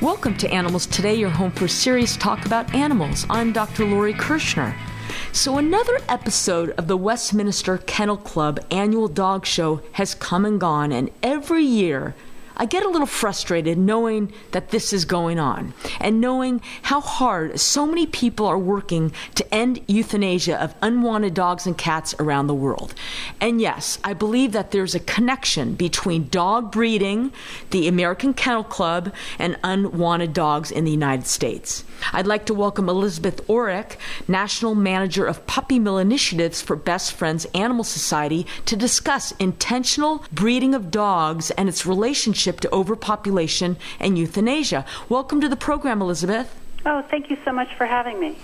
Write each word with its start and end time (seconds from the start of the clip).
Welcome 0.00 0.38
to 0.38 0.50
Animals 0.50 0.86
Today, 0.86 1.14
your 1.14 1.28
home 1.28 1.50
for 1.50 1.68
serious 1.68 2.16
talk 2.16 2.46
about 2.46 2.74
animals. 2.74 3.26
I'm 3.28 3.52
Dr. 3.52 3.84
Lori 3.84 4.14
Kirschner. 4.14 4.74
So, 5.32 5.58
another 5.58 5.98
episode 6.08 6.70
of 6.78 6.88
the 6.88 6.96
Westminster 6.96 7.76
Kennel 7.76 8.16
Club 8.16 8.60
annual 8.70 9.08
dog 9.08 9.44
show 9.44 9.82
has 9.92 10.14
come 10.14 10.46
and 10.46 10.58
gone, 10.58 10.90
and 10.90 11.10
every 11.22 11.64
year 11.64 12.14
I 12.56 12.66
get 12.66 12.84
a 12.84 12.88
little 12.88 13.06
frustrated 13.06 13.78
knowing 13.78 14.32
that 14.52 14.70
this 14.70 14.92
is 14.92 15.04
going 15.04 15.38
on 15.38 15.74
and 16.00 16.20
knowing 16.20 16.60
how 16.82 17.00
hard 17.00 17.58
so 17.60 17.86
many 17.86 18.06
people 18.06 18.46
are 18.46 18.58
working 18.58 19.12
to 19.36 19.54
end 19.54 19.80
euthanasia 19.86 20.62
of 20.62 20.74
unwanted 20.82 21.34
dogs 21.34 21.66
and 21.66 21.76
cats 21.76 22.14
around 22.18 22.46
the 22.46 22.54
world. 22.54 22.94
And 23.40 23.60
yes, 23.60 23.98
I 24.04 24.12
believe 24.12 24.52
that 24.52 24.70
there's 24.70 24.94
a 24.94 25.00
connection 25.00 25.74
between 25.74 26.28
dog 26.28 26.72
breeding, 26.72 27.32
the 27.70 27.88
American 27.88 28.34
Kennel 28.34 28.64
Club, 28.64 29.12
and 29.38 29.56
unwanted 29.62 30.32
dogs 30.32 30.70
in 30.70 30.84
the 30.84 30.90
United 30.90 31.26
States. 31.26 31.84
I'd 32.12 32.26
like 32.26 32.46
to 32.46 32.54
welcome 32.54 32.88
Elizabeth 32.88 33.46
Oreck, 33.46 33.96
National 34.26 34.74
Manager 34.74 35.26
of 35.26 35.46
Puppy 35.46 35.78
Mill 35.78 35.98
Initiatives 35.98 36.62
for 36.62 36.74
Best 36.74 37.12
Friends 37.12 37.44
Animal 37.54 37.84
Society, 37.84 38.46
to 38.66 38.76
discuss 38.76 39.32
intentional 39.32 40.24
breeding 40.32 40.74
of 40.74 40.90
dogs 40.90 41.50
and 41.52 41.68
its 41.68 41.84
relationship 41.84 42.49
to 42.58 42.74
overpopulation 42.74 43.76
and 44.00 44.18
euthanasia. 44.18 44.84
Welcome 45.08 45.40
to 45.40 45.48
the 45.48 45.54
program, 45.54 46.02
Elizabeth. 46.02 46.59
Oh, 46.86 47.02
thank 47.02 47.28
you 47.28 47.36
so 47.44 47.52
much 47.52 47.74
for 47.74 47.84
having 47.84 48.18
me. 48.18 48.38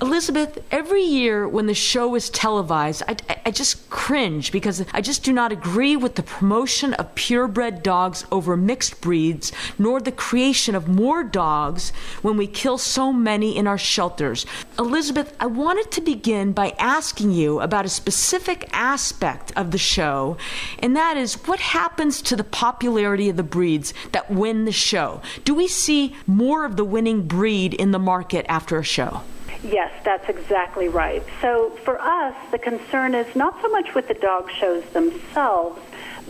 Elizabeth, 0.00 0.62
every 0.70 1.02
year 1.02 1.48
when 1.48 1.66
the 1.66 1.74
show 1.74 2.14
is 2.14 2.30
televised, 2.30 3.02
I, 3.08 3.16
I, 3.46 3.50
just 3.50 3.88
cringe 3.90 4.50
because 4.50 4.84
I 4.92 5.00
just 5.00 5.22
do 5.22 5.32
not 5.32 5.52
agree 5.52 5.96
with 5.96 6.14
the 6.16 6.22
promotion 6.22 6.94
of 6.94 7.14
purebred 7.14 7.82
dogs 7.82 8.24
over 8.32 8.56
mixed 8.56 9.00
breeds, 9.00 9.52
nor 9.78 10.00
the 10.00 10.10
creation 10.10 10.74
of 10.74 10.88
more 10.88 11.22
dogs 11.22 11.90
when 12.20 12.36
we 12.36 12.46
kill 12.46 12.78
so 12.78 13.12
many 13.12 13.56
in 13.56 13.66
our 13.66 13.78
shelters. 13.78 14.46
Elizabeth, 14.78 15.36
I 15.38 15.46
wanted 15.46 15.90
to 15.92 16.00
begin 16.00 16.52
by 16.52 16.74
asking 16.78 17.30
you 17.32 17.60
about 17.60 17.84
a 17.84 17.88
specific 17.88 18.68
aspect 18.72 19.52
of 19.56 19.70
the 19.70 19.78
show, 19.78 20.36
and 20.78 20.96
that 20.96 21.16
is 21.16 21.34
what 21.46 21.60
happens 21.60 22.22
to 22.22 22.36
the 22.36 22.44
popularity 22.44 23.28
of 23.28 23.36
the 23.36 23.42
breeds 23.42 23.94
that 24.12 24.30
win 24.30 24.64
the 24.64 24.72
show? 24.72 25.20
Do 25.44 25.54
we 25.54 25.68
see 25.68 26.16
more 26.26 26.64
of 26.64 26.76
the 26.76 26.84
winning 26.84 27.22
breed? 27.22 27.71
In 27.72 27.90
the 27.90 27.98
market 27.98 28.46
after 28.48 28.78
a 28.78 28.84
show. 28.84 29.22
Yes, 29.62 29.92
that's 30.04 30.28
exactly 30.28 30.88
right. 30.88 31.22
So 31.40 31.70
for 31.84 32.00
us, 32.00 32.34
the 32.50 32.58
concern 32.58 33.14
is 33.14 33.36
not 33.36 33.60
so 33.62 33.68
much 33.68 33.94
with 33.94 34.08
the 34.08 34.14
dog 34.14 34.50
shows 34.50 34.84
themselves, 34.90 35.80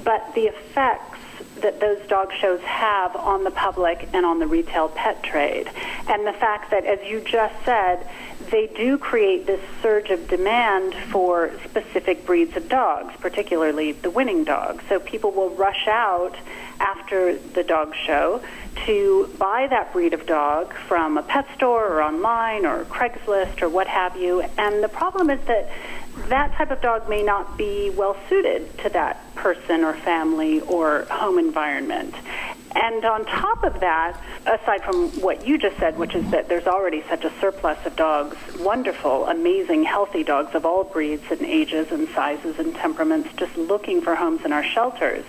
but 0.05 0.35
the 0.35 0.49
effects 0.49 1.12
that 1.63 1.81
those 1.81 2.01
dog 2.09 2.33
shows 2.33 2.61
have 2.61 3.17
on 3.17 3.45
the 3.45 3.51
public 3.51 4.09
and 4.13 4.27
on 4.27 4.39
the 4.39 4.47
retail 4.47 4.89
pet 4.89 5.23
trade. 5.23 5.71
And 6.09 6.27
the 6.27 6.33
fact 6.33 6.71
that, 6.71 6.85
as 6.85 6.99
you 7.09 7.21
just 7.21 7.55
said, 7.65 8.07
they 8.51 8.67
do 8.67 8.99
create 8.99 9.47
this 9.47 9.61
surge 9.81 10.11
of 10.11 10.29
demand 10.29 10.95
for 11.11 11.53
specific 11.65 12.27
breeds 12.27 12.57
of 12.57 12.69
dogs, 12.69 13.15
particularly 13.21 13.93
the 13.93 14.11
winning 14.11 14.45
dogs. 14.45 14.85
So 14.89 15.01
people 15.01 15.31
will 15.31 15.51
rush 15.51 15.87
out 15.89 16.37
after 16.79 17.39
the 17.39 17.63
dog 17.63 17.95
show 17.95 18.43
to 18.87 19.31
buy 19.39 19.69
that 19.69 19.93
breed 19.93 20.13
of 20.13 20.27
dog 20.27 20.75
from 20.89 21.17
a 21.17 21.23
pet 21.23 21.47
store 21.57 21.87
or 21.87 22.03
online 22.03 22.67
or 22.67 22.85
Craigslist 22.85 23.63
or 23.63 23.69
what 23.69 23.87
have 23.87 24.17
you. 24.17 24.41
And 24.59 24.83
the 24.83 24.89
problem 24.89 25.31
is 25.31 25.41
that 25.47 25.71
that 26.29 26.53
type 26.55 26.71
of 26.71 26.81
dog 26.81 27.09
may 27.09 27.23
not 27.23 27.57
be 27.57 27.91
well 27.91 28.17
suited 28.29 28.77
to 28.79 28.89
that 28.91 29.35
person 29.35 29.83
or 29.83 29.95
family 29.95 30.61
or 30.63 31.07
home 31.11 31.39
environment. 31.39 32.15
And 32.75 33.05
on 33.05 33.27
top 33.27 33.65
of 33.65 33.81
that, 33.81 34.19
aside 34.47 34.83
from 34.83 35.11
what 35.21 35.47
you 35.47 35.59
just 35.59 35.77
said, 35.77 35.99
which 35.99 36.15
is 36.15 36.31
that 36.31 36.49
there's 36.49 36.67
already 36.67 37.03
such 37.09 37.25
a 37.25 37.33
surplus 37.39 37.79
of 37.85 37.97
dogs, 37.97 38.37
wonderful, 38.59 39.27
amazing, 39.27 39.85
healthy 39.85 40.25
dogs 40.25 40.55
of 40.55 40.65
all 40.65 40.85
breeds 40.85 41.25
and 41.31 41.43
ages 41.43 41.93
and 41.93 42.09
sizes 42.11 42.59
and 42.59 42.75
temperaments, 42.75 43.29
just 43.37 43.55
looking 43.57 44.01
for 44.01 44.15
homes 44.15 44.45
in 44.45 44.53
our 44.53 44.65
shelters. 44.65 45.25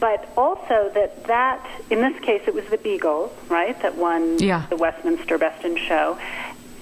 But 0.00 0.32
also 0.36 0.90
that 0.94 1.24
that, 1.24 1.64
in 1.90 2.00
this 2.00 2.18
case, 2.24 2.42
it 2.48 2.54
was 2.54 2.64
the 2.66 2.78
Beagle, 2.78 3.32
right, 3.48 3.80
that 3.82 3.96
won 3.96 4.38
yeah. 4.38 4.66
the 4.68 4.76
Westminster 4.76 5.38
Best 5.38 5.64
in 5.64 5.76
Show. 5.76 6.18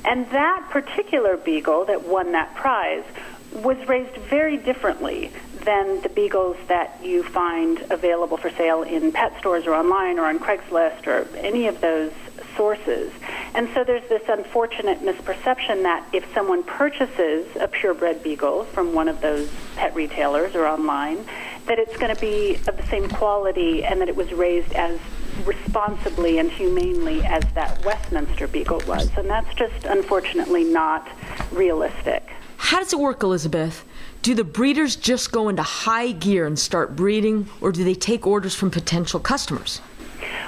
And 0.05 0.31
that 0.31 0.69
particular 0.71 1.37
Beagle 1.37 1.85
that 1.87 2.07
won 2.07 2.33
that 2.33 2.55
prize 2.55 3.05
was 3.53 3.77
raised 3.89 4.15
very 4.17 4.57
differently 4.57 5.33
than 5.65 6.01
the 6.03 6.09
beagles 6.09 6.57
that 6.69 6.99
you 7.03 7.23
find 7.23 7.85
available 7.91 8.37
for 8.37 8.51
sale 8.51 8.83
in 8.83 9.13
pet 9.13 9.39
stores 9.39 9.67
or 9.67 9.75
online 9.75 10.19
or 10.19 10.27
on 10.27 10.39
Craigslist 10.39 11.07
or 11.07 11.27
any 11.37 11.67
of 11.67 11.81
those 11.81 12.13
sources. 12.57 13.13
And 13.55 13.69
so 13.75 13.85
there's 13.85 14.07
this 14.09 14.23
unfortunate 14.29 15.01
misperception 15.01 15.83
that 15.83 16.07
if 16.13 16.25
someone 16.35 16.63
purchases 16.63 17.47
a 17.57 17.69
purebred 17.69 18.23
beagle 18.23 18.65
from 18.65 18.93
one 18.95 19.09
of 19.09 19.21
those 19.21 19.51
pet 19.77 19.95
retailers 19.95 20.55
or 20.55 20.67
online, 20.67 21.25
that 21.67 21.79
it's 21.79 21.97
going 21.97 22.15
to 22.15 22.21
be 22.21 22.57
of 22.67 22.77
the 22.77 22.87
same 22.89 23.09
quality 23.09 23.85
and 23.85 24.01
that 24.01 24.09
it 24.09 24.17
was 24.17 24.33
raised 24.33 24.73
as 24.73 24.99
responsibly 25.45 26.39
and 26.39 26.51
humanely 26.51 27.25
as 27.25 27.45
that 27.55 27.85
Westminster 27.85 28.49
beagle 28.49 28.83
was. 28.87 29.11
And 29.17 29.29
that's 29.29 29.53
just 29.55 29.85
unfortunately 29.85 30.65
not 30.65 31.09
realistic. 31.53 32.29
How 32.59 32.81
does 32.81 32.93
it 32.93 32.99
work, 32.99 33.23
Elizabeth? 33.23 33.85
Do 34.21 34.35
the 34.35 34.45
breeders 34.45 34.97
just 34.97 35.33
go 35.33 35.49
into 35.49 35.63
high 35.63 36.11
gear 36.11 36.45
and 36.45 36.59
start 36.59 36.97
breeding, 36.97 37.49
or 37.61 37.73
do 37.73 37.85
they 37.85 37.95
take 37.95 38.27
orders 38.27 38.55
from 38.55 38.71
potential 38.71 39.21
customers? 39.21 39.81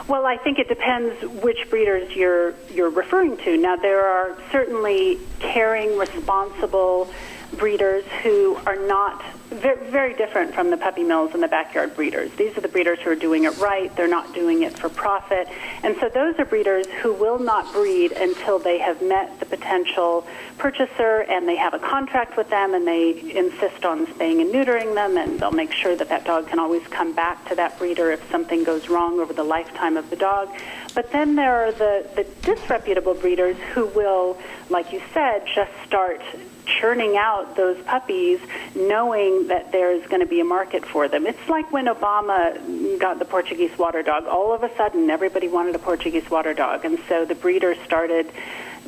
Well, 0.09 0.27
I 0.27 0.37
think 0.37 0.59
it 0.59 0.69
depends 0.69 1.23
which 1.43 1.71
breeders 1.71 2.15
you're 2.15 2.53
you're 2.75 2.91
referring 2.91 3.37
to. 3.39 3.57
Now, 3.57 3.77
there 3.77 4.05
are 4.05 4.37
certainly 4.51 5.19
caring, 5.39 5.97
responsible 5.97 7.09
breeders 7.57 8.05
who 8.23 8.57
are 8.67 8.77
not 8.77 9.23
very, 9.51 10.15
different 10.15 10.55
from 10.55 10.71
the 10.71 10.77
puppy 10.77 11.03
mills 11.03 11.33
and 11.35 11.43
the 11.43 11.49
backyard 11.49 11.95
breeders. 11.97 12.31
These 12.37 12.57
are 12.57 12.61
the 12.61 12.69
breeders 12.69 12.99
who 13.01 13.11
are 13.11 13.17
doing 13.17 13.45
it 13.45 13.57
right. 13.59 13.95
They're 13.97 14.09
not 14.09 14.33
doing 14.35 14.63
it 14.63 14.79
for 14.79 14.89
profit. 14.89 15.49
And 15.83 15.97
so 15.99 16.09
those 16.09 16.39
are 16.39 16.45
breeders 16.45 16.87
who 17.03 17.13
will 17.13 17.39
not 17.39 17.73
breed 17.73 18.13
until 18.13 18.59
they 18.59 18.79
have 18.79 19.03
met 19.03 19.41
the 19.41 19.47
potential 19.47 20.27
purchaser 20.59 21.23
and 21.29 21.49
they 21.49 21.57
have 21.57 21.75
a 21.75 21.79
contract 21.79 22.37
with 22.37 22.51
them 22.51 22.75
and 22.75 22.87
they 22.87 23.11
insist 23.35 23.85
on 23.85 24.07
spaying 24.15 24.41
and 24.41 24.53
neutering 24.53 24.95
them 24.95 25.17
and 25.17 25.41
they'll 25.41 25.51
make 25.51 25.73
sure 25.73 25.97
that 25.97 26.09
that 26.09 26.25
dog 26.25 26.49
can 26.49 26.59
always 26.59 26.87
come 26.89 27.13
back 27.15 27.49
to 27.49 27.55
that 27.55 27.79
breeder 27.79 28.11
if 28.11 28.31
something 28.31 28.63
goes 28.63 28.89
wrong 28.89 29.21
over 29.21 29.33
the 29.33 29.45
lifetime 29.45 29.97
of 29.97 30.09
the 30.11 30.17
dog. 30.17 30.49
But 30.95 31.13
then 31.13 31.35
there 31.35 31.67
are 31.67 31.73
the, 31.73 32.07
the 32.15 32.25
disreputable 32.43 33.15
breeders 33.15 33.57
who 33.75 33.87
will, 33.87 34.39
like 34.69 34.93
you 34.93 35.01
said, 35.13 35.45
just 35.55 35.73
start 35.87 36.21
churning 36.67 37.17
out 37.17 37.57
those 37.57 37.81
puppies 37.85 38.41
knowing 38.75 39.49
that 39.49 39.73
there's 39.73 40.07
going 40.07 40.21
to 40.21 40.27
be 40.27 40.41
a 40.41 40.45
market 40.45 40.85
for 40.85 41.09
them. 41.09 41.27
It's 41.27 41.49
like 41.49 41.71
when 41.73 41.87
Obama 41.87 42.99
got 42.99 43.19
the 43.19 43.25
Portuguese 43.25 43.77
water 43.79 44.03
dog. 44.03 44.27
All 44.27 44.53
of 44.53 44.63
a 44.63 44.75
sudden, 44.77 45.11
everybody 45.11 45.49
wanted 45.49 45.75
a 45.75 45.79
Portuguese 45.79 46.31
water 46.31 46.55
dog. 46.55 46.85
And 46.85 46.99
so 47.09 47.25
the 47.25 47.35
breeders 47.35 47.79
started 47.85 48.31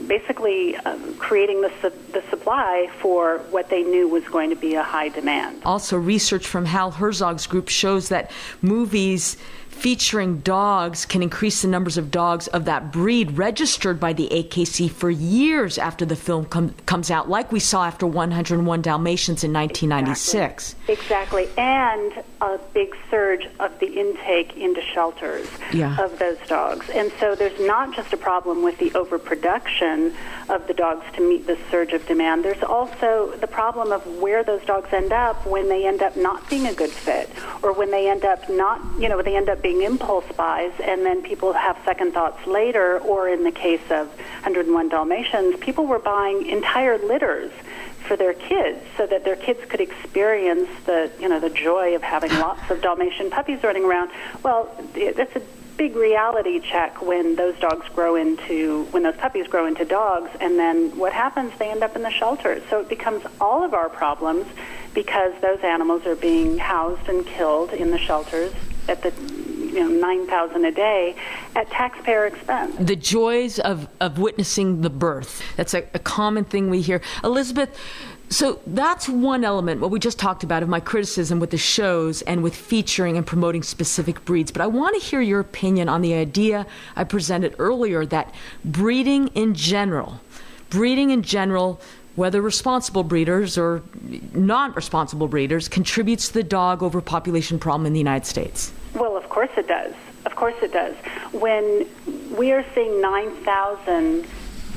basically 0.06 0.76
um, 0.76 1.14
creating 1.16 1.60
the, 1.60 1.72
su- 1.80 1.92
the 2.12 2.22
supply 2.30 2.90
for 3.00 3.38
what 3.50 3.68
they 3.68 3.82
knew 3.82 4.08
was 4.08 4.24
going 4.24 4.50
to 4.50 4.56
be 4.56 4.74
a 4.74 4.82
high 4.82 5.08
demand. 5.08 5.62
Also, 5.64 5.96
research 5.96 6.46
from 6.46 6.64
Hal 6.64 6.90
Herzog's 6.90 7.46
group 7.46 7.68
shows 7.68 8.08
that 8.08 8.30
movies 8.62 9.36
featuring 9.72 10.38
dogs 10.40 11.04
can 11.04 11.22
increase 11.22 11.62
the 11.62 11.68
numbers 11.68 11.96
of 11.98 12.10
dogs 12.10 12.46
of 12.48 12.66
that 12.66 12.92
breed 12.92 13.36
registered 13.36 13.98
by 13.98 14.12
the 14.12 14.28
AKC 14.28 14.90
for 14.90 15.10
years 15.10 15.78
after 15.78 16.04
the 16.04 16.14
film 16.14 16.44
com- 16.44 16.74
comes 16.86 17.10
out, 17.10 17.28
like 17.28 17.50
we 17.50 17.58
saw 17.58 17.84
after 17.84 18.06
101 18.06 18.82
Dalmatians 18.82 19.42
in 19.42 19.52
1996. 19.52 20.76
Exactly. 20.86 21.44
exactly. 21.44 21.48
And 21.56 22.24
a 22.40 22.58
big 22.74 22.94
surge 23.10 23.48
of 23.60 23.78
the 23.80 23.86
intake 23.86 24.56
into 24.56 24.82
shelters 24.82 25.48
yeah. 25.72 25.96
of 25.98 26.18
those 26.18 26.38
dogs. 26.48 26.88
And 26.90 27.10
so 27.18 27.34
there's 27.34 27.58
not 27.60 27.94
just 27.94 28.12
a 28.12 28.16
problem 28.16 28.62
with 28.62 28.78
the 28.78 28.92
overproduction 28.94 30.14
of 30.48 30.66
the 30.66 30.74
dogs 30.74 31.04
to 31.14 31.26
meet 31.26 31.46
this 31.46 31.58
surge 31.70 31.92
of 31.92 32.06
demand, 32.06 32.44
there's 32.44 32.62
also 32.62 33.32
the 33.40 33.46
problem 33.46 33.92
of 33.92 34.06
where 34.18 34.44
those 34.44 34.62
dogs 34.64 34.92
end 34.92 35.12
up 35.12 35.46
when 35.46 35.68
they 35.68 35.86
end 35.86 36.02
up 36.02 36.16
not 36.16 36.48
being 36.50 36.66
a 36.66 36.74
good 36.74 36.90
fit 36.90 37.30
or 37.62 37.72
when 37.72 37.90
they 37.90 38.10
end 38.10 38.24
up 38.24 38.48
not, 38.50 38.80
you 38.98 39.08
know, 39.08 39.22
they 39.22 39.36
end 39.36 39.48
up 39.48 39.61
being 39.62 39.82
impulse 39.82 40.24
buys, 40.36 40.72
and 40.82 41.04
then 41.04 41.22
people 41.22 41.52
have 41.52 41.78
second 41.84 42.12
thoughts 42.12 42.46
later, 42.46 42.98
or 43.00 43.28
in 43.28 43.44
the 43.44 43.52
case 43.52 43.84
of 43.90 44.08
101 44.42 44.88
Dalmatians, 44.88 45.56
people 45.60 45.86
were 45.86 45.98
buying 45.98 46.46
entire 46.46 46.98
litters 46.98 47.52
for 48.02 48.16
their 48.16 48.34
kids 48.34 48.80
so 48.96 49.06
that 49.06 49.24
their 49.24 49.36
kids 49.36 49.60
could 49.68 49.80
experience 49.80 50.68
the 50.86 51.10
you 51.20 51.28
know 51.28 51.38
the 51.38 51.50
joy 51.50 51.94
of 51.94 52.02
having 52.02 52.32
lots 52.40 52.68
of 52.70 52.82
Dalmatian 52.82 53.30
puppies 53.30 53.62
running 53.62 53.84
around. 53.84 54.10
Well, 54.42 54.68
that's 54.94 55.36
a 55.36 55.42
big 55.76 55.96
reality 55.96 56.60
check 56.60 57.00
when 57.00 57.34
those 57.36 57.58
dogs 57.58 57.88
grow 57.94 58.16
into 58.16 58.84
when 58.90 59.02
those 59.02 59.16
puppies 59.16 59.46
grow 59.46 59.66
into 59.66 59.84
dogs 59.84 60.30
and 60.40 60.58
then 60.58 60.96
what 60.98 61.12
happens 61.12 61.50
they 61.58 61.70
end 61.70 61.82
up 61.82 61.96
in 61.96 62.02
the 62.02 62.10
shelters 62.10 62.62
so 62.68 62.80
it 62.80 62.88
becomes 62.88 63.24
all 63.40 63.64
of 63.64 63.72
our 63.72 63.88
problems 63.88 64.46
because 64.92 65.32
those 65.40 65.58
animals 65.60 66.04
are 66.04 66.14
being 66.16 66.58
housed 66.58 67.08
and 67.08 67.26
killed 67.26 67.72
in 67.72 67.90
the 67.90 67.98
shelters 67.98 68.52
at 68.86 69.02
the 69.02 69.10
you 69.72 69.80
know, 69.80 69.88
9,000 69.88 70.64
a 70.64 70.72
day 70.72 71.16
at 71.56 71.70
taxpayer 71.70 72.26
expense. 72.26 72.76
The 72.78 72.96
joys 72.96 73.58
of, 73.58 73.88
of 74.00 74.18
witnessing 74.18 74.82
the 74.82 74.90
birth. 74.90 75.42
That's 75.56 75.74
a, 75.74 75.84
a 75.94 75.98
common 75.98 76.44
thing 76.44 76.70
we 76.70 76.82
hear. 76.82 77.00
Elizabeth, 77.24 77.78
so 78.28 78.60
that's 78.66 79.08
one 79.08 79.44
element, 79.44 79.80
what 79.80 79.90
we 79.90 79.98
just 79.98 80.18
talked 80.18 80.42
about, 80.42 80.62
of 80.62 80.68
my 80.68 80.80
criticism 80.80 81.38
with 81.38 81.50
the 81.50 81.58
shows 81.58 82.22
and 82.22 82.42
with 82.42 82.54
featuring 82.54 83.16
and 83.18 83.26
promoting 83.26 83.62
specific 83.62 84.24
breeds. 84.24 84.50
But 84.50 84.62
I 84.62 84.66
want 84.66 85.00
to 85.00 85.06
hear 85.06 85.20
your 85.20 85.40
opinion 85.40 85.88
on 85.88 86.00
the 86.00 86.14
idea 86.14 86.66
I 86.96 87.04
presented 87.04 87.54
earlier 87.58 88.06
that 88.06 88.34
breeding 88.64 89.28
in 89.28 89.54
general, 89.54 90.20
breeding 90.70 91.10
in 91.10 91.22
general, 91.22 91.80
whether 92.16 92.40
responsible 92.40 93.04
breeders 93.04 93.58
or 93.58 93.82
non 94.32 94.72
responsible 94.72 95.28
breeders, 95.28 95.68
contributes 95.68 96.28
to 96.28 96.34
the 96.34 96.42
dog 96.42 96.82
overpopulation 96.82 97.58
problem 97.58 97.86
in 97.86 97.92
the 97.92 98.00
United 98.00 98.26
States. 98.26 98.72
Well, 98.94 99.16
of 99.16 99.28
course 99.28 99.50
it 99.56 99.68
does. 99.68 99.94
Of 100.26 100.36
course 100.36 100.54
it 100.62 100.72
does. 100.72 100.94
When 101.32 101.86
we 102.36 102.52
are 102.52 102.64
seeing 102.74 103.00
9,000 103.00 104.26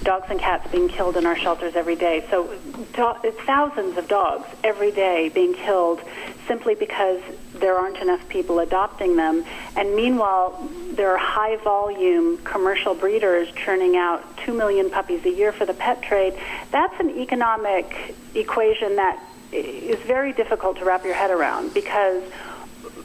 dogs 0.05 0.27
and 0.29 0.39
cats 0.39 0.71
being 0.71 0.87
killed 0.87 1.17
in 1.17 1.25
our 1.25 1.35
shelters 1.35 1.75
every 1.75 1.95
day. 1.95 2.25
So 2.29 2.47
do- 2.93 3.31
thousands 3.45 3.97
of 3.97 4.07
dogs 4.07 4.47
every 4.63 4.91
day 4.91 5.29
being 5.29 5.53
killed 5.53 5.99
simply 6.47 6.75
because 6.75 7.21
there 7.55 7.75
aren't 7.75 7.97
enough 7.97 8.27
people 8.29 8.59
adopting 8.59 9.15
them. 9.15 9.43
And 9.75 9.95
meanwhile, 9.95 10.69
there 10.91 11.11
are 11.11 11.17
high 11.17 11.57
volume 11.57 12.37
commercial 12.43 12.93
breeders 12.93 13.51
churning 13.55 13.97
out 13.97 14.23
2 14.45 14.53
million 14.53 14.91
puppies 14.91 15.25
a 15.25 15.31
year 15.31 15.51
for 15.51 15.65
the 15.65 15.73
pet 15.73 16.03
trade. 16.03 16.39
That's 16.71 16.97
an 16.99 17.09
economic 17.09 18.15
equation 18.35 18.97
that 18.97 19.21
is 19.51 19.99
very 20.01 20.33
difficult 20.33 20.77
to 20.77 20.85
wrap 20.85 21.03
your 21.03 21.15
head 21.15 21.31
around 21.31 21.73
because 21.73 22.21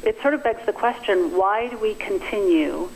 it 0.03 0.21
sort 0.23 0.35
of 0.35 0.43
begs 0.43 0.65
the 0.67 0.73
question 0.73 1.37
why 1.37 1.69
do 1.69 1.79
we 1.79 1.95
continue 1.95 2.89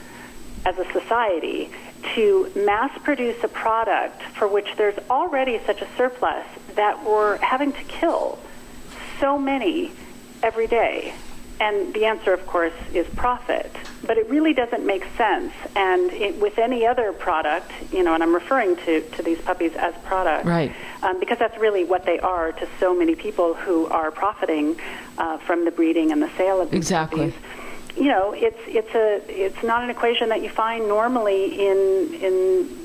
as 0.64 0.78
a 0.78 0.90
society 0.92 1.70
to 2.14 2.50
mass 2.54 2.90
produce 3.02 3.42
a 3.44 3.48
product 3.48 4.22
for 4.36 4.48
which 4.48 4.68
there's 4.76 4.98
already 5.10 5.60
such 5.66 5.80
a 5.82 5.88
surplus 5.96 6.46
that 6.74 7.04
we're 7.04 7.36
having 7.38 7.72
to 7.72 7.82
kill 7.84 8.38
so 9.20 9.38
many 9.38 9.92
every 10.42 10.66
day? 10.66 11.14
And 11.60 11.94
the 11.94 12.04
answer, 12.04 12.32
of 12.32 12.46
course, 12.46 12.72
is 12.92 13.06
profit. 13.14 13.70
But 14.04 14.18
it 14.18 14.28
really 14.28 14.52
doesn't 14.52 14.84
make 14.84 15.06
sense. 15.16 15.52
And 15.76 16.12
it, 16.12 16.40
with 16.40 16.58
any 16.58 16.86
other 16.86 17.12
product, 17.12 17.70
you 17.92 18.02
know, 18.02 18.14
and 18.14 18.22
I'm 18.22 18.34
referring 18.34 18.76
to, 18.76 19.00
to 19.00 19.22
these 19.22 19.40
puppies 19.40 19.72
as 19.76 19.94
products, 20.04 20.46
right? 20.46 20.74
Um, 21.02 21.20
because 21.20 21.38
that's 21.38 21.56
really 21.58 21.84
what 21.84 22.04
they 22.04 22.18
are 22.18 22.52
to 22.52 22.68
so 22.80 22.94
many 22.94 23.14
people 23.14 23.54
who 23.54 23.86
are 23.86 24.10
profiting 24.10 24.76
uh, 25.16 25.38
from 25.38 25.64
the 25.64 25.70
breeding 25.70 26.12
and 26.12 26.20
the 26.20 26.30
sale 26.36 26.60
of 26.60 26.70
these 26.70 26.78
exactly. 26.78 27.30
puppies 27.30 27.42
you 27.96 28.06
know, 28.06 28.32
it's 28.32 28.58
it's 28.66 28.94
a 28.94 29.22
it's 29.28 29.62
not 29.62 29.84
an 29.84 29.90
equation 29.90 30.28
that 30.30 30.42
you 30.42 30.48
find 30.48 30.88
normally 30.88 31.68
in 31.68 32.14
in 32.14 32.84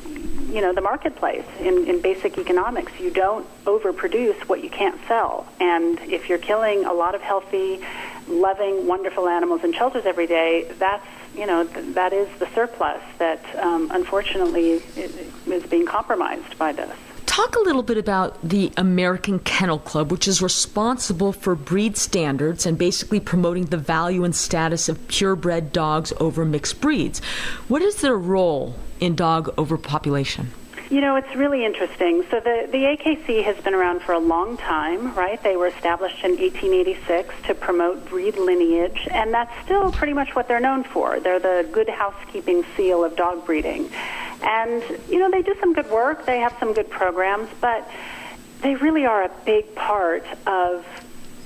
you 0.54 0.62
know 0.62 0.74
the 0.74 0.82
marketplace 0.82 1.46
in, 1.60 1.88
in 1.88 2.02
basic 2.02 2.38
economics. 2.38 2.92
You 3.00 3.10
don't 3.10 3.48
overproduce 3.66 4.40
what 4.48 4.64
you 4.64 4.70
can't 4.70 5.00
sell, 5.08 5.48
and 5.60 6.00
if 6.02 6.30
you're 6.30 6.38
killing 6.38 6.86
a 6.86 6.94
lot 6.94 7.16
of 7.16 7.22
healthy, 7.22 7.82
loving, 8.30 8.88
wonderful 8.88 9.28
animals 9.28 9.64
in 9.64 9.74
shelters 9.74 10.06
every 10.06 10.28
day, 10.28 10.72
that's 10.78 11.06
you 11.36 11.46
know 11.46 11.66
th- 11.66 11.94
that 11.96 12.14
is 12.14 12.28
the 12.40 12.48
surplus 12.54 13.02
that 13.18 13.44
um, 13.58 13.90
unfortunately 13.92 14.82
is 14.96 15.64
being 15.70 15.86
compromised 15.86 16.58
by 16.58 16.72
this. 16.72 16.96
Talk 17.26 17.56
a 17.56 17.60
little 17.60 17.84
bit 17.84 17.98
about 17.98 18.38
the 18.42 18.72
American 18.76 19.40
Kennel 19.40 19.80
Club, 19.80 20.12
which 20.12 20.28
is 20.28 20.42
responsible 20.42 21.32
for 21.32 21.54
breed 21.56 21.96
standards 21.96 22.66
and 22.66 22.78
basically 22.78 23.20
promoting 23.20 23.66
the 23.66 23.78
value 23.78 24.24
and 24.24 24.36
status 24.36 24.90
of 24.90 25.08
purebred 25.08 25.72
dogs 25.72 26.12
over 26.20 26.44
mixed 26.44 26.82
breeds. 26.82 27.20
What 27.68 27.82
is 27.84 28.02
their 28.02 28.18
role 28.18 28.76
in 29.00 29.16
dog 29.16 29.54
overpopulation? 29.58 30.52
You 30.90 31.02
know, 31.02 31.18
it's 31.18 31.36
really 31.36 31.66
interesting. 31.66 32.24
So 32.32 32.40
the, 32.40 32.68
the 32.72 32.80
AKC 32.80 33.44
has 33.44 33.56
been 33.58 33.76
around 33.76 34.02
for 34.02 34.14
a 34.14 34.20
long 34.20 34.58
time, 34.58 35.14
right? 35.14 35.42
They 35.44 35.56
were 35.56 35.68
established 35.68 36.24
in 36.24 36.32
1886 36.32 37.36
to 37.46 37.54
promote 37.54 38.10
breed 38.10 38.38
lineage, 38.38 39.08
and 39.12 39.32
that's 39.32 39.54
still 39.64 39.92
pretty 39.92 40.14
much 40.14 40.36
what 40.36 40.48
they're 40.48 40.60
known 40.60 40.84
for. 40.84 41.20
They're 41.20 41.40
the 41.40 41.70
good 41.72 41.90
housekeeping 41.90 42.66
seal 42.76 43.04
of 43.04 43.16
dog 43.16 43.46
breeding. 43.46 43.92
And, 44.42 44.82
you 45.08 45.20
know, 45.20 45.30
they 45.30 45.44
do 45.44 45.54
some 45.60 45.74
good 45.74 45.92
work, 45.92 46.26
they 46.26 46.40
have 46.40 46.56
some 46.60 46.74
good 46.74 46.90
programs, 46.90 47.50
but 47.62 47.88
they 48.62 48.74
really 48.74 49.06
are 49.06 49.24
a 49.24 49.32
big 49.46 49.76
part 49.76 50.26
of 50.48 50.84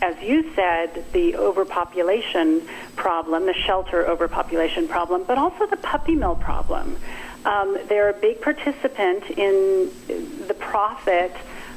as 0.03 0.21
you 0.21 0.53
said, 0.53 1.05
the 1.13 1.37
overpopulation 1.37 2.61
problem, 2.97 3.45
the 3.45 3.53
shelter 3.53 4.05
overpopulation 4.05 4.85
problem, 4.85 5.23
but 5.23 5.37
also 5.37 5.65
the 5.65 5.77
puppy 5.77 6.13
mill 6.13 6.35
problem. 6.35 6.97
Um, 7.45 7.77
they're 7.87 8.09
a 8.09 8.13
big 8.13 8.41
participant 8.41 9.23
in 9.31 9.89
the 10.47 10.55
profit 10.59 11.33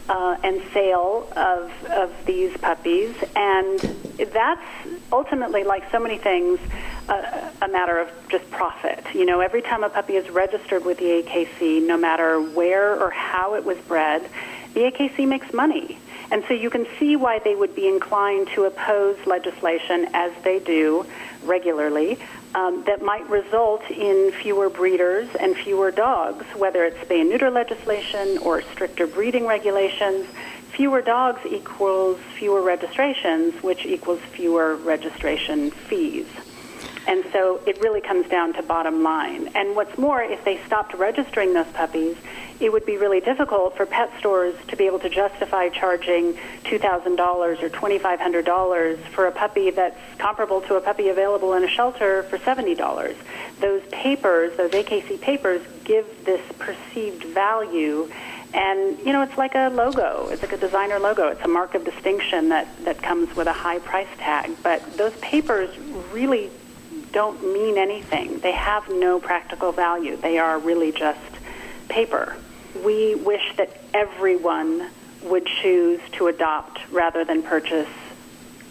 uh, 0.08 0.36
and 0.42 0.60
sale 0.74 1.28
of, 1.36 1.70
of 1.86 2.12
these 2.24 2.56
puppies, 2.56 3.14
and 3.36 3.78
that's 4.18 4.66
ultimately, 5.12 5.62
like 5.62 5.88
so 5.92 6.00
many 6.00 6.18
things, 6.18 6.58
uh, 7.08 7.50
a 7.62 7.68
matter 7.68 8.00
of 8.00 8.08
just 8.28 8.48
profit. 8.50 9.04
You 9.14 9.24
know, 9.24 9.38
every 9.38 9.62
time 9.62 9.84
a 9.84 9.88
puppy 9.88 10.16
is 10.16 10.28
registered 10.30 10.84
with 10.84 10.98
the 10.98 11.22
AKC, 11.22 11.86
no 11.86 11.96
matter 11.96 12.40
where 12.40 13.00
or 13.00 13.10
how 13.10 13.54
it 13.54 13.64
was 13.64 13.78
bred, 13.78 14.28
the 14.76 14.82
AKC 14.82 15.26
makes 15.26 15.54
money. 15.54 15.98
And 16.30 16.44
so 16.46 16.52
you 16.52 16.68
can 16.68 16.86
see 16.98 17.16
why 17.16 17.38
they 17.38 17.54
would 17.54 17.74
be 17.74 17.88
inclined 17.88 18.48
to 18.48 18.64
oppose 18.64 19.16
legislation, 19.24 20.06
as 20.12 20.32
they 20.44 20.58
do 20.58 21.06
regularly, 21.44 22.18
um, 22.54 22.84
that 22.84 23.00
might 23.00 23.26
result 23.30 23.90
in 23.90 24.32
fewer 24.42 24.68
breeders 24.68 25.28
and 25.40 25.56
fewer 25.56 25.90
dogs, 25.90 26.44
whether 26.54 26.84
it's 26.84 26.98
spay 26.98 27.22
and 27.22 27.30
neuter 27.30 27.50
legislation 27.50 28.36
or 28.38 28.60
stricter 28.60 29.06
breeding 29.06 29.46
regulations. 29.46 30.26
Fewer 30.72 31.00
dogs 31.00 31.40
equals 31.46 32.18
fewer 32.36 32.60
registrations, 32.60 33.62
which 33.62 33.86
equals 33.86 34.20
fewer 34.32 34.76
registration 34.76 35.70
fees. 35.70 36.26
And 37.06 37.24
so 37.32 37.60
it 37.66 37.80
really 37.80 38.00
comes 38.00 38.28
down 38.28 38.52
to 38.54 38.62
bottom 38.62 39.02
line. 39.02 39.48
And 39.54 39.76
what's 39.76 39.96
more, 39.96 40.22
if 40.22 40.44
they 40.44 40.60
stopped 40.66 40.94
registering 40.94 41.52
those 41.52 41.68
puppies, 41.68 42.16
it 42.58 42.72
would 42.72 42.86
be 42.86 42.96
really 42.96 43.20
difficult 43.20 43.76
for 43.76 43.86
pet 43.86 44.10
stores 44.18 44.54
to 44.68 44.76
be 44.76 44.86
able 44.86 44.98
to 45.00 45.08
justify 45.08 45.68
charging 45.68 46.34
$2,000 46.64 47.18
or 47.62 47.68
$2,500 47.68 48.98
for 49.08 49.26
a 49.26 49.32
puppy 49.32 49.70
that's 49.70 49.98
comparable 50.18 50.60
to 50.62 50.76
a 50.76 50.80
puppy 50.80 51.08
available 51.08 51.54
in 51.54 51.64
a 51.64 51.68
shelter 51.68 52.24
for 52.24 52.38
$70. 52.38 53.14
Those 53.60 53.82
papers, 53.92 54.56
those 54.56 54.70
AKC 54.70 55.20
papers, 55.20 55.62
give 55.84 56.24
this 56.24 56.40
perceived 56.58 57.24
value. 57.24 58.10
And, 58.54 58.98
you 59.00 59.12
know, 59.12 59.22
it's 59.22 59.36
like 59.36 59.54
a 59.54 59.68
logo. 59.68 60.28
It's 60.30 60.42
like 60.42 60.52
a 60.52 60.56
designer 60.56 60.98
logo. 60.98 61.28
It's 61.28 61.44
a 61.44 61.48
mark 61.48 61.74
of 61.74 61.84
distinction 61.84 62.48
that, 62.48 62.68
that 62.84 63.02
comes 63.02 63.36
with 63.36 63.46
a 63.46 63.52
high 63.52 63.80
price 63.80 64.08
tag. 64.18 64.50
But 64.62 64.96
those 64.96 65.14
papers 65.18 65.76
really 66.10 66.50
don't 67.16 67.42
mean 67.50 67.78
anything. 67.78 68.40
They 68.40 68.52
have 68.52 68.90
no 68.90 69.18
practical 69.18 69.72
value. 69.72 70.18
They 70.18 70.36
are 70.36 70.58
really 70.58 70.92
just 70.92 71.18
paper. 71.88 72.36
We 72.84 73.14
wish 73.14 73.56
that 73.56 73.74
everyone 73.94 74.90
would 75.22 75.46
choose 75.46 75.98
to 76.12 76.26
adopt 76.26 76.78
rather 76.90 77.24
than 77.24 77.42
purchase 77.42 77.88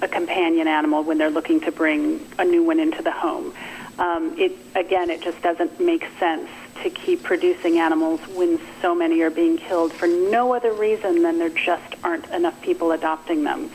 a 0.03 0.07
companion 0.07 0.67
animal 0.67 1.01
when 1.03 1.17
they're 1.17 1.31
looking 1.31 1.59
to 1.61 1.71
bring 1.71 2.23
a 2.37 2.45
new 2.45 2.61
one 2.61 2.79
into 2.79 3.01
the 3.01 3.09
home. 3.09 3.51
Um, 3.97 4.37
it 4.37 4.55
again, 4.75 5.09
it 5.09 5.23
just 5.23 5.41
doesn't 5.41 5.79
make 5.79 6.05
sense 6.19 6.47
to 6.83 6.91
keep 6.91 7.23
producing 7.23 7.79
animals 7.79 8.19
when 8.35 8.59
so 8.79 8.93
many 8.93 9.21
are 9.21 9.31
being 9.31 9.57
killed 9.57 9.91
for 9.91 10.05
no 10.05 10.53
other 10.53 10.71
reason 10.71 11.23
than 11.23 11.39
there 11.39 11.49
just 11.49 11.95
aren't 12.03 12.29
enough 12.29 12.61
people 12.61 12.91
adopting 12.91 13.43
them. 13.43 13.71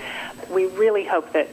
We 0.48 0.66
really 0.66 1.04
hope 1.04 1.32
that 1.32 1.48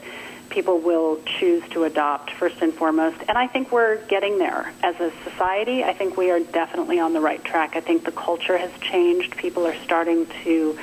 people 0.49 0.79
will 0.79 1.21
choose 1.39 1.63
to 1.69 1.83
adopt 1.83 2.31
first 2.31 2.61
and 2.61 2.73
foremost. 2.73 3.17
And 3.27 3.37
I 3.37 3.47
think 3.47 3.71
we're 3.71 4.03
getting 4.07 4.37
there 4.37 4.71
as 4.83 4.99
a 4.99 5.11
society. 5.23 5.83
I 5.83 5.93
think 5.93 6.17
we 6.17 6.31
are 6.31 6.39
definitely 6.39 6.99
on 6.99 7.13
the 7.13 7.21
right 7.21 7.43
track. 7.43 7.75
I 7.75 7.81
think 7.81 8.03
the 8.03 8.11
culture 8.11 8.57
has 8.57 8.71
changed. 8.79 9.37
People 9.37 9.65
are 9.65 9.75
starting 9.83 10.27
to 10.43 10.77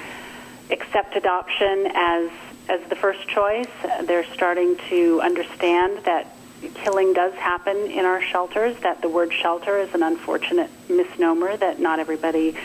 accept 0.71 1.17
adoption 1.17 1.91
as 1.95 2.31
as 2.67 2.81
the 2.89 2.97
first 2.97 3.29
choice. 3.29 3.69
They're 4.05 4.25
starting 4.33 4.77
to 4.89 5.21
understand 5.21 6.05
that 6.05 6.35
killing 6.75 7.13
does 7.13 7.35
happen 7.35 7.77
in 7.77 8.07
our 8.07 8.23
shelters. 8.23 8.77
That 8.81 9.03
the 9.03 9.09
word 9.09 9.33
shelter 9.33 9.79
is 9.79 9.93
an 9.95 10.03
unfortunate 10.03 10.71
misnomer 10.89 11.57
that 11.57 11.79
not 11.79 11.99
everybody 11.99 12.57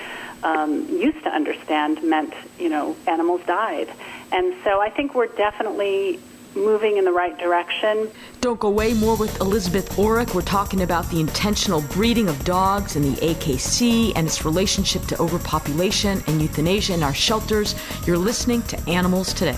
um, 0.44 0.88
used 0.88 1.24
to 1.24 1.29
understand 1.29 2.01
meant 2.03 2.34
you 2.58 2.70
know 2.70 2.96
animals 3.08 3.41
died. 3.46 3.89
And 4.32 4.56
so 4.63 4.79
I 4.79 4.89
think 4.89 5.15
we're 5.15 5.27
definitely 5.27 6.20
moving 6.56 6.98
in 6.98 7.06
the 7.06 7.12
right 7.12 7.38
direction. 7.38 8.10
Don't 8.41 8.60
go 8.60 8.68
away. 8.68 8.94
More 8.94 9.15
with 9.15 9.39
Elizabeth 9.41 9.89
Oreck. 9.98 10.34
We're 10.34 10.41
talking 10.41 10.82
about 10.82 11.10
the 11.10 11.20
intentional 11.20 11.82
breeding 11.82 12.27
of 12.27 12.44
dogs 12.44 12.96
and 12.96 13.06
the 13.06 13.20
AKC 13.22 14.13
and 14.15 14.27
its 14.27 14.46
relationship 14.46 15.03
to 15.03 15.22
overpopulation 15.22 16.24
and 16.27 16.41
euthanasia 16.41 16.94
in 16.94 17.03
our 17.03 17.13
shelters. 17.13 17.75
You're 18.06 18.18
listening 18.18 18.62
to 18.63 18.89
Animals 18.89 19.34
Today. 19.34 19.58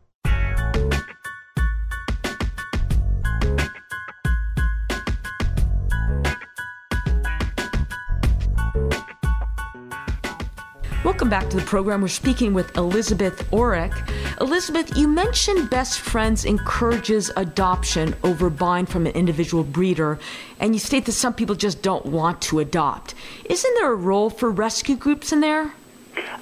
Welcome 11.21 11.39
back 11.39 11.51
to 11.51 11.57
the 11.57 11.65
program. 11.67 12.01
We're 12.01 12.07
speaking 12.07 12.51
with 12.55 12.75
Elizabeth 12.75 13.47
Oreck. 13.51 13.93
Elizabeth, 14.41 14.97
you 14.97 15.07
mentioned 15.07 15.69
Best 15.69 15.99
Friends 15.99 16.45
encourages 16.45 17.29
adoption 17.37 18.15
over 18.23 18.49
buying 18.49 18.87
from 18.87 19.05
an 19.05 19.11
individual 19.13 19.63
breeder, 19.63 20.17
and 20.59 20.73
you 20.73 20.79
state 20.79 21.05
that 21.05 21.11
some 21.11 21.35
people 21.35 21.53
just 21.53 21.83
don't 21.83 22.07
want 22.07 22.41
to 22.41 22.57
adopt. 22.57 23.13
Isn't 23.45 23.71
there 23.75 23.91
a 23.91 23.95
role 23.95 24.31
for 24.31 24.49
rescue 24.49 24.95
groups 24.95 25.31
in 25.31 25.41
there? 25.41 25.75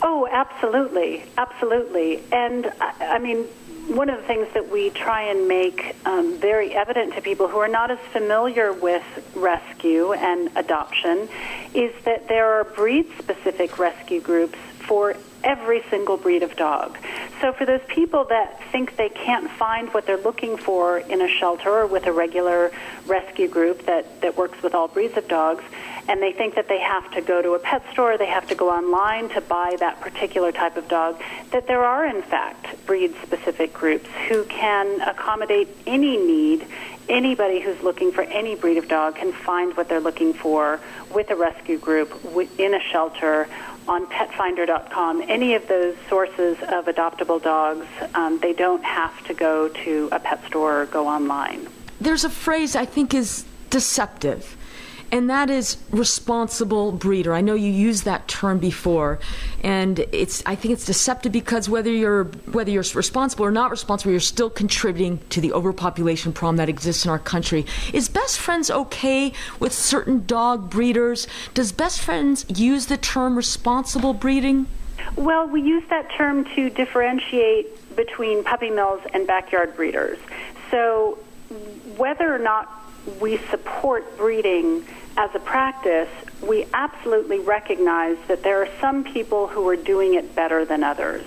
Oh, 0.02 0.30
absolutely, 0.32 1.26
absolutely. 1.38 2.24
And 2.32 2.72
I, 2.80 3.20
mean, 3.20 3.48
one 3.90 4.10
of 4.10 4.22
the 4.22 4.28
things 4.28 4.48
that 4.54 4.72
we 4.72 4.92
try 4.92 5.24
and 5.24 5.46
make 5.46 5.94
um, 6.06 6.38
very 6.38 6.74
evident 6.74 7.16
to 7.16 7.22
people 7.22 7.50
who 7.50 7.58
are 7.58 7.68
not 7.68 7.92
as 7.92 8.00
familiar 8.14 8.72
with 8.72 9.04
rescue 9.36 10.14
and 10.14 10.50
adoption 10.56 11.28
is 11.74 11.94
that 12.06 12.30
there 12.30 12.46
are 12.46 12.64
breed 12.64 13.08
specific 13.20 13.78
rescue 13.78 14.22
groups 14.22 14.58
for 14.90 15.16
every 15.44 15.84
single 15.92 16.18
breed 16.18 16.42
of 16.42 16.56
dog. 16.56 16.98
So 17.42 17.54
for 17.54 17.64
those 17.64 17.80
people 17.88 18.24
that 18.26 18.60
think 18.72 18.98
they 18.98 19.10
can't 19.10 19.50
find 19.52 19.88
what 19.94 20.08
they're 20.08 20.18
looking 20.18 20.58
for 20.58 20.98
in 20.98 21.22
a 21.22 21.28
shelter 21.28 21.70
or 21.70 21.86
with 21.86 22.08
a 22.08 22.12
regular 22.12 22.72
rescue 23.06 23.48
group 23.48 23.86
that, 23.86 24.22
that 24.22 24.36
works 24.36 24.64
with 24.64 24.74
all 24.74 24.88
breeds 24.88 25.16
of 25.16 25.28
dogs, 25.28 25.64
and 26.08 26.24
they 26.24 26.32
think 26.32 26.56
that 26.56 26.68
they 26.68 26.80
have 26.80 27.10
to 27.12 27.22
go 27.22 27.40
to 27.40 27.52
a 27.52 27.60
pet 27.60 27.84
store, 27.92 28.18
they 28.18 28.26
have 28.26 28.48
to 28.48 28.56
go 28.56 28.72
online 28.72 29.30
to 29.30 29.42
buy 29.42 29.76
that 29.80 30.02
particular 30.02 30.52
type 30.52 30.76
of 30.76 30.88
dog, 30.88 31.22
that 31.52 31.68
there 31.68 31.84
are 31.84 32.08
in 32.08 32.24
fact 32.24 32.84
breed 32.88 33.14
specific 33.22 33.72
groups 33.72 34.10
who 34.28 34.44
can 34.46 35.02
accommodate 35.02 35.68
any 35.86 36.18
need 36.18 36.66
anybody 37.10 37.60
who's 37.60 37.82
looking 37.82 38.12
for 38.12 38.22
any 38.22 38.56
breed 38.56 38.78
of 38.78 38.88
dog 38.88 39.16
can 39.16 39.34
find 39.34 39.76
what 39.76 39.90
they're 39.90 40.00
looking 40.00 40.32
for 40.32 40.80
with 41.12 41.30
a 41.32 41.36
rescue 41.36 41.78
group 41.78 42.14
in 42.60 42.76
a 42.76 42.80
shelter 42.92 43.48
on 43.90 44.06
petfinder.com 44.08 45.24
any 45.28 45.56
of 45.56 45.68
those 45.68 45.96
sources 46.08 46.58
of 46.70 46.86
adoptable 46.86 47.42
dogs 47.42 47.88
um, 48.14 48.40
they 48.40 48.54
don't 48.54 48.84
have 48.84 49.24
to 49.26 49.34
go 49.34 49.68
to 49.68 50.08
a 50.12 50.20
pet 50.20 50.44
store 50.46 50.84
or 50.84 50.86
go 50.86 51.08
online. 51.08 51.68
There's 52.00 52.24
a 52.24 52.30
phrase 52.30 52.76
i 52.76 52.86
think 52.86 53.14
is 53.14 53.46
deceptive 53.70 54.56
and 55.12 55.30
that 55.30 55.50
is 55.50 55.78
responsible 55.92 56.92
breeder. 56.92 57.34
I 57.34 57.42
know 57.42 57.56
you 57.56 57.72
used 57.72 58.06
that 58.06 58.28
term 58.28 58.60
before, 58.60 59.20
and 59.64 60.00
it's 60.12 60.44
I 60.46 60.56
think 60.56 60.74
it's 60.74 60.86
deceptive 60.86 61.32
because 61.32 61.70
whether 61.70 61.92
you're 61.92 62.26
whether 62.52 62.72
you're 62.72 62.84
responsible 62.94 63.46
or 63.46 63.52
not 63.52 63.72
responsible, 63.72 64.12
you're 64.12 64.20
still 64.20 64.50
contributing 64.50 65.20
to 65.30 65.42
the 65.42 65.54
overpopulation 65.54 66.34
problem 66.34 66.58
that 66.58 66.70
exists 66.70 67.06
in 67.06 67.12
our 67.12 67.20
country. 67.20 67.66
Is 67.94 68.10
Best 68.10 68.40
Friends 68.40 68.70
okay 68.70 69.34
with 69.60 69.74
certain 69.74 70.26
dog 70.26 70.70
breeders? 70.70 71.28
Does 71.54 71.72
Best 71.72 72.02
Friends 72.02 72.46
use 72.50 72.88
the 72.88 72.98
term 72.98 73.36
responsible 73.36 74.14
breeding? 74.14 74.68
Well, 75.16 75.48
we 75.48 75.62
use 75.62 75.84
that 75.90 76.12
term 76.12 76.46
to 76.56 76.70
differentiate 76.70 77.96
between 77.96 78.44
puppy 78.44 78.70
mills 78.70 79.02
and 79.14 79.26
backyard 79.26 79.76
breeders. 79.76 80.20
So, 80.72 81.18
whether 81.98 82.34
or 82.34 82.40
not 82.40 82.80
we 83.20 83.38
support 83.50 84.18
breeding 84.18 84.86
as 85.18 85.30
a 85.34 85.40
practice, 85.40 86.10
we 86.42 86.66
absolutely 86.74 87.40
recognize 87.40 88.18
that 88.28 88.44
there 88.44 88.62
are 88.62 88.70
some 88.80 89.04
people 89.04 89.48
who 89.48 89.68
are 89.68 89.76
doing 89.76 90.14
it 90.14 90.36
better 90.36 90.66
than 90.66 90.84
others. 90.84 91.26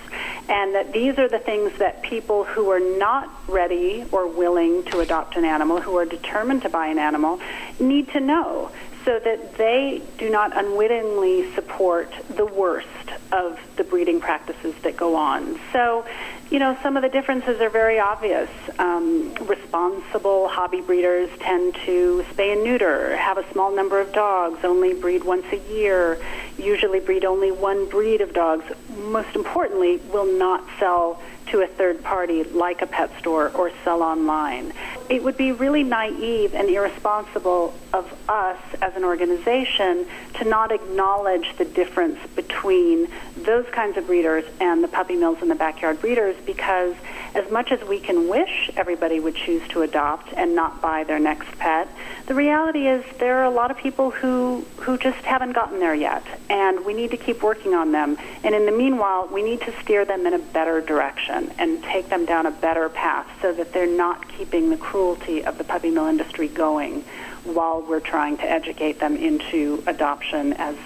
And 0.48 0.74
that 0.74 0.92
these 0.92 1.18
are 1.18 1.28
the 1.28 1.38
things 1.38 1.78
that 1.78 2.02
people 2.02 2.44
who 2.44 2.70
are 2.70 2.80
not 2.80 3.30
ready 3.48 4.04
or 4.10 4.26
willing 4.26 4.82
to 4.84 5.00
adopt 5.00 5.36
an 5.36 5.44
animal, 5.44 5.80
who 5.80 5.96
are 5.96 6.04
determined 6.04 6.62
to 6.62 6.68
buy 6.68 6.88
an 6.88 6.98
animal, 6.98 7.40
need 7.78 8.08
to 8.10 8.20
know 8.20 8.70
so 9.04 9.18
that 9.18 9.56
they 9.56 10.00
do 10.18 10.30
not 10.30 10.56
unwittingly 10.56 11.52
support 11.54 12.12
the 12.30 12.46
worst 12.46 12.86
of 13.32 13.58
the 13.76 13.84
breeding 13.84 14.20
practices 14.20 14.74
that 14.82 14.96
go 14.96 15.16
on. 15.16 15.58
So, 15.72 16.06
you 16.52 16.58
know, 16.58 16.76
some 16.82 16.98
of 16.98 17.02
the 17.02 17.08
differences 17.08 17.62
are 17.62 17.70
very 17.70 17.98
obvious. 17.98 18.50
Um, 18.78 19.34
responsible 19.40 20.48
hobby 20.48 20.82
breeders 20.82 21.30
tend 21.40 21.74
to 21.86 22.22
spay 22.30 22.52
and 22.52 22.62
neuter, 22.62 23.16
have 23.16 23.38
a 23.38 23.52
small 23.52 23.74
number 23.74 23.98
of 23.98 24.12
dogs, 24.12 24.58
only 24.62 24.92
breed 24.92 25.24
once 25.24 25.46
a 25.50 25.56
year, 25.72 26.20
usually 26.58 27.00
breed 27.00 27.24
only 27.24 27.50
one 27.50 27.88
breed 27.88 28.20
of 28.20 28.32
dogs. 28.32 28.64
Most 28.96 29.34
importantly, 29.34 29.98
will 30.12 30.38
not 30.38 30.64
sell 30.78 31.20
to 31.46 31.60
a 31.60 31.66
third 31.66 32.02
party 32.02 32.44
like 32.44 32.82
a 32.82 32.86
pet 32.86 33.10
store 33.18 33.50
or 33.50 33.70
sell 33.84 34.02
online. 34.02 34.72
It 35.10 35.22
would 35.22 35.36
be 35.36 35.52
really 35.52 35.82
naive 35.82 36.54
and 36.54 36.68
irresponsible 36.68 37.74
of 37.92 38.12
us 38.28 38.58
as 38.80 38.94
an 38.96 39.04
organization 39.04 40.06
to 40.34 40.44
not 40.44 40.72
acknowledge 40.72 41.56
the 41.58 41.64
difference 41.64 42.18
between 42.34 43.08
those 43.36 43.66
kinds 43.66 43.96
of 43.96 44.06
breeders 44.06 44.44
and 44.60 44.82
the 44.82 44.88
puppy 44.88 45.16
mills 45.16 45.38
and 45.42 45.50
the 45.50 45.56
backyard 45.56 46.00
breeders 46.00 46.36
because 46.46 46.94
as 47.34 47.50
much 47.50 47.72
as 47.72 47.80
we 47.88 47.98
can 47.98 48.28
wish 48.28 48.70
everybody 48.76 49.20
would 49.20 49.34
choose 49.34 49.66
to 49.68 49.82
adopt 49.82 50.32
and 50.34 50.54
not 50.54 50.80
buy 50.82 51.04
their 51.04 51.18
next 51.18 51.50
pet, 51.58 51.88
the 52.26 52.34
reality 52.34 52.86
is 52.86 53.04
there 53.18 53.38
are 53.38 53.44
a 53.44 53.50
lot 53.50 53.70
of 53.70 53.76
people 53.76 54.10
who 54.10 54.64
who 54.76 54.98
just 54.98 55.18
haven't 55.18 55.52
gotten 55.52 55.78
there 55.78 55.94
yet 55.94 56.24
and 56.50 56.84
we 56.84 56.94
need 56.94 57.10
to 57.10 57.16
keep 57.16 57.42
working 57.42 57.74
on 57.74 57.92
them. 57.92 58.18
And 58.44 58.54
in 58.54 58.66
the 58.66 58.72
meanwhile, 58.72 59.28
we 59.28 59.42
need 59.42 59.60
to 59.62 59.80
steer 59.80 60.04
them 60.04 60.26
in 60.26 60.34
a 60.34 60.38
better 60.38 60.80
direction 60.80 61.52
and 61.58 61.82
take 61.82 62.08
them 62.08 62.26
down 62.26 62.46
a 62.46 62.50
better 62.50 62.88
path 62.88 63.26
so 63.40 63.52
that 63.52 63.72
they're 63.72 63.86
not 63.86 64.28
keeping 64.28 64.70
the 64.70 64.76
cruelty 64.76 65.44
of 65.44 65.58
the 65.58 65.64
puppy 65.64 65.90
mill 65.90 66.06
industry 66.06 66.48
going 66.48 67.02
while 67.44 67.82
we're 67.82 68.00
trying 68.00 68.36
to 68.36 68.44
educate 68.48 69.00
them 69.00 69.16
into 69.16 69.82
adoption 69.86 70.52
as 70.54 70.76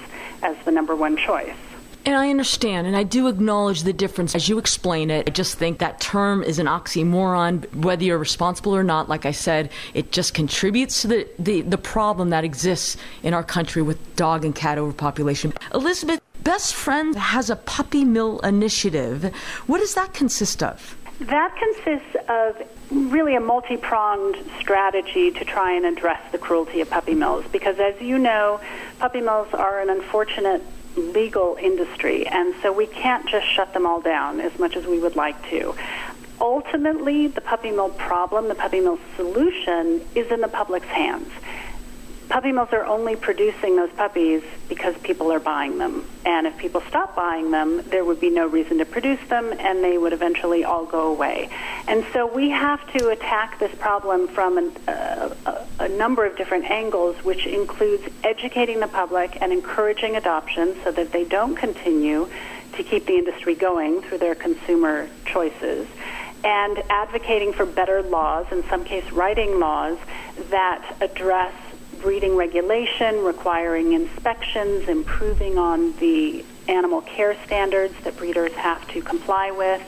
as 0.43 0.57
the 0.65 0.71
number 0.71 0.95
one 0.95 1.17
choice. 1.17 1.57
And 2.07 2.15
I 2.15 2.31
understand, 2.31 2.87
and 2.87 2.97
I 2.97 3.03
do 3.03 3.27
acknowledge 3.27 3.83
the 3.83 3.93
difference 3.93 4.37
as 4.37 4.49
you 4.49 4.59
explain 4.59 5.11
it. 5.11 5.29
I 5.29 5.33
just 5.33 5.59
think 5.59 5.81
that 5.81 6.01
term 6.01 6.45
is 6.45 6.61
an 6.61 6.67
oxymoron, 6.67 7.75
whether 7.75 8.05
you're 8.05 8.17
responsible 8.17 8.77
or 8.77 8.85
not. 8.85 9.09
Like 9.09 9.27
I 9.27 9.33
said, 9.33 9.71
it 9.93 10.13
just 10.13 10.33
contributes 10.33 11.03
to 11.03 11.09
the, 11.09 11.29
the, 11.41 11.63
the 11.63 11.77
problem 11.77 12.31
that 12.31 12.45
exists 12.45 12.97
in 13.25 13.35
our 13.35 13.43
country 13.43 13.83
with 13.83 14.15
dog 14.15 14.45
and 14.45 14.55
cat 14.55 14.79
overpopulation. 14.79 15.53
Elizabeth, 15.75 16.21
Best 16.45 16.77
Friend 16.77 17.17
has 17.17 17.51
a 17.51 17.57
puppy 17.57 18.05
mill 18.05 18.39
initiative. 18.39 19.35
What 19.67 19.81
does 19.81 19.95
that 19.95 20.15
consist 20.15 20.63
of? 20.63 20.97
That 21.19 21.57
consists 21.57 22.15
of 22.29 22.63
really 22.93 23.35
a 23.35 23.41
multi 23.41 23.77
pronged 23.77 24.37
strategy 24.61 25.33
to 25.33 25.45
try 25.45 25.73
and 25.73 25.85
address 25.85 26.21
the 26.31 26.39
cruelty 26.39 26.81
of 26.83 26.89
puppy 26.89 27.15
mills. 27.15 27.47
Because 27.51 27.81
as 27.81 28.01
you 28.01 28.17
know, 28.17 28.61
puppy 29.01 29.21
mills 29.21 29.49
are 29.55 29.81
an 29.81 29.91
unfortunate 29.91 30.63
legal 30.97 31.57
industry, 31.61 32.27
and 32.27 32.55
so 32.63 32.73
we 32.73 32.87
can't 32.87 33.29
just 33.29 33.47
shut 33.47 33.73
them 33.75 33.87
all 33.87 34.01
down 34.01 34.41
as 34.41 34.59
much 34.59 34.77
as 34.77 34.87
we 34.87 34.99
would 34.99 35.17
like 35.17 35.41
to. 35.51 35.75
Ultimately, 36.41 37.29
the 37.29 37.41
puppy 37.41 37.71
mill 37.71 37.91
problem, 37.91 38.49
the 38.49 38.55
puppy 38.55 38.81
mill 38.81 38.99
solution, 39.17 40.03
is 40.15 40.31
in 40.31 40.41
the 40.41 40.49
public's 40.49 40.89
hands 40.89 41.31
puppy 42.29 42.53
mills 42.53 42.69
are 42.73 42.85
only 42.85 43.17
producing 43.17 43.77
those 43.77 43.91
puppies 43.93 44.43
because 44.69 44.97
people 44.99 45.33
are 45.33 45.39
buying 45.39 45.79
them. 45.79 46.05
And 46.25 46.47
if 46.47 46.57
people 46.57 46.83
stop 46.89 47.15
buying 47.15 47.51
them, 47.51 47.83
there 47.89 48.05
would 48.05 48.21
be 48.21 48.31
no 48.31 48.47
reason 48.47 48.79
to 48.79 48.85
produce 48.85 49.21
them 49.29 49.53
and 49.59 49.83
they 49.83 49.97
would 49.99 50.13
eventually 50.13 50.65
all 50.65 50.85
go 50.85 51.13
away. 51.13 51.49
And 51.87 52.05
so 52.13 52.27
we 52.27 52.51
have 52.51 52.85
to 52.95 53.11
attack 53.11 53.59
this 53.59 53.75
problem 53.77 54.29
from 54.29 54.59
an, 54.59 54.77
uh, 54.89 55.65
a, 55.79 55.89
number 55.89 56.27
of 56.27 56.37
different 56.37 56.71
angles, 56.71 57.17
which 57.25 57.47
includes 57.47 58.03
educating 58.25 58.81
the 58.81 58.89
public 58.89 59.41
and 59.41 59.53
encouraging 59.53 60.17
adoption 60.17 60.77
so 60.83 60.91
that 60.93 61.13
they 61.13 61.25
don't 61.25 61.55
continue 61.55 62.29
to 62.73 62.83
keep 62.83 63.07
the 63.07 63.15
industry 63.15 63.55
going 63.55 64.03
through 64.03 64.19
their 64.19 64.35
consumer 64.35 65.09
choices 65.25 65.87
and 66.45 66.81
advocating 66.91 67.53
for 67.53 67.67
better 67.67 68.03
laws, 68.03 68.47
in 68.53 68.63
some 68.69 68.85
case 68.85 69.11
writing 69.11 69.59
laws, 69.59 69.99
that 70.51 70.97
address 71.01 71.53
breeding 72.01 72.37
regulation 72.37 73.25
requiring 73.25 73.93
inspections, 73.93 74.89
improving 74.89 75.59
on 75.59 75.93
the 75.97 76.45
animal 76.69 77.01
care 77.03 77.37
standards 77.45 77.95
that 78.05 78.17
breeders 78.17 78.53
have 78.53 78.87
to 78.89 79.01
comply 79.01 79.51
with. 79.51 79.83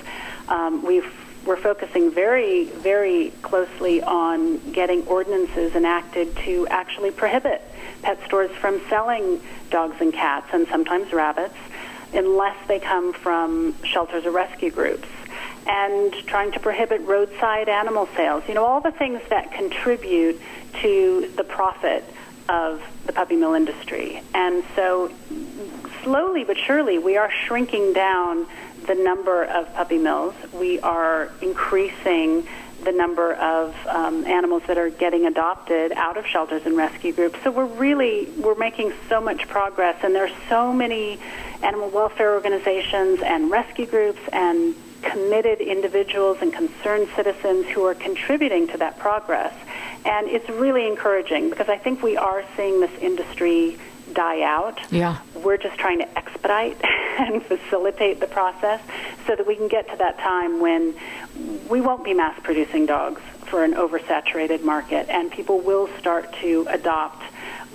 Um, 0.48 0.84
we've 0.84 1.12
we're 1.46 1.56
focusing 1.56 2.10
very, 2.10 2.64
very 2.64 3.30
closely 3.40 4.02
on 4.02 4.58
getting 4.72 5.06
ordinances 5.06 5.74
enacted 5.74 6.36
to 6.36 6.66
actually 6.68 7.10
prohibit 7.10 7.62
pet 8.02 8.18
stores 8.26 8.50
from 8.50 8.80
selling 8.90 9.40
dogs 9.70 9.96
and 10.00 10.12
cats 10.12 10.46
and 10.52 10.66
sometimes 10.68 11.10
rabbits 11.12 11.54
unless 12.12 12.56
they 12.66 12.78
come 12.78 13.14
from 13.14 13.74
shelters 13.82 14.26
or 14.26 14.30
rescue 14.30 14.70
groups 14.70 15.08
and 15.68 16.12
trying 16.26 16.50
to 16.52 16.60
prohibit 16.60 17.02
roadside 17.02 17.68
animal 17.68 18.08
sales. 18.16 18.42
You 18.48 18.54
know, 18.54 18.64
all 18.64 18.80
the 18.80 18.90
things 18.90 19.20
that 19.28 19.52
contribute 19.52 20.40
to 20.80 21.30
the 21.36 21.44
profit 21.44 22.04
of 22.48 22.82
the 23.04 23.12
puppy 23.12 23.36
mill 23.36 23.54
industry. 23.54 24.22
And 24.34 24.64
so, 24.74 25.12
slowly 26.02 26.44
but 26.44 26.56
surely, 26.56 26.98
we 26.98 27.18
are 27.18 27.30
shrinking 27.30 27.92
down 27.92 28.46
the 28.86 28.94
number 28.94 29.44
of 29.44 29.72
puppy 29.74 29.98
mills. 29.98 30.34
We 30.54 30.80
are 30.80 31.30
increasing 31.42 32.48
the 32.84 32.92
number 32.92 33.34
of 33.34 33.74
um, 33.88 34.24
animals 34.24 34.62
that 34.68 34.78
are 34.78 34.88
getting 34.88 35.26
adopted 35.26 35.92
out 35.92 36.16
of 36.16 36.26
shelters 36.26 36.62
and 36.64 36.76
rescue 36.76 37.12
groups. 37.12 37.38
So 37.42 37.50
we're 37.50 37.66
really 37.66 38.30
we're 38.38 38.54
making 38.54 38.94
so 39.08 39.20
much 39.20 39.48
progress, 39.48 39.96
and 40.02 40.14
there 40.14 40.24
are 40.24 40.36
so 40.48 40.72
many 40.72 41.18
animal 41.62 41.90
welfare 41.90 42.32
organizations 42.32 43.20
and 43.20 43.50
rescue 43.50 43.84
groups 43.84 44.20
and 44.32 44.74
committed 45.02 45.60
individuals 45.60 46.38
and 46.40 46.52
concerned 46.52 47.08
citizens 47.14 47.66
who 47.66 47.84
are 47.84 47.94
contributing 47.94 48.66
to 48.68 48.78
that 48.78 48.98
progress. 48.98 49.54
And 50.04 50.28
it's 50.28 50.48
really 50.48 50.86
encouraging 50.86 51.50
because 51.50 51.68
I 51.68 51.78
think 51.78 52.02
we 52.02 52.16
are 52.16 52.44
seeing 52.56 52.80
this 52.80 52.90
industry 53.00 53.78
die 54.12 54.42
out. 54.42 54.80
Yeah. 54.90 55.18
We're 55.34 55.58
just 55.58 55.78
trying 55.78 55.98
to 55.98 56.18
expedite 56.18 56.76
and 57.18 57.42
facilitate 57.42 58.20
the 58.20 58.26
process 58.26 58.80
so 59.26 59.36
that 59.36 59.46
we 59.46 59.56
can 59.56 59.68
get 59.68 59.88
to 59.90 59.96
that 59.96 60.18
time 60.18 60.60
when 60.60 60.94
we 61.68 61.80
won't 61.80 62.04
be 62.04 62.14
mass 62.14 62.38
producing 62.42 62.86
dogs 62.86 63.20
for 63.46 63.64
an 63.64 63.74
oversaturated 63.74 64.62
market 64.62 65.08
and 65.08 65.30
people 65.30 65.60
will 65.60 65.88
start 65.98 66.32
to 66.34 66.66
adopt 66.70 67.22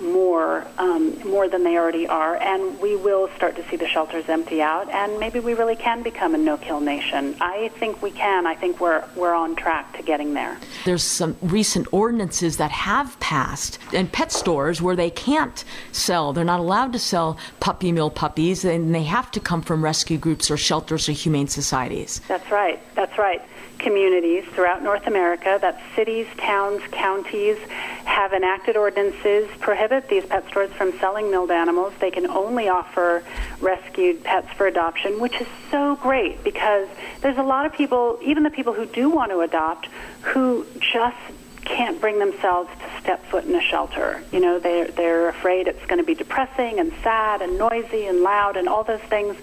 more 0.00 0.66
um, 0.78 1.16
more 1.28 1.48
than 1.48 1.64
they 1.64 1.76
already 1.76 2.06
are, 2.06 2.36
and 2.36 2.78
we 2.80 2.96
will 2.96 3.28
start 3.36 3.56
to 3.56 3.68
see 3.68 3.76
the 3.76 3.88
shelters 3.88 4.28
empty 4.28 4.60
out, 4.62 4.90
and 4.90 5.18
maybe 5.18 5.40
we 5.40 5.54
really 5.54 5.76
can 5.76 6.02
become 6.02 6.34
a 6.34 6.38
no-kill 6.38 6.80
nation. 6.80 7.36
I 7.40 7.70
think 7.78 8.02
we 8.02 8.10
can. 8.10 8.46
I 8.46 8.54
think 8.54 8.80
we're 8.80 9.04
we're 9.16 9.34
on 9.34 9.56
track 9.56 9.96
to 9.96 10.02
getting 10.02 10.34
there. 10.34 10.58
There's 10.84 11.02
some 11.02 11.36
recent 11.42 11.86
ordinances 11.92 12.56
that 12.56 12.70
have 12.70 13.18
passed 13.20 13.78
in 13.92 14.08
pet 14.08 14.32
stores 14.32 14.82
where 14.82 14.96
they 14.96 15.10
can't 15.10 15.64
sell. 15.92 16.32
They're 16.32 16.44
not 16.44 16.60
allowed 16.60 16.92
to 16.94 16.98
sell 16.98 17.38
puppy 17.60 17.92
mill 17.92 18.10
puppies, 18.10 18.64
and 18.64 18.94
they 18.94 19.04
have 19.04 19.30
to 19.32 19.40
come 19.40 19.62
from 19.62 19.82
rescue 19.82 20.18
groups 20.18 20.50
or 20.50 20.56
shelters 20.56 21.08
or 21.08 21.12
humane 21.12 21.48
societies. 21.48 22.20
That's 22.28 22.50
right. 22.50 22.80
That's 22.94 23.16
right 23.18 23.42
communities 23.84 24.44
throughout 24.54 24.82
North 24.82 25.06
America, 25.06 25.58
that 25.60 25.80
cities, 25.94 26.26
towns, 26.38 26.82
counties 26.90 27.58
have 28.04 28.32
enacted 28.32 28.76
ordinances 28.76 29.48
prohibit 29.94 30.10
these 30.10 30.28
pet 30.28 30.46
stores 30.48 30.70
from 30.72 30.98
selling 30.98 31.30
milled 31.30 31.50
animals. 31.50 31.92
They 32.00 32.10
can 32.10 32.26
only 32.26 32.68
offer 32.68 33.22
rescued 33.60 34.24
pets 34.24 34.48
for 34.56 34.66
adoption, 34.66 35.20
which 35.20 35.40
is 35.40 35.46
so 35.70 35.96
great 35.96 36.42
because 36.42 36.88
there's 37.20 37.38
a 37.38 37.42
lot 37.42 37.66
of 37.66 37.72
people, 37.72 38.18
even 38.22 38.42
the 38.42 38.50
people 38.50 38.72
who 38.72 38.86
do 38.86 39.08
want 39.10 39.30
to 39.30 39.40
adopt, 39.40 39.88
who 40.22 40.66
just 40.80 41.16
can't 41.64 41.98
bring 42.00 42.18
themselves 42.18 42.68
to 42.78 43.00
step 43.00 43.24
foot 43.26 43.44
in 43.44 43.54
a 43.54 43.60
shelter. 43.60 44.22
You 44.32 44.40
know, 44.40 44.58
they're 44.58 44.88
they're 44.88 45.28
afraid 45.28 45.66
it's 45.66 45.84
going 45.86 45.98
to 45.98 46.04
be 46.04 46.14
depressing 46.14 46.78
and 46.78 46.92
sad 47.02 47.40
and 47.40 47.56
noisy 47.56 48.06
and 48.06 48.20
loud 48.20 48.56
and 48.56 48.68
all 48.68 48.84
those 48.84 49.00
things, 49.00 49.36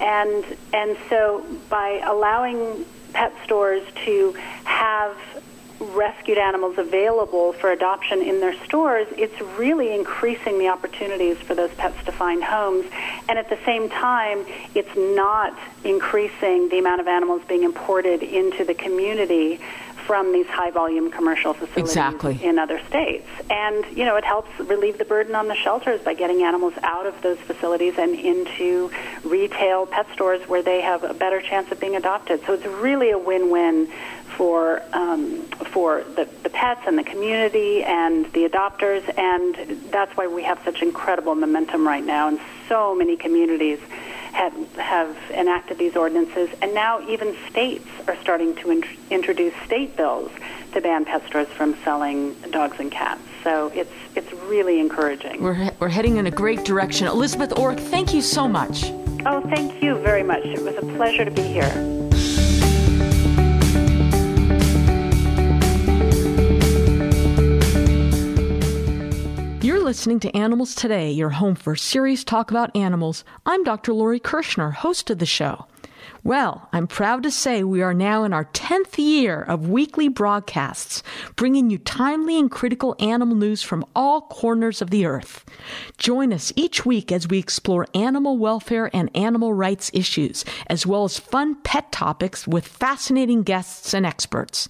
and 0.00 0.44
and 0.72 0.96
so 1.10 1.44
by 1.68 2.00
allowing 2.04 2.86
pet 3.12 3.32
stores 3.44 3.82
to 4.04 4.32
have 4.64 5.16
rescued 5.80 6.38
animals 6.38 6.78
available 6.78 7.52
for 7.54 7.70
adoption 7.70 8.22
in 8.22 8.40
their 8.40 8.54
stores, 8.64 9.06
it's 9.16 9.38
really 9.58 9.94
increasing 9.94 10.58
the 10.58 10.68
opportunities 10.68 11.36
for 11.38 11.54
those 11.54 11.72
pets 11.74 11.96
to 12.04 12.12
find 12.12 12.42
homes. 12.42 12.86
And 13.28 13.38
at 13.38 13.48
the 13.48 13.58
same 13.64 13.88
time, 13.88 14.44
it's 14.74 14.96
not 14.96 15.58
increasing 15.84 16.68
the 16.68 16.78
amount 16.78 17.00
of 17.00 17.08
animals 17.08 17.42
being 17.48 17.62
imported 17.62 18.22
into 18.22 18.64
the 18.64 18.74
community 18.74 19.60
from 20.06 20.32
these 20.32 20.46
high 20.46 20.70
volume 20.70 21.10
commercial 21.10 21.52
facilities 21.52 21.90
exactly. 21.90 22.42
in 22.42 22.60
other 22.60 22.80
states. 22.88 23.26
And, 23.50 23.84
you 23.96 24.04
know, 24.04 24.14
it 24.14 24.24
helps 24.24 24.56
relieve 24.60 24.98
the 24.98 25.04
burden 25.04 25.34
on 25.34 25.48
the 25.48 25.56
shelters 25.56 26.00
by 26.00 26.14
getting 26.14 26.44
animals 26.44 26.74
out 26.84 27.06
of 27.06 27.20
those 27.22 27.38
facilities 27.38 27.94
and 27.98 28.14
into 28.14 28.90
retail 29.24 29.84
pet 29.84 30.06
stores 30.12 30.48
where 30.48 30.62
they 30.62 30.80
have 30.80 31.02
a 31.02 31.12
better 31.12 31.40
chance 31.40 31.72
of 31.72 31.80
being 31.80 31.96
adopted. 31.96 32.40
So 32.46 32.52
it's 32.52 32.66
really 32.66 33.10
a 33.10 33.18
win 33.18 33.50
win 33.50 33.90
for 34.36 34.82
um, 34.92 35.42
for 35.72 36.04
the, 36.14 36.28
the 36.42 36.50
pets 36.50 36.82
and 36.86 36.98
the 36.98 37.04
community 37.04 37.82
and 37.84 38.26
the 38.32 38.48
adopters, 38.48 39.02
and 39.18 39.54
that's 39.90 40.14
why 40.16 40.26
we 40.26 40.42
have 40.42 40.60
such 40.64 40.82
incredible 40.82 41.34
momentum 41.34 41.86
right 41.86 42.04
now, 42.04 42.28
and 42.28 42.38
so 42.68 42.94
many 42.94 43.16
communities 43.16 43.78
have, 44.32 44.52
have 44.76 45.16
enacted 45.30 45.78
these 45.78 45.96
ordinances, 45.96 46.50
and 46.60 46.74
now 46.74 47.00
even 47.08 47.34
states 47.50 47.86
are 48.06 48.16
starting 48.20 48.54
to 48.56 48.70
in- 48.70 48.84
introduce 49.10 49.54
state 49.64 49.96
bills 49.96 50.30
to 50.72 50.80
ban 50.80 51.04
pet 51.06 51.26
stores 51.26 51.48
from 51.48 51.74
selling 51.82 52.34
dogs 52.50 52.78
and 52.78 52.90
cats. 52.92 53.20
So 53.42 53.68
it's 53.74 53.92
it's 54.14 54.32
really 54.44 54.80
encouraging. 54.80 55.42
We're, 55.42 55.54
he- 55.54 55.70
we're 55.78 55.88
heading 55.88 56.16
in 56.18 56.26
a 56.26 56.30
great 56.30 56.64
direction. 56.64 57.06
Elizabeth 57.06 57.50
Oreck, 57.50 57.80
thank 57.80 58.12
you 58.12 58.20
so 58.20 58.46
much. 58.46 58.90
Oh, 59.24 59.40
thank 59.48 59.82
you 59.82 59.96
very 59.98 60.22
much. 60.22 60.44
It 60.44 60.62
was 60.62 60.76
a 60.76 60.82
pleasure 60.96 61.24
to 61.24 61.30
be 61.30 61.42
here. 61.42 62.05
Listening 69.86 70.18
to 70.18 70.36
Animals 70.36 70.74
Today, 70.74 71.12
your 71.12 71.30
home 71.30 71.54
for 71.54 71.76
serious 71.76 72.24
talk 72.24 72.50
about 72.50 72.74
animals. 72.74 73.22
I'm 73.46 73.62
Dr. 73.62 73.92
Lori 73.92 74.18
Kirschner, 74.18 74.72
host 74.72 75.10
of 75.10 75.20
the 75.20 75.26
show. 75.26 75.66
Well, 76.24 76.68
I'm 76.72 76.88
proud 76.88 77.22
to 77.22 77.30
say 77.30 77.62
we 77.62 77.82
are 77.82 77.94
now 77.94 78.24
in 78.24 78.32
our 78.32 78.46
10th 78.46 78.98
year 78.98 79.40
of 79.40 79.68
weekly 79.68 80.08
broadcasts, 80.08 81.04
bringing 81.36 81.70
you 81.70 81.78
timely 81.78 82.36
and 82.36 82.50
critical 82.50 82.96
animal 82.98 83.36
news 83.36 83.62
from 83.62 83.86
all 83.94 84.22
corners 84.22 84.82
of 84.82 84.90
the 84.90 85.06
earth. 85.06 85.44
Join 85.98 86.32
us 86.32 86.52
each 86.56 86.84
week 86.84 87.12
as 87.12 87.28
we 87.28 87.38
explore 87.38 87.86
animal 87.94 88.38
welfare 88.38 88.90
and 88.92 89.08
animal 89.16 89.52
rights 89.52 89.92
issues, 89.94 90.44
as 90.66 90.84
well 90.84 91.04
as 91.04 91.20
fun 91.20 91.54
pet 91.62 91.92
topics 91.92 92.44
with 92.44 92.66
fascinating 92.66 93.44
guests 93.44 93.94
and 93.94 94.04
experts. 94.04 94.68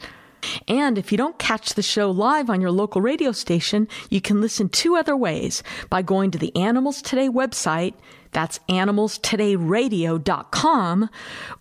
And 0.69 0.99
if 0.99 1.13
you 1.13 1.19
don't 1.19 1.39
catch 1.39 1.75
the 1.75 1.83
show 1.83 2.11
live 2.11 2.51
on 2.51 2.61
your 2.61 2.71
local 2.71 3.01
radio 3.01 3.33
station, 3.33 3.89
you 4.11 4.21
can 4.21 4.41
listen 4.41 4.69
two 4.69 4.97
other 4.97 5.17
ways 5.17 5.63
by 5.91 6.03
going 6.03 6.31
to 6.33 6.39
the 6.39 6.55
Animals 6.57 7.03
Today 7.03 7.29
website. 7.29 7.95
That's 8.33 8.59
animalstodayradio.com 8.69 11.11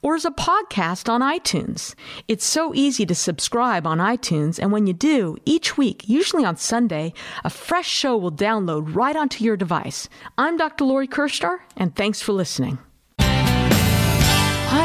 or 0.01 0.15
as 0.15 0.25
a 0.25 0.31
podcast 0.31 1.07
on 1.07 1.21
iTunes. 1.21 1.95
It's 2.27 2.45
so 2.45 2.73
easy 2.73 3.05
to 3.05 3.15
subscribe 3.15 3.87
on 3.87 3.99
iTunes, 3.99 4.59
and 4.59 4.73
when 4.73 4.87
you 4.87 4.93
do, 4.93 5.37
each 5.45 5.77
week, 5.77 6.09
usually 6.09 6.43
on 6.43 6.57
Sunday, 6.57 7.13
a 7.45 7.49
fresh 7.49 7.87
show 7.87 8.17
will 8.17 8.31
download 8.31 8.93
right 8.93 9.15
onto 9.15 9.41
your 9.43 9.55
device. 9.55 10.09
I'm 10.37 10.57
Dr. 10.57 10.83
Lori 10.83 11.07
Kirschner, 11.07 11.61
and 11.77 11.95
thanks 11.95 12.21
for 12.21 12.33
listening. 12.33 12.77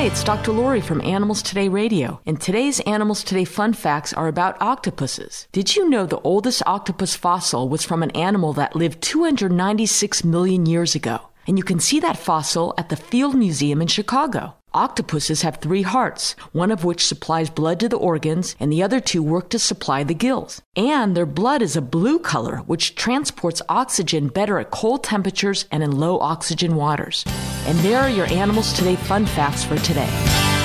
Hi, 0.00 0.06
it's 0.06 0.24
Dr. 0.24 0.52
Lori 0.52 0.80
from 0.80 1.02
Animals 1.02 1.42
Today 1.42 1.68
Radio, 1.68 2.22
and 2.24 2.40
today's 2.40 2.80
Animals 2.80 3.22
Today 3.22 3.44
fun 3.44 3.74
facts 3.74 4.14
are 4.14 4.28
about 4.28 4.56
octopuses. 4.62 5.46
Did 5.52 5.76
you 5.76 5.90
know 5.90 6.06
the 6.06 6.22
oldest 6.22 6.62
octopus 6.64 7.14
fossil 7.14 7.68
was 7.68 7.84
from 7.84 8.02
an 8.02 8.10
animal 8.12 8.54
that 8.54 8.74
lived 8.74 9.02
296 9.02 10.24
million 10.24 10.64
years 10.64 10.94
ago? 10.94 11.20
And 11.46 11.58
you 11.58 11.64
can 11.64 11.80
see 11.80 12.00
that 12.00 12.16
fossil 12.16 12.72
at 12.78 12.88
the 12.88 12.96
Field 12.96 13.34
Museum 13.34 13.82
in 13.82 13.88
Chicago. 13.88 14.54
Octopuses 14.72 15.42
have 15.42 15.56
three 15.56 15.82
hearts, 15.82 16.36
one 16.52 16.70
of 16.70 16.84
which 16.84 17.06
supplies 17.06 17.50
blood 17.50 17.80
to 17.80 17.88
the 17.88 17.96
organs, 17.96 18.54
and 18.60 18.72
the 18.72 18.82
other 18.82 19.00
two 19.00 19.22
work 19.22 19.48
to 19.50 19.58
supply 19.58 20.04
the 20.04 20.14
gills. 20.14 20.62
And 20.76 21.16
their 21.16 21.26
blood 21.26 21.60
is 21.60 21.74
a 21.74 21.82
blue 21.82 22.20
color, 22.20 22.58
which 22.58 22.94
transports 22.94 23.60
oxygen 23.68 24.28
better 24.28 24.60
at 24.60 24.70
cold 24.70 25.02
temperatures 25.02 25.66
and 25.72 25.82
in 25.82 25.98
low 25.98 26.20
oxygen 26.20 26.76
waters. 26.76 27.24
And 27.66 27.78
there 27.80 27.98
are 27.98 28.10
your 28.10 28.26
Animals 28.26 28.72
Today 28.72 28.94
fun 28.94 29.26
facts 29.26 29.64
for 29.64 29.76
today. 29.78 30.59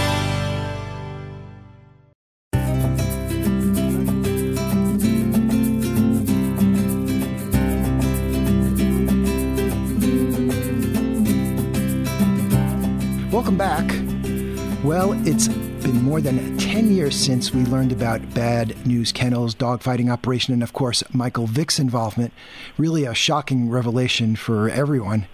Welcome 13.45 13.59
back. 13.59 14.83
Well, 14.83 15.13
it's 15.27 15.47
been 15.47 16.01
more 16.01 16.19
than 16.19 16.57
10 16.57 16.89
years 16.89 17.15
since 17.15 17.53
we 17.53 17.63
learned 17.65 17.91
about 17.91 18.33
Bad 18.33 18.69
Newz 18.85 19.13
Kennels, 19.13 19.53
dogfighting 19.53 20.11
operation, 20.11 20.55
and 20.55 20.63
of 20.63 20.73
course, 20.73 21.03
Michael 21.13 21.45
Vick's 21.45 21.77
involvement. 21.77 22.33
Really 22.75 23.05
a 23.05 23.13
shocking 23.13 23.69
revelation 23.69 24.35
for 24.35 24.67
everyone. 24.67 25.27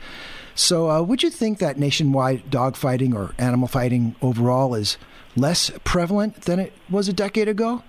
So, 0.56 0.92
uh, 0.92 1.02
would 1.02 1.24
you 1.24 1.30
think 1.30 1.60
that 1.60 1.80
nationwide 1.80 2.52
dogfighting 2.52 3.16
or 3.16 3.34
animal 3.38 3.70
fighting 3.70 4.18
overall 4.22 4.76
is 4.76 4.98
less 5.38 5.72
prevalent 5.86 6.42
than 6.42 6.60
it 6.60 6.74
was 6.90 7.08
a 7.08 7.14
decade 7.14 7.48
ago? 7.48 7.82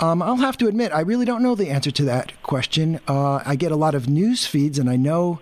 Um, 0.00 0.20
I'll 0.20 0.34
have 0.38 0.56
to 0.56 0.66
admit, 0.66 0.90
I 0.92 1.02
really 1.02 1.24
don't 1.24 1.44
know 1.44 1.54
the 1.54 1.70
answer 1.70 1.92
to 1.92 2.04
that 2.06 2.32
question. 2.42 2.98
Uh, 3.06 3.40
I 3.46 3.54
get 3.54 3.70
a 3.70 3.76
lot 3.76 3.94
of 3.94 4.08
news 4.08 4.48
feeds, 4.48 4.80
and 4.80 4.90
I 4.90 4.96
know 4.96 5.38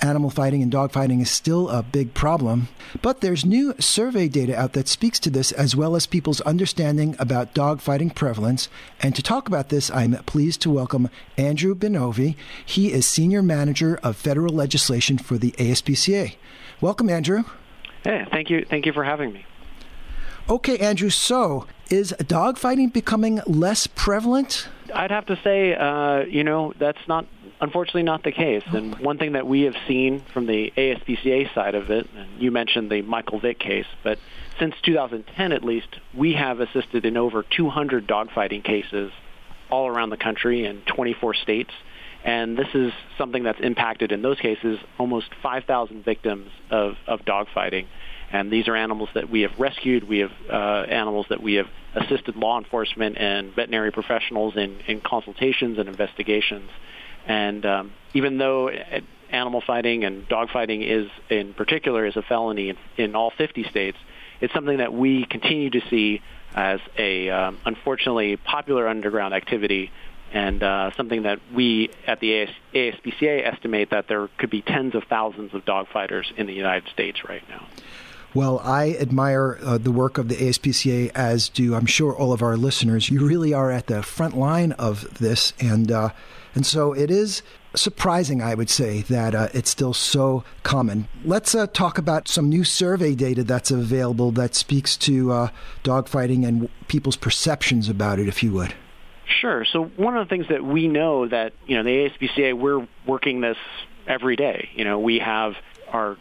animal 0.00 0.30
fighting 0.30 0.62
and 0.62 0.70
dog 0.70 0.92
fighting 0.92 1.20
is 1.20 1.30
still 1.30 1.68
a 1.68 1.82
big 1.82 2.14
problem. 2.14 2.68
But 3.02 3.20
there's 3.20 3.44
new 3.44 3.74
survey 3.78 4.28
data 4.28 4.58
out 4.58 4.72
that 4.74 4.88
speaks 4.88 5.18
to 5.20 5.30
this, 5.30 5.52
as 5.52 5.74
well 5.74 5.96
as 5.96 6.06
people's 6.06 6.40
understanding 6.42 7.16
about 7.18 7.54
dog 7.54 7.80
fighting 7.80 8.10
prevalence. 8.10 8.68
And 9.00 9.14
to 9.14 9.22
talk 9.22 9.48
about 9.48 9.68
this, 9.68 9.90
I'm 9.90 10.12
pleased 10.24 10.62
to 10.62 10.70
welcome 10.70 11.08
Andrew 11.36 11.74
Benovi. 11.74 12.36
He 12.64 12.92
is 12.92 13.06
Senior 13.06 13.42
Manager 13.42 13.98
of 14.02 14.16
Federal 14.16 14.54
Legislation 14.54 15.18
for 15.18 15.38
the 15.38 15.52
ASPCA. 15.52 16.36
Welcome, 16.80 17.08
Andrew. 17.08 17.44
Hey, 18.04 18.26
thank 18.30 18.50
you. 18.50 18.64
Thank 18.68 18.86
you 18.86 18.92
for 18.92 19.04
having 19.04 19.32
me. 19.32 19.44
Okay, 20.48 20.78
Andrew. 20.78 21.10
So, 21.10 21.66
is 21.90 22.10
dog 22.26 22.56
fighting 22.58 22.88
becoming 22.90 23.40
less 23.46 23.86
prevalent? 23.86 24.68
I'd 24.94 25.10
have 25.10 25.26
to 25.26 25.36
say, 25.42 25.74
uh, 25.74 26.20
you 26.20 26.44
know, 26.44 26.72
that's 26.78 26.98
not 27.08 27.26
unfortunately 27.60 28.02
not 28.02 28.22
the 28.22 28.32
case. 28.32 28.62
And 28.66 28.98
one 28.98 29.18
thing 29.18 29.32
that 29.32 29.46
we 29.46 29.62
have 29.62 29.74
seen 29.86 30.22
from 30.32 30.46
the 30.46 30.72
ASPCA 30.76 31.54
side 31.54 31.74
of 31.74 31.90
it, 31.90 32.08
and 32.16 32.40
you 32.40 32.50
mentioned 32.50 32.90
the 32.90 33.02
Michael 33.02 33.40
Vick 33.40 33.58
case, 33.58 33.86
but 34.02 34.18
since 34.58 34.74
2010 34.84 35.52
at 35.52 35.64
least, 35.64 35.88
we 36.14 36.34
have 36.34 36.60
assisted 36.60 37.04
in 37.04 37.16
over 37.16 37.42
200 37.42 38.06
dogfighting 38.06 38.64
cases 38.64 39.12
all 39.70 39.88
around 39.88 40.10
the 40.10 40.16
country 40.16 40.64
in 40.64 40.82
24 40.82 41.34
states. 41.34 41.72
And 42.24 42.56
this 42.56 42.68
is 42.74 42.92
something 43.18 43.44
that's 43.44 43.60
impacted 43.60 44.10
in 44.10 44.22
those 44.22 44.38
cases 44.38 44.78
almost 44.98 45.28
5,000 45.42 46.04
victims 46.04 46.50
of, 46.70 46.96
of 47.06 47.20
dogfighting. 47.20 47.86
And 48.32 48.50
these 48.50 48.66
are 48.66 48.74
animals 48.74 49.08
that 49.14 49.30
we 49.30 49.42
have 49.42 49.52
rescued. 49.58 50.08
We 50.08 50.18
have 50.18 50.32
uh, 50.50 50.86
animals 50.88 51.26
that 51.28 51.40
we 51.40 51.54
have 51.54 51.68
assisted 51.94 52.34
law 52.34 52.58
enforcement 52.58 53.16
and 53.18 53.54
veterinary 53.54 53.92
professionals 53.92 54.56
in, 54.56 54.80
in 54.88 55.00
consultations 55.00 55.78
and 55.78 55.88
investigations. 55.88 56.68
And 57.26 57.66
um, 57.66 57.92
even 58.14 58.38
though 58.38 58.70
animal 59.30 59.60
fighting 59.60 60.04
and 60.04 60.28
dog 60.28 60.50
fighting 60.50 60.82
is, 60.82 61.08
in 61.28 61.54
particular, 61.54 62.06
is 62.06 62.16
a 62.16 62.22
felony 62.22 62.70
in, 62.70 62.76
in 62.96 63.16
all 63.16 63.30
50 63.36 63.64
states, 63.64 63.98
it's 64.40 64.52
something 64.54 64.78
that 64.78 64.92
we 64.92 65.24
continue 65.24 65.70
to 65.70 65.80
see 65.90 66.22
as 66.54 66.80
a 66.96 67.28
um, 67.30 67.58
unfortunately 67.64 68.36
popular 68.36 68.88
underground 68.88 69.34
activity 69.34 69.90
and 70.32 70.62
uh, 70.62 70.90
something 70.96 71.22
that 71.22 71.40
we 71.54 71.90
at 72.06 72.20
the 72.20 72.42
AS- 72.42 72.48
ASPCA 72.74 73.46
estimate 73.46 73.90
that 73.90 74.08
there 74.08 74.28
could 74.38 74.50
be 74.50 74.62
tens 74.62 74.94
of 74.94 75.04
thousands 75.04 75.54
of 75.54 75.64
dog 75.64 75.88
fighters 75.88 76.32
in 76.36 76.46
the 76.46 76.52
United 76.52 76.88
States 76.90 77.24
right 77.28 77.42
now. 77.48 77.66
Well, 78.34 78.60
I 78.62 78.96
admire 79.00 79.58
uh, 79.62 79.78
the 79.78 79.90
work 79.90 80.18
of 80.18 80.28
the 80.28 80.36
ASPCA, 80.36 81.10
as 81.14 81.48
do 81.48 81.74
I'm 81.74 81.86
sure 81.86 82.14
all 82.14 82.32
of 82.32 82.42
our 82.42 82.56
listeners. 82.56 83.08
You 83.08 83.26
really 83.26 83.54
are 83.54 83.70
at 83.70 83.86
the 83.86 84.02
front 84.02 84.36
line 84.36 84.72
of 84.72 85.18
this, 85.18 85.52
and 85.58 85.90
uh, 85.90 86.10
and 86.54 86.66
so 86.66 86.92
it 86.92 87.10
is 87.10 87.42
surprising, 87.74 88.42
I 88.42 88.54
would 88.54 88.70
say, 88.70 89.02
that 89.02 89.34
uh, 89.34 89.48
it's 89.52 89.70
still 89.70 89.94
so 89.94 90.44
common. 90.62 91.08
Let's 91.24 91.54
uh, 91.54 91.66
talk 91.66 91.98
about 91.98 92.28
some 92.28 92.48
new 92.48 92.64
survey 92.64 93.14
data 93.14 93.44
that's 93.44 93.70
available 93.70 94.32
that 94.32 94.54
speaks 94.54 94.96
to 94.98 95.32
uh, 95.32 95.48
dogfighting 95.84 96.46
and 96.46 96.68
people's 96.88 97.16
perceptions 97.16 97.88
about 97.88 98.18
it, 98.18 98.28
if 98.28 98.42
you 98.42 98.52
would. 98.52 98.74
Sure. 99.40 99.64
So 99.64 99.84
one 99.96 100.16
of 100.16 100.26
the 100.26 100.34
things 100.34 100.48
that 100.48 100.64
we 100.64 100.88
know 100.88 101.26
that 101.28 101.52
you 101.66 101.76
know 101.76 101.82
the 101.82 102.08
ASPCA 102.08 102.54
we're 102.54 102.86
working 103.06 103.40
this 103.40 103.58
every 104.06 104.36
day. 104.36 104.70
You 104.74 104.84
know 104.84 104.98
we 104.98 105.18
have 105.18 105.54
our 105.92 106.16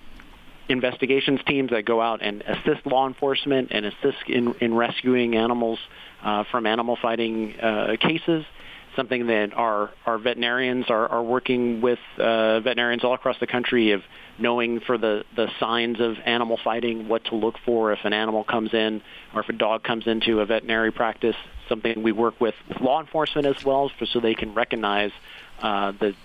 investigations 0.69 1.39
teams 1.45 1.71
that 1.71 1.85
go 1.85 2.01
out 2.01 2.21
and 2.21 2.41
assist 2.41 2.85
law 2.85 3.07
enforcement 3.07 3.69
and 3.71 3.85
assist 3.85 4.17
in, 4.27 4.53
in 4.61 4.73
rescuing 4.73 5.35
animals 5.35 5.79
uh, 6.23 6.43
from 6.51 6.65
animal 6.65 6.97
fighting 7.01 7.53
uh, 7.59 7.95
cases. 7.99 8.45
Something 8.95 9.27
that 9.27 9.53
our, 9.53 9.91
our 10.05 10.17
veterinarians 10.17 10.85
are, 10.89 11.07
are 11.09 11.21
working 11.21 11.81
with 11.81 11.99
uh, 12.17 12.61
veterinarians 12.61 13.03
all 13.03 13.13
across 13.13 13.37
the 13.41 13.47
country 13.47 13.91
of 13.91 14.01
knowing 14.39 14.79
for 14.79 14.97
the, 14.97 15.25
the 15.35 15.49
signs 15.59 15.99
of 15.99 16.15
animal 16.25 16.57
fighting, 16.63 17.09
what 17.09 17.25
to 17.25 17.35
look 17.35 17.55
for 17.65 17.91
if 17.91 17.99
an 18.05 18.13
animal 18.13 18.45
comes 18.45 18.73
in 18.73 19.01
or 19.33 19.41
if 19.41 19.49
a 19.49 19.53
dog 19.53 19.83
comes 19.83 20.07
into 20.07 20.39
a 20.39 20.45
veterinary 20.45 20.91
practice. 20.91 21.35
Something 21.67 22.03
we 22.03 22.13
work 22.13 22.39
with, 22.39 22.55
with 22.69 22.79
law 22.79 23.01
enforcement 23.01 23.45
as 23.47 23.65
well, 23.65 23.91
for, 23.99 24.05
so 24.05 24.21
they 24.21 24.33
can 24.33 24.53
recognize 24.53 25.11
uh, 25.61 25.91
the 25.91 26.13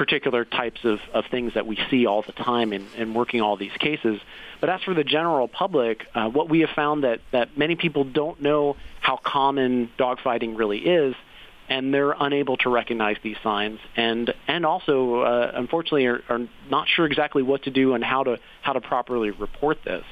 particular 0.00 0.46
types 0.46 0.80
of, 0.82 0.98
of 1.12 1.26
things 1.30 1.52
that 1.52 1.66
we 1.66 1.78
see 1.90 2.06
all 2.06 2.22
the 2.22 2.32
time 2.32 2.72
in, 2.72 2.86
in 2.96 3.12
working 3.12 3.42
all 3.42 3.58
these 3.58 3.76
cases. 3.78 4.18
But 4.58 4.70
as 4.70 4.80
for 4.82 4.94
the 4.94 5.04
general 5.04 5.46
public, 5.46 6.06
uh, 6.14 6.30
what 6.30 6.48
we 6.48 6.60
have 6.60 6.70
found 6.70 7.04
that, 7.04 7.20
that 7.32 7.58
many 7.58 7.76
people 7.76 8.04
don't 8.04 8.40
know 8.40 8.78
how 9.02 9.18
common 9.22 9.90
dogfighting 9.98 10.56
really 10.56 10.78
is, 10.78 11.14
and 11.68 11.92
they're 11.92 12.12
unable 12.18 12.56
to 12.56 12.70
recognize 12.70 13.18
these 13.22 13.36
signs, 13.42 13.78
and 13.94 14.32
and 14.48 14.64
also, 14.64 15.20
uh, 15.20 15.52
unfortunately, 15.54 16.06
are, 16.06 16.22
are 16.30 16.48
not 16.70 16.88
sure 16.88 17.04
exactly 17.04 17.42
what 17.42 17.64
to 17.64 17.70
do 17.70 17.92
and 17.92 18.02
how 18.02 18.22
to 18.24 18.38
how 18.62 18.72
to 18.72 18.80
properly 18.80 19.30
report 19.30 19.84
this. 19.84 20.04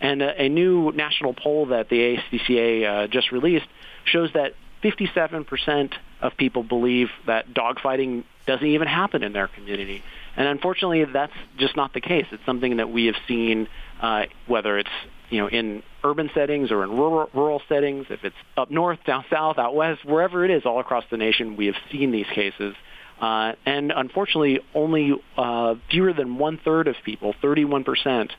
And 0.00 0.22
a, 0.22 0.42
a 0.42 0.48
new 0.48 0.92
national 0.92 1.34
poll 1.34 1.66
that 1.66 1.88
the 1.88 2.16
ASPCA 2.16 2.84
uh, 2.84 3.06
just 3.08 3.32
released 3.32 3.66
shows 4.04 4.30
that 4.34 4.54
57% 4.84 5.92
of 6.20 6.36
people 6.36 6.62
believe 6.62 7.08
that 7.26 7.52
dogfighting 7.52 8.24
doesn't 8.46 8.66
even 8.66 8.88
happen 8.88 9.22
in 9.22 9.32
their 9.32 9.48
community. 9.48 10.02
And 10.36 10.46
unfortunately, 10.46 11.04
that's 11.04 11.32
just 11.58 11.76
not 11.76 11.92
the 11.92 12.00
case. 12.00 12.26
It's 12.30 12.44
something 12.44 12.76
that 12.76 12.90
we 12.90 13.06
have 13.06 13.16
seen, 13.26 13.68
uh, 14.00 14.24
whether 14.46 14.78
it's 14.78 14.90
you 15.30 15.40
know 15.40 15.48
in 15.48 15.82
urban 16.04 16.30
settings 16.34 16.70
or 16.70 16.84
in 16.84 16.90
rural, 16.90 17.30
rural 17.34 17.62
settings, 17.68 18.06
if 18.10 18.24
it's 18.24 18.36
up 18.56 18.70
north, 18.70 18.98
down 19.04 19.24
south, 19.30 19.58
out 19.58 19.74
west, 19.74 20.04
wherever 20.04 20.44
it 20.44 20.50
is, 20.50 20.64
all 20.64 20.78
across 20.78 21.04
the 21.10 21.16
nation, 21.16 21.56
we 21.56 21.66
have 21.66 21.76
seen 21.90 22.12
these 22.12 22.26
cases. 22.34 22.74
Uh, 23.20 23.52
and 23.64 23.92
unfortunately, 23.96 24.60
only 24.74 25.14
uh, 25.38 25.74
fewer 25.90 26.12
than 26.12 26.36
one 26.36 26.60
third 26.62 26.86
of 26.86 26.96
people, 27.04 27.34
31 27.40 27.84
percent, 27.84 28.30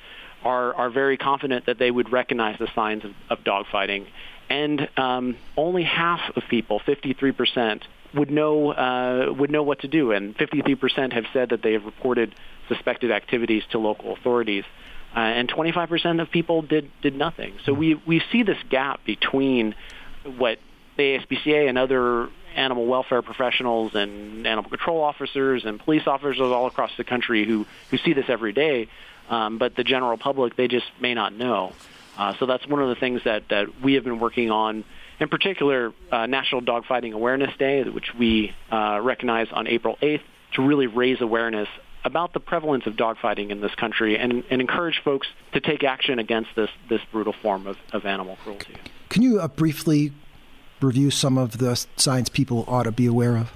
are 0.43 0.73
are 0.75 0.89
very 0.91 1.17
confident 1.17 1.65
that 1.65 1.79
they 1.79 1.89
would 1.89 2.11
recognize 2.11 2.57
the 2.59 2.67
signs 2.75 3.03
of, 3.03 3.11
of 3.29 3.39
dogfighting 3.43 4.05
and 4.49 4.89
um, 4.97 5.37
only 5.55 5.83
half 5.83 6.21
of 6.35 6.43
people, 6.49 6.79
53 6.79 7.31
percent, 7.31 7.83
would 8.13 8.31
know 8.31 8.71
uh, 8.71 9.31
would 9.33 9.51
know 9.51 9.63
what 9.63 9.79
to 9.81 9.87
do, 9.87 10.11
and 10.11 10.35
53 10.35 10.75
percent 10.75 11.13
have 11.13 11.25
said 11.33 11.49
that 11.49 11.61
they 11.61 11.73
have 11.73 11.85
reported 11.85 12.35
suspected 12.67 13.11
activities 13.11 13.63
to 13.71 13.79
local 13.79 14.13
authorities, 14.13 14.63
uh, 15.15 15.19
and 15.19 15.49
25 15.49 15.89
percent 15.89 16.19
of 16.19 16.31
people 16.31 16.61
did 16.61 16.89
did 17.01 17.15
nothing. 17.15 17.53
So 17.65 17.73
we 17.73 17.95
we 17.95 18.21
see 18.31 18.43
this 18.43 18.57
gap 18.69 19.03
between 19.05 19.75
what 20.37 20.59
the 20.97 21.19
ASPCA 21.19 21.69
and 21.69 21.77
other 21.77 22.29
animal 22.55 22.87
welfare 22.87 23.21
professionals 23.21 23.93
and 23.93 24.47
animal 24.47 24.69
control 24.69 25.03
officers 25.03 25.63
and 25.63 25.79
police 25.79 26.07
officers 26.07 26.39
all 26.39 26.65
across 26.65 26.91
the 26.97 27.03
country 27.03 27.45
who 27.45 27.65
who 27.91 27.97
see 27.97 28.13
this 28.13 28.25
every 28.29 28.53
day, 28.53 28.87
um, 29.29 29.57
but 29.57 29.75
the 29.75 29.83
general 29.83 30.17
public 30.17 30.55
they 30.55 30.67
just 30.67 30.87
may 30.99 31.13
not 31.13 31.33
know. 31.33 31.73
Uh, 32.17 32.33
so 32.39 32.45
that's 32.45 32.67
one 32.67 32.81
of 32.81 32.89
the 32.89 32.95
things 32.95 33.21
that, 33.25 33.43
that 33.49 33.81
we 33.83 33.93
have 33.93 34.03
been 34.03 34.19
working 34.19 34.49
on. 34.49 34.83
In 35.19 35.29
particular, 35.29 35.93
uh, 36.11 36.25
National 36.25 36.61
Dogfighting 36.61 37.13
Awareness 37.13 37.55
Day, 37.57 37.83
which 37.83 38.13
we 38.17 38.53
uh, 38.71 38.99
recognize 39.01 39.47
on 39.51 39.67
April 39.67 39.97
8th, 40.01 40.21
to 40.55 40.61
really 40.65 40.87
raise 40.87 41.21
awareness 41.21 41.67
about 42.03 42.33
the 42.33 42.39
prevalence 42.39 42.85
of 42.85 42.93
dogfighting 42.93 43.49
in 43.49 43.59
this 43.59 43.73
country 43.75 44.17
and, 44.17 44.43
and 44.49 44.61
encourage 44.61 45.01
folks 45.03 45.27
to 45.53 45.59
take 45.59 45.83
action 45.83 46.19
against 46.19 46.49
this, 46.55 46.69
this 46.89 47.01
brutal 47.11 47.33
form 47.41 47.67
of, 47.67 47.77
of 47.91 48.05
animal 48.05 48.37
cruelty. 48.43 48.75
Can 49.09 49.23
you 49.23 49.39
uh, 49.39 49.47
briefly 49.47 50.13
review 50.81 51.11
some 51.11 51.37
of 51.37 51.57
the 51.57 51.85
signs 51.97 52.29
people 52.29 52.63
ought 52.67 52.83
to 52.83 52.91
be 52.91 53.07
aware 53.07 53.35
of? 53.35 53.51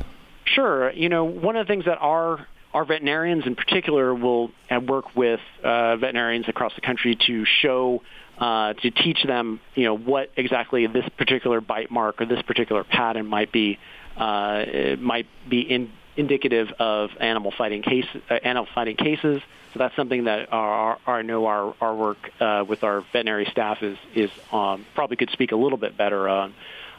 Sure. 0.46 0.92
You 0.92 1.08
know, 1.08 1.24
one 1.24 1.56
of 1.56 1.66
the 1.66 1.72
things 1.72 1.86
that 1.86 1.98
our 2.00 2.46
our 2.74 2.86
veterinarians 2.86 3.46
in 3.46 3.56
particular 3.56 4.16
will 4.16 4.50
uh, 4.70 4.80
work 4.80 5.14
with 5.14 5.42
uh, 5.62 5.98
veterinarians 5.98 6.48
across 6.48 6.74
the 6.76 6.82
country 6.82 7.18
to 7.28 7.46
show 7.62 8.02
uh, 8.42 8.74
to 8.74 8.90
teach 8.90 9.24
them, 9.24 9.62
you 9.76 9.84
know, 9.84 9.96
what 9.96 10.32
exactly 10.36 10.88
this 10.88 11.08
particular 11.16 11.62
bite 11.62 11.92
mark 11.92 12.20
or 12.20 12.26
this 12.26 12.42
particular 12.42 12.84
pattern 12.84 13.28
might 13.28 13.52
be, 13.52 13.78
uh, 14.18 14.66
might 15.00 15.28
be 15.48 15.62
in, 15.62 15.92
indicative 16.18 16.70
of 16.80 17.12
animal 17.20 17.54
fighting 17.56 17.84
uh, 18.30 18.34
animal 18.34 18.68
fighting 18.74 18.98
cases. 18.98 19.44
So 19.74 19.80
that's 19.80 19.96
something 19.96 20.24
that 20.24 20.52
our, 20.52 21.00
our 21.06 21.20
I 21.20 21.22
know 21.22 21.46
our 21.46 21.76
our 21.80 21.96
work 21.96 22.18
uh, 22.40 22.66
with 22.68 22.84
our 22.84 23.02
veterinary 23.14 23.46
staff 23.52 23.84
is 23.84 23.98
is 24.16 24.32
um, 24.52 24.88
probably 24.96 25.18
could 25.18 25.30
speak 25.30 25.52
a 25.52 25.56
little 25.56 25.78
bit 25.78 25.96
better 25.96 26.28
on. 26.28 26.54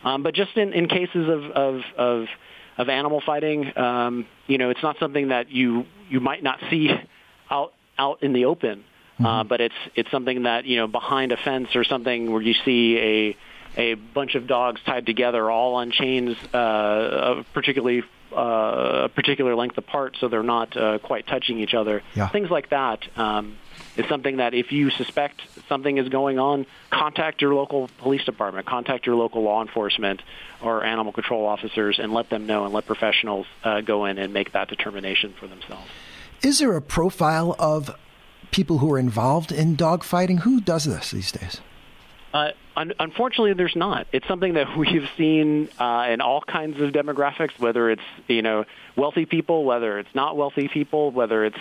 Um, 0.05 0.22
but 0.22 0.35
just 0.35 0.57
in, 0.57 0.72
in 0.72 0.87
cases 0.87 1.28
of 1.28 1.44
of, 1.50 1.83
of 1.98 2.26
of 2.78 2.88
animal 2.88 3.20
fighting, 3.20 3.76
um, 3.76 4.26
you 4.46 4.59
know, 4.59 4.70
it's 4.70 4.83
not 4.83 4.96
something 5.00 5.28
that 5.28 5.50
you 5.50 5.87
you 6.09 6.20
might 6.20 6.42
not 6.44 6.61
see 6.70 6.88
out 7.50 7.74
out 7.98 8.22
in 8.22 8.33
the 8.33 8.44
open. 8.44 8.85
Uh, 9.18 9.22
mm-hmm. 9.22 9.27
Uh, 9.27 9.44
but 9.44 9.61
it's 9.61 9.75
it's 9.94 10.11
something 10.11 10.44
that 10.44 10.64
you 10.64 10.77
know 10.77 10.87
behind 10.87 11.33
a 11.33 11.37
fence 11.37 11.75
or 11.75 11.85
something 11.85 12.33
where 12.33 12.42
you 12.42 12.55
see 12.64 12.98
a 12.98 13.37
a 13.77 13.94
bunch 13.94 14.35
of 14.35 14.46
dogs 14.46 14.81
tied 14.85 15.07
together, 15.07 15.51
all 15.51 15.75
on 15.77 15.90
chains, 15.90 16.37
uh, 16.53 17.42
particularly 17.55 18.03
uh, 18.33 19.05
a 19.05 19.09
particular 19.09 19.55
length 19.55 19.79
apart, 19.79 20.16
so 20.20 20.29
they're 20.29 20.42
not 20.42 20.77
uh, 20.77 20.98
quite 20.98 21.27
touching 21.27 21.59
each 21.59 21.75
other. 21.75 22.03
Yeah. 22.14 22.29
Things 22.29 22.51
like 22.51 22.70
that. 22.70 23.01
Um, 23.16 23.57
is 23.96 24.07
something 24.09 24.38
that 24.38 24.55
if 24.55 24.72
you 24.72 24.90
suspect 24.90 25.42
something 25.68 25.98
is 25.98 26.09
going 26.09 26.38
on, 26.38 26.66
contact 26.90 27.42
your 27.42 27.55
local 27.55 27.90
police 27.98 28.25
department, 28.25 28.66
contact 28.66 29.07
your 29.07 29.16
local 29.16 29.42
law 29.42 29.61
enforcement 29.61 30.22
or 30.62 30.83
animal 30.83 31.12
control 31.12 31.44
officers, 31.44 31.98
and 31.98 32.12
let 32.12 32.31
them 32.31 32.46
know 32.46 32.64
and 32.64 32.72
let 32.72 32.87
professionals 32.87 33.46
uh, 33.64 33.83
go 33.83 34.07
in 34.07 34.18
and 34.18 34.33
make 34.33 34.53
that 34.53 34.68
determination 34.68 35.35
for 35.38 35.46
themselves. 35.46 35.88
Is 36.42 36.59
there 36.59 36.75
a 36.77 36.83
profile 36.83 37.55
of 37.59 37.94
people 38.52 38.78
who 38.78 38.92
are 38.92 38.98
involved 38.98 39.50
in 39.50 39.76
dogfighting? 39.76 40.40
Who 40.40 40.60
does 40.60 40.84
this 40.84 41.10
these 41.10 41.32
days? 41.32 41.60
Uh, 42.32 42.50
un- 42.76 42.94
unfortunately, 42.98 43.52
there's 43.54 43.76
not. 43.76 44.06
It's 44.12 44.26
something 44.28 44.54
that 44.54 44.76
we've 44.76 45.08
seen 45.16 45.68
uh, 45.78 46.06
in 46.10 46.20
all 46.20 46.40
kinds 46.40 46.80
of 46.80 46.92
demographics, 46.92 47.58
whether 47.58 47.90
it's 47.90 48.02
you 48.28 48.42
know 48.42 48.64
wealthy 48.96 49.26
people, 49.26 49.64
whether 49.64 49.98
it's 49.98 50.14
not 50.14 50.36
wealthy 50.36 50.68
people, 50.68 51.10
whether 51.10 51.44
it's 51.44 51.58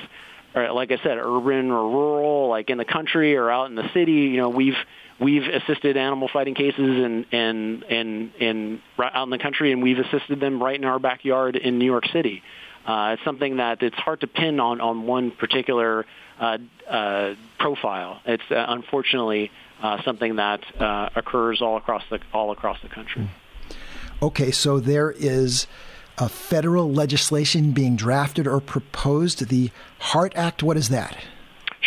or, 0.54 0.72
like 0.72 0.92
I 0.92 0.98
said, 0.98 1.18
urban 1.18 1.72
or 1.72 1.90
rural, 1.90 2.50
like 2.50 2.70
in 2.70 2.78
the 2.78 2.86
country 2.86 3.36
or 3.36 3.50
out 3.50 3.70
in 3.70 3.76
the 3.76 3.90
city. 3.94 4.12
You 4.12 4.38
know, 4.38 4.50
we've 4.50 4.78
we've 5.20 5.44
assisted 5.44 5.98
animal 5.98 6.30
fighting 6.32 6.56
cases 6.56 6.80
in 6.80 7.26
in 7.32 7.84
in, 7.84 8.32
in 8.40 8.82
out 9.00 9.24
in 9.24 9.30
the 9.30 9.40
country, 9.40 9.72
and 9.72 9.82
we've 9.82 10.00
assisted 10.00 10.40
them 10.40 10.62
right 10.62 10.76
in 10.76 10.86
our 10.86 11.00
backyard 11.00 11.56
in 11.56 11.80
New 11.80 11.86
York 11.86 12.06
City. 12.12 12.44
Uh, 12.86 13.14
it's 13.14 13.24
something 13.24 13.58
that 13.58 13.84
it's 13.84 13.96
hard 13.96 14.22
to 14.22 14.28
pin 14.28 14.60
on 14.60 14.82
on 14.82 15.06
one 15.06 15.32
particular 15.32 16.06
profile. 17.60 18.22
It's 18.26 18.44
uh, 18.50 18.66
unfortunately 18.68 19.52
uh, 19.82 20.02
something 20.04 20.36
that 20.38 20.62
uh, 20.80 21.10
occurs 21.16 21.62
all 21.62 21.78
across 21.78 22.04
the 22.10 22.20
all 22.34 22.52
across 22.52 22.78
the 22.82 22.90
country. 22.90 23.30
Okay, 24.22 24.52
so 24.52 24.80
there 24.80 25.12
is 25.12 25.68
a 26.18 26.30
federal 26.30 26.92
legislation 26.92 27.72
being 27.72 27.96
drafted 27.96 28.48
or 28.48 28.60
proposed. 28.60 29.48
The 29.50 29.72
HEART 30.00 30.34
Act. 30.36 30.62
What 30.62 30.78
is 30.78 30.90
that? 30.90 31.18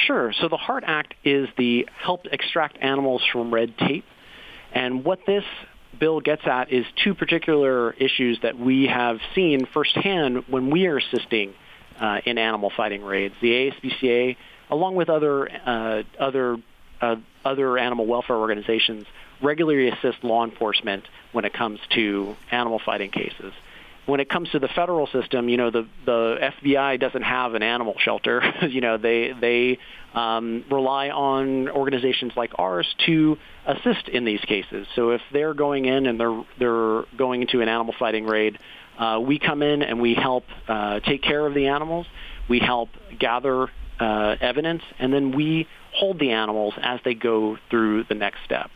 Sure. 0.07 0.33
So 0.33 0.49
the 0.49 0.57
HEART 0.57 0.85
Act 0.87 1.15
is 1.25 1.49
the 1.57 1.89
Help 1.97 2.27
Extract 2.33 2.77
Animals 2.81 3.23
from 3.33 3.55
Red 3.55 3.77
Tape, 3.79 4.05
and 4.73 5.05
what 5.05 5.21
this 5.27 5.45
bill 5.99 6.21
gets 6.21 6.43
at 6.47 6.73
is 6.73 6.85
two 7.05 7.15
particular 7.15 7.93
issues 7.93 8.41
that 8.43 8.59
we 8.59 8.87
have 8.87 9.19
seen 9.35 9.67
firsthand 9.73 10.45
when 10.49 10.71
we 10.71 10.87
are 10.87 10.97
assisting 10.97 11.55
uh, 12.01 12.21
in 12.25 12.39
animal 12.39 12.73
fighting 12.77 13.03
raids. 13.03 13.35
The 13.41 13.71
ASPCA, 13.71 14.37
along 14.71 14.97
with 14.97 15.09
other 15.09 15.49
uh, 15.51 16.03
other 16.19 16.57
uh, 17.01 17.17
other 17.45 17.79
animal 17.79 18.07
welfare 18.07 18.37
organizations 18.37 19.05
regularly 19.43 19.89
assist 19.89 20.23
law 20.23 20.45
enforcement 20.45 21.05
when 21.33 21.45
it 21.45 21.53
comes 21.53 21.81
to 21.95 22.37
animal 22.51 22.81
fighting 22.85 23.11
cases. 23.11 23.53
When 24.07 24.21
it 24.21 24.29
comes 24.29 24.51
to 24.51 24.59
the 24.59 24.69
federal 24.69 25.07
system, 25.07 25.49
you 25.49 25.57
know 25.57 25.71
the 25.71 25.89
the 26.05 26.51
FBI 26.63 27.01
doesn't 27.01 27.23
have 27.23 27.55
an 27.55 27.63
animal 27.63 27.95
shelter. 27.99 28.43
you 28.69 28.83
know 28.83 28.99
they 28.99 29.33
they 29.39 29.79
um, 30.15 30.65
rely 30.71 31.09
on 31.09 31.71
organizations 31.71 32.33
like 32.37 32.53
ours 32.59 32.87
to 33.07 33.39
assist 33.67 34.09
in 34.09 34.27
these 34.27 34.41
cases. 34.41 34.87
So 34.95 35.11
if 35.11 35.23
they're 35.33 35.55
going 35.55 35.87
in 35.87 36.07
and 36.07 36.21
they're 36.21 36.45
they're 36.59 37.05
going 37.17 37.41
into 37.41 37.63
an 37.63 37.69
animal 37.69 37.95
fighting 37.99 38.27
raid, 38.27 38.59
uh, 38.99 39.21
we 39.21 39.39
come 39.39 39.63
in 39.63 39.83
and 39.83 40.01
we 40.01 40.15
help 40.15 40.45
uh, 40.69 41.01
take 41.01 41.23
care 41.23 41.47
of 41.47 41.55
the 41.55 41.67
animals. 41.69 42.07
We 42.49 42.59
help 42.59 42.91
gather 43.19 43.69
uh, 43.99 44.37
evidence, 44.41 44.83
and 44.99 45.13
then 45.13 45.33
we 45.33 45.67
hold 45.95 46.19
the 46.19 46.33
animals 46.33 46.75
as 46.81 47.01
they 47.05 47.15
go 47.15 47.57
through 47.71 48.05
the 48.05 48.15
next 48.15 48.39
step. 48.45 48.71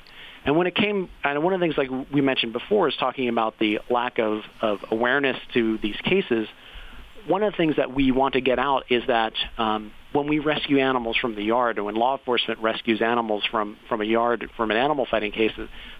And 0.44 0.56
when 0.56 0.66
it 0.66 0.74
came, 0.74 1.08
and 1.24 1.42
one 1.42 1.52
of 1.52 1.60
the 1.60 1.64
things 1.64 1.76
like 1.76 1.90
we 2.12 2.20
mentioned 2.20 2.52
before 2.52 2.88
is 2.88 2.94
talking 2.96 3.28
about 3.28 3.58
the 3.58 3.80
lack 3.90 4.18
of, 4.18 4.42
of 4.62 4.78
awareness 4.90 5.36
to 5.54 5.78
these 5.78 5.96
cases. 6.04 6.48
One 7.26 7.42
of 7.42 7.52
the 7.52 7.56
things 7.56 7.76
that 7.76 7.92
we 7.92 8.10
want 8.12 8.34
to 8.34 8.40
get 8.40 8.58
out 8.58 8.84
is 8.88 9.02
that 9.08 9.34
um, 9.58 9.92
when 10.12 10.26
we 10.26 10.38
rescue 10.38 10.78
animals 10.78 11.16
from 11.18 11.34
the 11.34 11.42
yard, 11.42 11.78
or 11.78 11.84
when 11.84 11.94
law 11.94 12.16
enforcement 12.16 12.60
rescues 12.60 13.02
animals 13.02 13.44
from, 13.50 13.76
from 13.88 14.00
a 14.00 14.04
yard, 14.04 14.48
from 14.56 14.70
an 14.70 14.78
animal 14.78 15.06
fighting 15.10 15.32
case, 15.32 15.52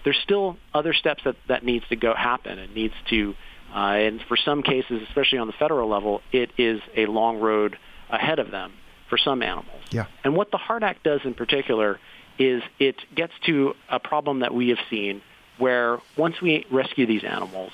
there's 0.03 0.17
still 0.23 0.57
other 0.73 0.93
steps 0.93 1.21
that, 1.25 1.35
that 1.47 1.63
needs 1.63 1.85
to 1.89 1.95
go 1.95 2.15
happen. 2.15 2.57
It 2.57 2.73
needs 2.73 2.95
to, 3.11 3.35
and 3.73 4.21
for 4.27 4.37
some 4.37 4.63
cases, 4.63 5.01
especially 5.07 5.37
on 5.37 5.47
the 5.47 5.53
federal 5.53 5.89
level, 5.89 6.21
it 6.31 6.51
is 6.57 6.81
a 6.95 7.05
long 7.05 7.39
road 7.39 7.77
ahead 8.09 8.39
of 8.39 8.51
them 8.51 8.73
for 9.09 9.17
some 9.17 9.41
animals. 9.41 9.81
Yeah. 9.91 10.05
And 10.23 10.35
what 10.35 10.51
the 10.51 10.57
HEART 10.57 10.83
Act 10.83 11.03
does 11.03 11.21
in 11.23 11.33
particular 11.33 11.99
is 12.37 12.63
it 12.79 12.95
gets 13.13 13.33
to 13.45 13.75
a 13.89 13.99
problem 13.99 14.39
that 14.39 14.53
we 14.53 14.69
have 14.69 14.79
seen 14.89 15.21
where 15.57 15.99
once 16.17 16.41
we 16.41 16.65
rescue 16.71 17.05
these 17.05 17.23
animals, 17.23 17.71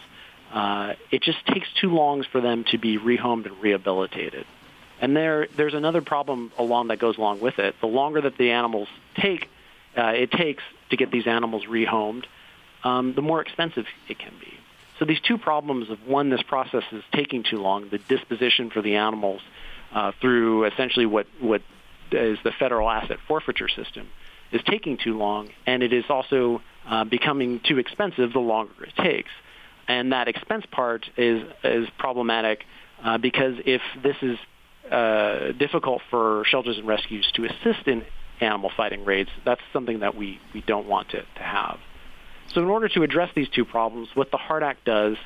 uh, 0.52 0.94
it 1.12 1.22
just 1.22 1.46
takes 1.46 1.68
too 1.80 1.90
long 1.90 2.26
for 2.32 2.42
them 2.42 2.66
to 2.72 2.78
be 2.78 2.98
rehomed 2.98 3.46
and 3.46 3.62
rehabilitated. 3.62 4.46
And 5.02 5.16
there, 5.16 5.48
there's 5.56 5.74
another 5.74 6.02
problem 6.02 6.52
along 6.58 6.88
that 6.88 7.00
goes 7.00 7.18
along 7.18 7.42
with 7.42 7.60
it. 7.60 7.76
The 7.82 7.88
longer 7.88 8.22
that 8.22 8.38
the 8.38 8.52
animals 8.52 8.88
take, 9.16 9.50
uh, 9.98 10.08
it 10.08 10.32
takes 10.32 10.64
to 10.90 10.98
get 10.98 11.12
these 11.12 11.28
animals 11.28 11.66
rehomed, 11.70 12.24
um, 12.84 13.14
the 13.14 13.22
more 13.22 13.42
expensive 13.42 13.86
it 14.08 14.18
can 14.18 14.34
be. 14.40 14.54
So 15.00 15.06
these 15.06 15.20
two 15.20 15.38
problems 15.38 15.90
of 15.90 16.08
one, 16.08 16.30
this 16.30 16.42
process 16.44 16.84
is 16.92 17.04
taking 17.14 17.44
too 17.44 17.58
long, 17.58 17.90
the 17.90 17.98
disposition 17.98 18.70
for 18.70 18.82
the 18.82 18.96
animals, 18.96 19.42
uh, 19.94 20.12
through 20.22 20.66
essentially 20.66 21.06
what, 21.06 21.28
what 21.40 21.62
is 22.12 22.38
the 22.44 22.52
federal 22.52 22.90
asset 22.90 23.18
forfeiture 23.28 23.70
system 23.70 24.08
is 24.52 24.62
taking 24.64 24.98
too 24.98 25.18
long, 25.18 25.50
and 25.66 25.84
it 25.84 25.92
is 25.92 26.06
also 26.10 26.62
uh, 26.88 27.04
becoming 27.04 27.60
too 27.60 27.78
expensive 27.78 28.32
the 28.34 28.40
longer 28.40 28.86
it 28.86 28.96
takes. 28.96 29.32
And 29.88 30.14
that 30.14 30.28
expense 30.28 30.66
part 30.72 31.10
is 31.18 31.44
is 31.64 31.88
problematic 31.98 32.66
uh, 33.04 33.18
because 33.18 33.56
if 33.66 33.82
this 34.02 34.16
is 34.22 34.38
uh, 34.92 35.52
difficult 35.52 36.02
for 36.10 36.44
shelters 36.46 36.78
and 36.78 36.88
rescues 36.88 37.30
to 37.36 37.46
assist 37.46 37.88
in 37.88 38.04
animal 38.40 38.72
fighting 38.76 39.06
raids, 39.06 39.30
that's 39.44 39.62
something 39.74 40.00
that 40.00 40.16
we, 40.16 40.40
we 40.54 40.62
don't 40.62 40.88
want 40.88 41.10
to, 41.10 41.22
to 41.22 41.42
have. 41.42 41.80
So 42.56 42.62
in 42.62 42.70
order 42.70 42.88
to 42.90 43.04
address 43.04 43.30
these 43.36 43.50
two 43.50 43.66
problems, 43.66 44.08
what 44.14 44.32
the 44.32 44.38
HEART 44.38 44.64
Act 44.64 44.86
does 44.86 45.18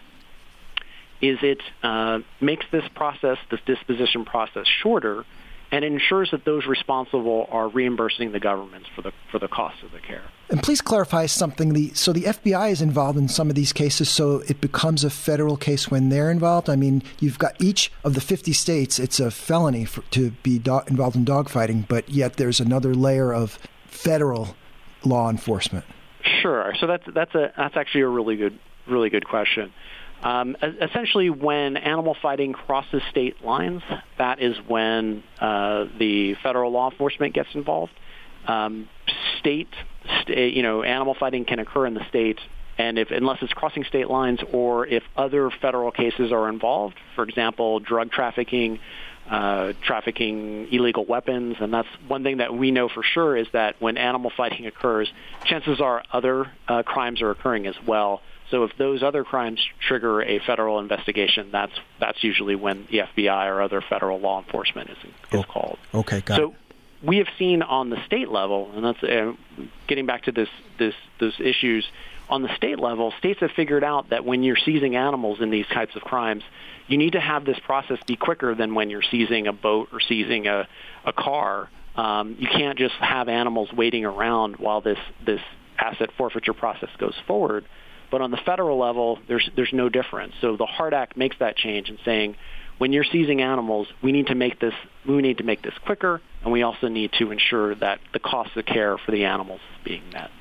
is 1.22 1.38
it 1.44 1.62
uh, 1.84 2.20
makes 2.42 2.66
this 2.72 2.84
process, 2.96 3.38
this 3.52 3.60
disposition 3.68 4.26
process, 4.26 4.66
shorter, 4.66 5.26
and 5.72 5.86
ensures 5.86 6.32
that 6.32 6.44
those 6.44 6.66
responsible 6.66 7.48
are 7.52 7.68
reimbursing 7.68 8.32
the 8.32 8.40
governments 8.40 8.88
for 8.96 9.04
the 9.04 9.12
for 9.32 9.38
the 9.38 9.48
cost 9.48 9.84
of 9.84 9.92
the 9.92 10.00
care. 10.00 10.24
And 10.50 10.64
please 10.64 10.82
clarify 10.82 11.28
something. 11.28 11.74
The, 11.74 11.94
so 11.94 12.12
the 12.12 12.24
FBI 12.24 12.72
is 12.72 12.82
involved 12.82 13.20
in 13.20 13.28
some 13.28 13.50
of 13.52 13.56
these 13.56 13.72
cases, 13.72 14.10
so 14.10 14.42
it 14.48 14.60
becomes 14.60 15.04
a 15.04 15.12
federal 15.12 15.58
case 15.58 15.92
when 15.92 16.10
they're 16.10 16.32
involved. 16.32 16.68
I 16.68 16.76
mean, 16.76 17.04
you've 17.20 17.38
got 17.38 17.62
each 17.62 17.92
of 18.04 18.16
the 18.16 18.22
50 18.22 18.54
states; 18.54 18.98
it's 18.98 19.20
a 19.20 19.30
felony 19.30 19.86
for, 19.86 20.02
to 20.10 20.32
be 20.42 20.58
do- 20.58 20.82
involved 20.88 21.16
in 21.16 21.26
dogfighting, 21.26 21.88
but 21.88 22.10
yet 22.10 22.38
there's 22.38 22.60
another 22.60 22.96
layer 22.96 23.32
of 23.32 23.60
federal 23.86 24.56
law 25.06 25.30
enforcement. 25.30 25.86
Sure. 26.42 26.74
So 26.80 26.88
that's 26.88 27.04
that's 27.14 27.36
a 27.36 27.52
that's 27.58 27.78
actually 27.78 28.02
a 28.02 28.08
really 28.08 28.36
good 28.36 28.60
really 28.88 29.10
good 29.10 29.28
question. 29.28 29.74
Um, 30.22 30.58
essentially, 30.62 31.30
when 31.30 31.78
animal 31.78 32.16
fighting 32.22 32.52
crosses 32.52 33.02
state 33.10 33.44
lines, 33.44 33.82
that 34.18 34.42
is 34.42 34.58
when 34.68 35.24
uh, 35.40 35.86
the 35.98 36.36
federal 36.44 36.72
law 36.72 36.92
enforcement 36.92 37.34
gets 37.34 37.50
involved. 37.54 37.94
Um, 38.46 38.90
state, 39.40 39.70
st- 40.22 40.56
you 40.56 40.62
know, 40.62 40.84
animal 40.84 41.16
fighting 41.18 41.46
can 41.46 41.60
occur 41.60 41.86
in 41.86 41.94
the 41.94 42.06
state, 42.10 42.40
and 42.78 42.98
if 43.00 43.12
unless 43.12 43.38
it's 43.42 43.54
crossing 43.54 43.86
state 43.86 44.10
lines 44.10 44.40
or 44.52 44.88
if 44.88 45.04
other 45.16 45.50
federal 45.62 45.92
cases 45.92 46.34
are 46.34 46.50
involved, 46.50 46.96
for 47.16 47.24
example, 47.24 47.80
drug 47.80 48.12
trafficking, 48.12 48.80
uh, 49.30 49.74
trafficking 49.84 50.68
illegal 50.72 51.06
weapons, 51.06 51.58
and 51.60 51.74
that's 51.74 51.88
one 52.08 52.24
thing 52.24 52.38
that 52.38 52.54
we 52.54 52.72
know 52.72 52.90
for 52.90 53.04
sure 53.04 53.38
is 53.38 53.48
that 53.54 53.76
when 53.80 53.98
animal 53.98 54.32
fighting 54.36 54.66
occurs, 54.66 55.12
chances 55.46 55.80
are 55.80 56.04
other 56.12 56.52
uh, 56.68 56.84
crimes 56.84 57.22
are 57.22 57.30
occurring 57.30 57.68
as 57.68 57.76
well. 57.86 58.22
So 58.50 58.64
if 58.64 58.72
those 58.78 59.04
other 59.04 59.24
crimes 59.24 59.64
trigger 59.88 60.24
a 60.24 60.40
federal 60.40 60.80
investigation, 60.80 61.50
that's 61.52 61.74
that's 62.00 62.24
usually 62.24 62.56
when 62.56 62.88
the 62.90 63.00
FBI 63.00 63.48
or 63.48 63.62
other 63.62 63.82
federal 63.88 64.20
law 64.20 64.42
enforcement 64.42 64.90
is, 64.90 64.98
is 65.04 65.12
oh, 65.32 65.44
called. 65.44 65.78
Okay, 65.94 66.22
got 66.22 66.38
so 66.38 66.52
it. 66.52 66.58
we 67.04 67.18
have 67.18 67.28
seen 67.38 67.62
on 67.62 67.92
the 67.92 68.04
state 68.08 68.30
level, 68.30 68.72
and 68.74 68.84
that's 68.84 69.04
uh, 69.04 69.34
getting 69.88 70.08
back 70.08 70.24
to 70.24 70.32
this 70.32 70.50
this 70.80 70.96
those 71.20 71.40
issues 71.40 71.86
on 72.30 72.42
the 72.42 72.56
state 72.56 72.80
level. 72.80 73.14
States 73.18 73.40
have 73.42 73.52
figured 73.56 73.84
out 73.84 74.10
that 74.10 74.26
when 74.26 74.44
you're 74.44 74.58
seizing 74.58 74.96
animals 74.96 75.40
in 75.42 75.50
these 75.50 75.66
types 75.68 75.96
of 75.96 76.02
crimes, 76.02 76.44
you 76.88 76.98
need 76.98 77.14
to 77.14 77.20
have 77.20 77.46
this 77.46 77.58
process 77.66 77.98
be 78.08 78.16
quicker 78.16 78.56
than 78.56 78.76
when 78.76 78.90
you're 78.90 79.04
seizing 79.10 79.48
a 79.48 79.54
boat 79.54 79.90
or 79.92 80.00
seizing 80.00 80.48
a 80.48 80.68
a 81.06 81.14
car. 81.14 81.70
Um, 81.96 82.36
you 82.40 82.48
can't 82.48 82.78
just 82.78 82.96
have 82.96 83.28
animals 83.28 83.70
waiting 83.74 84.06
around 84.06 84.58
while 84.58 84.82
this 84.82 85.00
this 85.26 85.42
asset 85.78 86.10
forfeiture 86.18 86.54
process 86.54 86.90
goes 86.98 87.16
forward 87.26 87.66
but 88.12 88.22
on 88.22 88.32
the 88.32 88.38
federal 88.38 88.78
level, 88.78 89.20
there's 89.28 89.50
there's 89.56 89.74
no 89.74 89.90
difference. 89.90 90.34
So 90.42 90.58
the 90.58 90.66
HEART 90.66 90.94
Act 90.94 91.18
makes 91.18 91.38
that 91.40 91.56
change 91.56 91.90
and 91.90 92.00
saying, 92.04 92.36
when 92.78 92.94
you're 92.94 93.04
seizing 93.04 93.42
animals, 93.42 93.88
we 94.02 94.12
need 94.12 94.28
to 94.28 94.36
make 94.36 94.60
this 94.60 94.74
we 95.08 95.22
need 95.22 95.38
to 95.40 95.44
make 95.44 95.62
this 95.62 95.74
quicker, 95.86 96.22
and 96.44 96.52
we 96.52 96.64
also 96.64 96.88
need 96.88 97.12
to 97.20 97.32
ensure 97.32 97.76
that 97.76 98.00
the 98.14 98.20
cost 98.20 98.56
of 98.56 98.66
care 98.66 98.98
for 98.98 99.12
the 99.12 99.26
animals 99.26 99.60
is 99.60 99.84
being 99.84 100.04
met. 100.12 100.32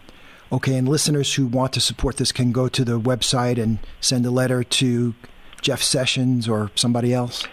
Okay, 0.51 0.77
and 0.77 0.89
listeners 0.89 1.35
who 1.35 1.47
want 1.47 1.75
to 1.75 1.81
support 1.81 2.17
this 2.17 2.33
can 2.33 2.53
go 2.53 2.69
to 2.69 2.85
the 2.85 2.99
website 2.99 3.63
and 3.63 3.79
send 4.01 4.25
a 4.25 4.31
letter 4.31 4.65
to 4.65 5.15
Jeff 5.61 5.83
Sessions 5.83 6.49
or 6.49 6.71
somebody 6.75 7.13
else. 7.13 7.47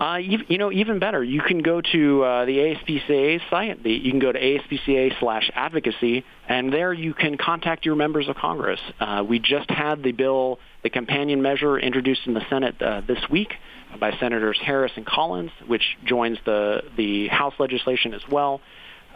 Uh, 0.00 0.16
you, 0.16 0.38
you, 0.48 0.56
know, 0.56 0.72
even 0.72 0.98
better, 0.98 1.22
you 1.22 1.42
can 1.42 1.58
go 1.60 1.82
to 1.82 2.24
uh, 2.24 2.44
the 2.46 2.56
ASPCA 2.56 3.38
site. 3.50 3.82
The, 3.82 3.92
you 3.92 4.10
can 4.10 4.18
go 4.18 4.32
to 4.32 4.40
ASPCA 4.40 5.20
slash 5.20 5.50
advocacy, 5.54 6.24
and 6.48 6.72
there 6.72 6.92
you 6.92 7.12
can 7.12 7.36
contact 7.36 7.84
your 7.84 7.96
members 7.96 8.26
of 8.26 8.34
Congress. 8.34 8.80
Uh, 8.98 9.22
we 9.28 9.38
just 9.38 9.70
had 9.70 10.02
the 10.02 10.12
bill, 10.12 10.58
the 10.82 10.88
companion 10.88 11.42
measure, 11.42 11.78
introduced 11.78 12.22
in 12.26 12.32
the 12.32 12.42
Senate 12.48 12.80
uh, 12.80 13.02
this 13.06 13.28
week 13.28 13.52
by 13.98 14.16
Senators 14.18 14.58
Harris 14.64 14.92
and 14.96 15.04
Collins, 15.04 15.50
which 15.66 15.98
joins 16.04 16.38
the, 16.46 16.82
the 16.96 17.28
House 17.28 17.54
legislation 17.58 18.14
as 18.14 18.22
well, 18.26 18.62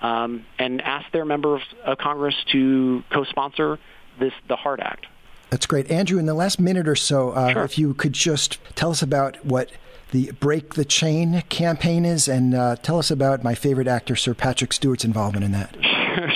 um, 0.04 0.44
and 0.58 0.82
ask 0.82 1.10
their 1.12 1.24
members 1.24 1.62
of 1.82 1.96
Congress 1.96 2.34
to 2.52 3.02
co-sponsor 3.10 3.78
this 4.18 4.32
the 4.48 4.56
HEART 4.56 4.80
Act. 4.80 5.06
That's 5.48 5.66
great. 5.66 5.90
Andrew, 5.90 6.18
in 6.18 6.26
the 6.26 6.34
last 6.34 6.60
minute 6.60 6.86
or 6.86 6.96
so, 6.96 7.30
uh, 7.30 7.52
sure. 7.52 7.64
if 7.64 7.78
you 7.78 7.94
could 7.94 8.12
just 8.12 8.58
tell 8.74 8.90
us 8.90 9.02
about 9.02 9.42
what 9.44 9.70
the 10.10 10.30
Break 10.32 10.74
the 10.74 10.84
Chain 10.84 11.42
campaign 11.48 12.04
is, 12.04 12.28
and 12.28 12.54
uh, 12.54 12.76
tell 12.76 12.98
us 12.98 13.10
about 13.10 13.42
my 13.42 13.54
favorite 13.54 13.88
actor, 13.88 14.14
Sir 14.14 14.34
Patrick 14.34 14.72
Stewart's 14.72 15.04
involvement 15.04 15.44
in 15.44 15.52
that. 15.52 15.76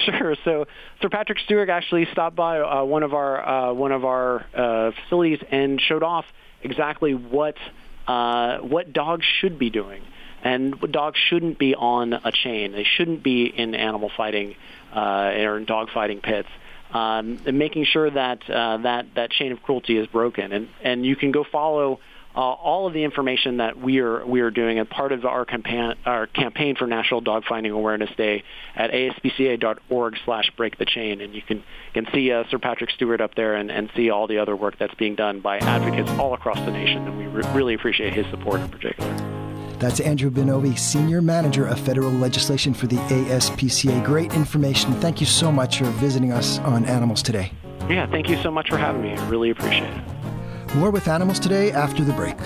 Sure. 0.04 0.34
So 0.44 0.66
Sir 1.00 1.08
Patrick 1.08 1.38
Stewart 1.38 1.68
actually 1.68 2.06
stopped 2.10 2.34
by 2.34 2.58
uh, 2.60 2.82
one 2.82 3.04
of 3.04 3.14
our 3.14 3.48
uh, 3.48 3.72
one 3.72 3.92
of 3.92 4.04
our 4.04 4.44
uh, 4.52 4.90
facilities 4.90 5.38
and 5.50 5.80
showed 5.80 6.02
off 6.02 6.24
exactly 6.62 7.14
what 7.14 7.54
uh, 8.08 8.58
what 8.58 8.92
dogs 8.92 9.24
should 9.40 9.58
be 9.58 9.70
doing, 9.70 10.02
and 10.42 10.80
dogs 10.92 11.18
shouldn't 11.18 11.58
be 11.58 11.74
on 11.74 12.12
a 12.12 12.32
chain. 12.32 12.72
They 12.72 12.84
shouldn't 12.84 13.22
be 13.22 13.46
in 13.46 13.74
animal 13.74 14.10
fighting 14.16 14.56
uh, 14.94 15.32
or 15.34 15.58
in 15.58 15.64
dog 15.64 15.90
fighting 15.90 16.20
pits. 16.20 16.48
Um, 16.92 17.38
and 17.44 17.58
making 17.58 17.84
sure 17.84 18.10
that 18.10 18.48
uh, 18.48 18.78
that 18.78 19.14
that 19.14 19.30
chain 19.30 19.52
of 19.52 19.62
cruelty 19.62 19.98
is 19.98 20.06
broken, 20.06 20.52
and 20.52 20.68
and 20.82 21.04
you 21.04 21.16
can 21.16 21.32
go 21.32 21.44
follow 21.44 22.00
uh, 22.34 22.40
all 22.40 22.86
of 22.86 22.92
the 22.92 23.02
information 23.02 23.56
that 23.56 23.78
we 23.78 23.98
are 23.98 24.24
we 24.24 24.40
are 24.40 24.50
doing 24.50 24.78
as 24.78 24.86
part 24.86 25.12
of 25.12 25.24
our 25.24 25.44
campaign 25.44 25.94
our 26.06 26.26
campaign 26.26 26.76
for 26.76 26.86
National 26.86 27.20
Dogfighting 27.20 27.72
Awareness 27.72 28.10
Day 28.16 28.44
at 28.74 28.90
aspca.org/slash 28.92 30.50
break 30.56 30.78
the 30.78 30.86
chain, 30.86 31.20
and 31.20 31.34
you 31.34 31.42
can 31.42 31.62
can 31.94 32.06
see 32.12 32.30
uh, 32.30 32.44
Sir 32.50 32.58
Patrick 32.58 32.90
Stewart 32.90 33.20
up 33.20 33.34
there 33.34 33.54
and, 33.56 33.70
and 33.70 33.90
see 33.96 34.08
all 34.08 34.26
the 34.26 34.38
other 34.38 34.54
work 34.54 34.78
that's 34.78 34.94
being 34.94 35.14
done 35.14 35.40
by 35.40 35.58
advocates 35.58 36.10
all 36.12 36.32
across 36.32 36.58
the 36.60 36.70
nation, 36.70 37.06
and 37.06 37.18
we 37.18 37.26
re- 37.26 37.52
really 37.52 37.74
appreciate 37.74 38.14
his 38.14 38.26
support 38.28 38.60
in 38.60 38.68
particular. 38.68 39.47
That's 39.78 40.00
Andrew 40.00 40.30
Binovi, 40.30 40.78
Senior 40.78 41.22
Manager 41.22 41.66
of 41.66 41.78
Federal 41.78 42.10
Legislation 42.10 42.74
for 42.74 42.86
the 42.86 42.96
ASPCA. 42.96 44.04
Great 44.04 44.34
information. 44.34 44.92
Thank 44.94 45.20
you 45.20 45.26
so 45.26 45.52
much 45.52 45.78
for 45.78 45.84
visiting 45.84 46.32
us 46.32 46.58
on 46.60 46.84
Animals 46.84 47.22
Today. 47.22 47.52
Yeah, 47.88 48.06
thank 48.06 48.28
you 48.28 48.36
so 48.42 48.50
much 48.50 48.68
for 48.68 48.76
having 48.76 49.02
me. 49.02 49.12
I 49.12 49.28
really 49.28 49.50
appreciate 49.50 49.84
it. 49.84 50.74
More 50.74 50.90
with 50.90 51.08
Animals 51.08 51.38
Today 51.38 51.72
after 51.72 52.04
the 52.04 52.12
break. 52.12 52.36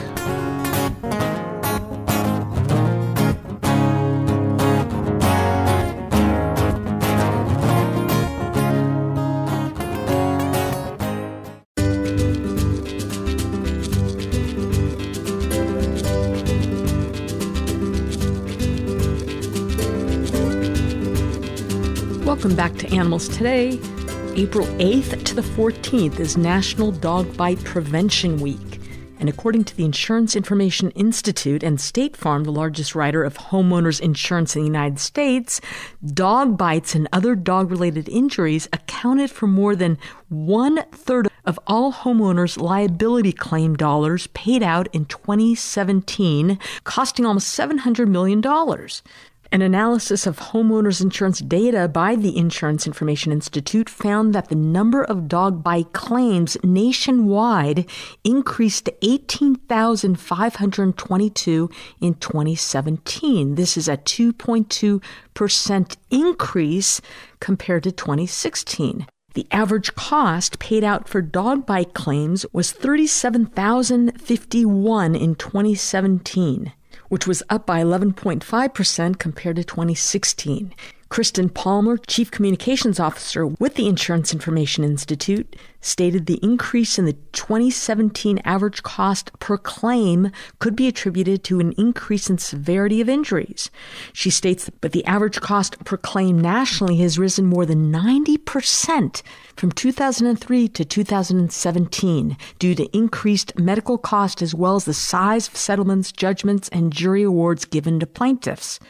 Welcome 22.42 22.56
back 22.56 22.74
to 22.78 22.92
Animals 22.92 23.28
Today. 23.28 23.78
April 24.34 24.66
8th 24.78 25.22
to 25.26 25.34
the 25.36 25.42
14th 25.42 26.18
is 26.18 26.36
National 26.36 26.90
Dog 26.90 27.36
Bite 27.36 27.62
Prevention 27.62 28.40
Week. 28.40 28.80
And 29.20 29.28
according 29.28 29.62
to 29.62 29.76
the 29.76 29.84
Insurance 29.84 30.34
Information 30.34 30.90
Institute 30.90 31.62
and 31.62 31.80
State 31.80 32.16
Farm, 32.16 32.42
the 32.42 32.50
largest 32.50 32.96
writer 32.96 33.22
of 33.22 33.38
homeowners 33.38 34.00
insurance 34.00 34.56
in 34.56 34.62
the 34.62 34.66
United 34.66 34.98
States, 34.98 35.60
dog 36.04 36.58
bites 36.58 36.96
and 36.96 37.06
other 37.12 37.36
dog 37.36 37.70
related 37.70 38.08
injuries 38.08 38.68
accounted 38.72 39.30
for 39.30 39.46
more 39.46 39.76
than 39.76 39.96
one 40.28 40.82
third 40.90 41.28
of 41.44 41.60
all 41.68 41.92
homeowners' 41.92 42.60
liability 42.60 43.32
claim 43.32 43.76
dollars 43.76 44.26
paid 44.28 44.64
out 44.64 44.88
in 44.92 45.04
2017, 45.04 46.58
costing 46.82 47.24
almost 47.24 47.56
$700 47.56 48.08
million. 48.08 48.42
An 49.52 49.60
analysis 49.60 50.26
of 50.26 50.38
homeowners 50.38 51.02
insurance 51.02 51.40
data 51.40 51.86
by 51.86 52.16
the 52.16 52.38
Insurance 52.38 52.86
Information 52.86 53.32
Institute 53.32 53.90
found 53.90 54.34
that 54.34 54.48
the 54.48 54.54
number 54.54 55.04
of 55.04 55.28
dog 55.28 55.62
bite 55.62 55.92
claims 55.92 56.56
nationwide 56.64 57.84
increased 58.24 58.86
to 58.86 58.94
18,522 59.02 61.70
in 62.00 62.14
2017. 62.14 63.56
This 63.56 63.76
is 63.76 63.88
a 63.88 63.98
2.2% 63.98 65.96
increase 66.10 67.02
compared 67.38 67.82
to 67.82 67.92
2016. 67.92 69.06
The 69.34 69.46
average 69.50 69.94
cost 69.94 70.58
paid 70.60 70.82
out 70.82 71.06
for 71.06 71.20
dog 71.20 71.66
bite 71.66 71.92
claims 71.92 72.46
was 72.54 72.72
37,051 72.72 75.14
in 75.14 75.34
2017 75.34 76.72
which 77.12 77.26
was 77.26 77.42
up 77.50 77.66
by 77.66 77.78
11.5% 77.82 79.18
compared 79.18 79.56
to 79.56 79.62
2016. 79.62 80.72
Kristen 81.12 81.50
Palmer, 81.50 81.98
Chief 81.98 82.30
Communications 82.30 82.98
Officer 82.98 83.46
with 83.46 83.74
the 83.74 83.86
Insurance 83.86 84.32
Information 84.32 84.82
Institute, 84.82 85.56
stated 85.82 86.24
the 86.24 86.40
increase 86.42 86.98
in 86.98 87.04
the 87.04 87.12
2017 87.32 88.38
average 88.46 88.82
cost 88.82 89.30
per 89.38 89.58
claim 89.58 90.32
could 90.58 90.74
be 90.74 90.88
attributed 90.88 91.44
to 91.44 91.60
an 91.60 91.72
increase 91.72 92.30
in 92.30 92.38
severity 92.38 93.02
of 93.02 93.10
injuries. 93.10 93.70
She 94.14 94.30
states 94.30 94.70
that 94.80 94.92
the 94.92 95.04
average 95.04 95.38
cost 95.42 95.78
per 95.84 95.98
claim 95.98 96.40
nationally 96.40 96.96
has 97.00 97.18
risen 97.18 97.44
more 97.44 97.66
than 97.66 97.92
90% 97.92 99.20
from 99.54 99.70
2003 99.70 100.68
to 100.68 100.82
2017 100.82 102.36
due 102.58 102.74
to 102.74 102.96
increased 102.96 103.58
medical 103.58 103.98
cost 103.98 104.40
as 104.40 104.54
well 104.54 104.76
as 104.76 104.86
the 104.86 104.94
size 104.94 105.46
of 105.48 105.58
settlements, 105.58 106.10
judgments, 106.10 106.70
and 106.70 106.90
jury 106.90 107.22
awards 107.22 107.66
given 107.66 108.00
to 108.00 108.06
plaintiffs. 108.06 108.80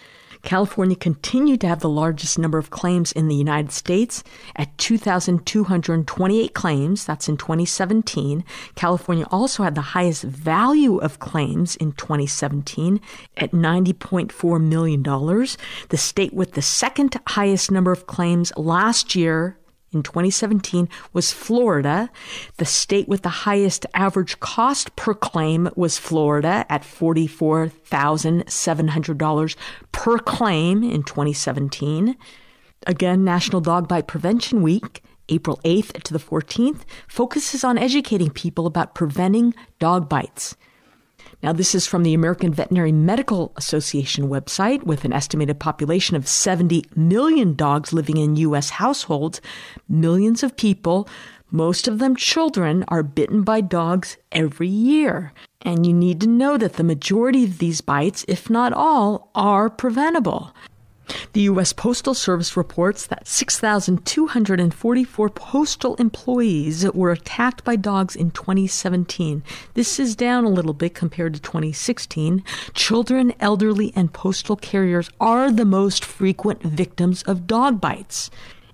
California 0.43 0.97
continued 0.97 1.61
to 1.61 1.69
have 1.69 1.81
the 1.81 1.89
largest 1.89 2.39
number 2.39 2.59
of 2.59 2.71
claims 2.71 3.13
in 3.13 3.29
the 3.29 3.35
United 3.35 3.73
States 3.73 4.25
at 4.57 4.77
2,228 4.79 6.55
claims. 6.55 7.05
That's 7.05 7.29
in 7.29 7.37
2017. 7.37 8.45
California 8.75 9.27
also 9.31 9.63
had 9.63 9.75
the 9.75 9.81
highest 9.81 10.25
value 10.25 10.99
of 10.99 11.21
claims 11.21 11.77
in 11.77 11.93
2017 11.93 13.01
at 13.37 13.53
$90.4 13.53 14.63
million. 14.63 15.03
The 15.03 15.97
state 15.97 16.35
with 16.35 16.53
the 16.53 16.63
second 16.63 17.19
highest 17.29 17.71
number 17.71 17.93
of 17.93 18.07
claims 18.07 18.53
last 18.57 19.15
year 19.15 19.57
in 19.93 20.03
2017 20.03 20.89
was 21.13 21.33
Florida. 21.33 22.11
The 22.57 22.65
state 22.65 23.07
with 23.09 23.21
the 23.23 23.29
highest 23.29 23.87
average 23.95 24.41
cost 24.41 24.97
per 24.97 25.15
claim 25.15 25.71
was 25.77 25.99
Florida 25.99 26.67
at 26.69 26.83
$44,700 26.83 29.57
per 29.93 30.19
claim 30.19 30.83
in 30.83 31.03
2017. 31.03 32.17
Again, 32.87 33.25
National 33.25 33.61
Dog 33.61 33.89
Bite 33.89 34.09
Prevention 34.09 34.63
Week, 34.63 35.03
April 35.29 35.61
8th 35.65 36.03
to 36.03 36.13
the 36.13 36.19
14th, 36.19 36.81
focuses 37.07 37.63
on 37.63 37.79
educating 37.79 38.31
people 38.31 38.67
about 38.67 38.95
preventing 38.95 39.55
dog 39.79 40.09
bites. 40.09 40.57
Now, 41.43 41.53
this 41.53 41.75
is 41.75 41.89
from 41.89 42.05
the 42.05 42.15
American 42.15 42.55
Veterinary 42.55 42.93
Medical 42.93 43.53
Association 43.57 44.29
website 44.29 44.85
with 44.85 45.05
an 45.05 45.13
estimated 45.13 45.59
population 45.59 46.15
of 46.15 46.29
70 46.29 46.85
million 46.95 47.55
dogs 47.55 47.93
living 47.93 48.17
in 48.17 48.37
U.S. 48.37 48.71
households. 48.71 49.41
Millions 49.89 50.45
of 50.45 50.57
people, 50.57 51.09
most 51.51 51.89
of 51.89 51.99
them 51.99 52.15
children, 52.15 52.85
are 52.87 53.03
bitten 53.03 53.43
by 53.43 53.61
dogs 53.61 54.17
every 54.31 54.69
year. 54.69 55.33
And 55.63 55.85
you 55.85 55.93
need 55.93 56.21
to 56.21 56.29
know 56.29 56.57
that 56.59 56.75
the 56.75 56.85
majority 56.85 57.43
of 57.43 57.59
these 57.59 57.81
bites, 57.81 58.25
if 58.29 58.49
not 58.49 58.73
all, 58.73 59.33
are 59.35 59.69
preventable. 59.69 60.55
The 61.33 61.43
U.S. 61.43 61.73
Postal 61.73 62.15
Service 62.15 62.57
reports 62.57 63.07
that 63.07 63.27
6,244 63.27 65.29
postal 65.31 65.95
employees 65.97 66.91
were 66.93 67.11
attacked 67.11 67.65
by 67.65 67.77
dogs 67.77 68.17
in 68.17 68.31
2017. 68.31 69.43
This 69.75 69.99
is 69.99 70.17
down 70.17 70.45
a 70.45 70.51
little 70.51 70.75
bit 70.75 70.95
compared 70.95 71.35
to 71.35 71.41
2016. 71.41 72.45
Children, 72.75 73.33
elderly, 73.41 73.93
and 73.97 74.13
postal 74.13 74.57
carriers 74.57 75.11
are 75.21 75.51
the 75.51 75.65
most 75.65 76.05
frequent 76.05 76.63
victims 76.63 77.23
of 77.23 77.47
dog 77.47 77.81
bites. 77.81 78.31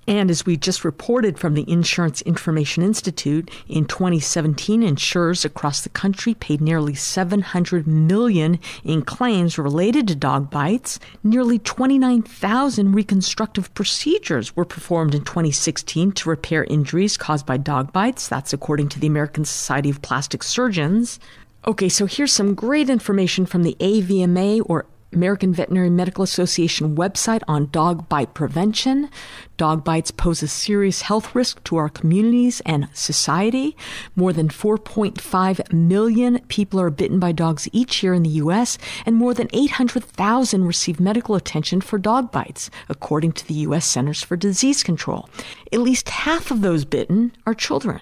And 0.09 0.31
as 0.31 0.47
we 0.47 0.57
just 0.57 0.87
reported 0.87 1.39
from 1.39 1.53
the 1.53 1.71
Insurance 1.71 2.23
Information 2.23 2.83
Institute, 2.83 3.51
in 3.69 3.85
2017, 3.85 4.83
insurers 4.83 5.45
across 5.45 5.83
the 5.83 5.91
country 5.91 6.33
paid 6.33 6.63
nearly 6.63 6.95
700 6.95 7.87
million 7.87 8.59
in 8.83 9.03
claims 9.03 9.59
related 9.59 10.09
to 10.09 10.15
dog 10.15 10.51
bites. 10.51 10.99
Nearly 11.23 11.59
29,000 11.59 12.93
reconstructive 12.95 13.75
procedures 13.75 14.57
were 14.57 14.65
performed 14.65 15.15
in 15.15 15.25
2016 15.25 16.13
to 16.13 16.31
repair 16.31 16.65
injuries 16.65 17.19
caused 17.19 17.45
by 17.45 17.59
dog 17.59 17.93
bites. 17.93 18.29
That's 18.29 18.55
according 18.55 18.89
to 18.91 18.99
the 18.99 19.09
American 19.09 19.45
Society 19.45 19.91
of 19.91 20.01
Plastic 20.01 20.43
Surgeons. 20.43 21.21
Okay, 21.67 21.91
so 21.91 22.07
here's 22.07 22.33
some 22.33 22.55
great 22.55 22.89
information 22.89 23.45
from 23.45 23.63
the 23.63 23.77
AVMA 23.79 24.63
or 24.65 24.87
American 25.13 25.53
Veterinary 25.53 25.91
Medical 25.91 26.23
Association 26.23 26.95
website 26.95 27.43
on 27.49 27.71
dog 27.71 28.09
bite 28.09 28.35
prevention. 28.35 29.09
Dog 29.57 29.83
bites 29.85 30.11
pose 30.11 30.43
a 30.43 30.49
serious 30.49 31.03
health 31.03 31.35
risk 31.35 31.63
to 31.65 31.77
our 31.77 31.89
communities 31.89 32.61
and 32.67 32.89
society. 32.93 33.77
More 34.15 34.33
than 34.33 34.49
4.5 34.49 35.73
million 35.73 36.41
people 36.49 36.81
are 36.81 36.91
bitten 36.91 37.19
by 37.19 37.33
dogs 37.33 37.69
each 37.73 38.03
year 38.03 38.13
in 38.13 38.23
the 38.23 38.29
U.S., 38.31 38.79
and 39.07 39.17
more 39.17 39.35
than 39.35 39.49
800,000 39.53 40.65
receive 40.65 41.01
medical 41.01 41.35
attention 41.35 41.81
for 41.81 41.99
dog 41.99 42.31
bites, 42.31 42.71
according 42.89 43.33
to 43.33 43.47
the 43.47 43.55
U.S. 43.55 43.87
Centers 43.87 44.23
for 44.23 44.37
Disease 44.37 44.83
Control. 44.83 45.29
At 45.73 45.81
least 45.81 46.09
half 46.11 46.51
of 46.51 46.61
those 46.61 46.85
bitten 46.85 47.33
are 47.47 47.55
children. 47.55 48.01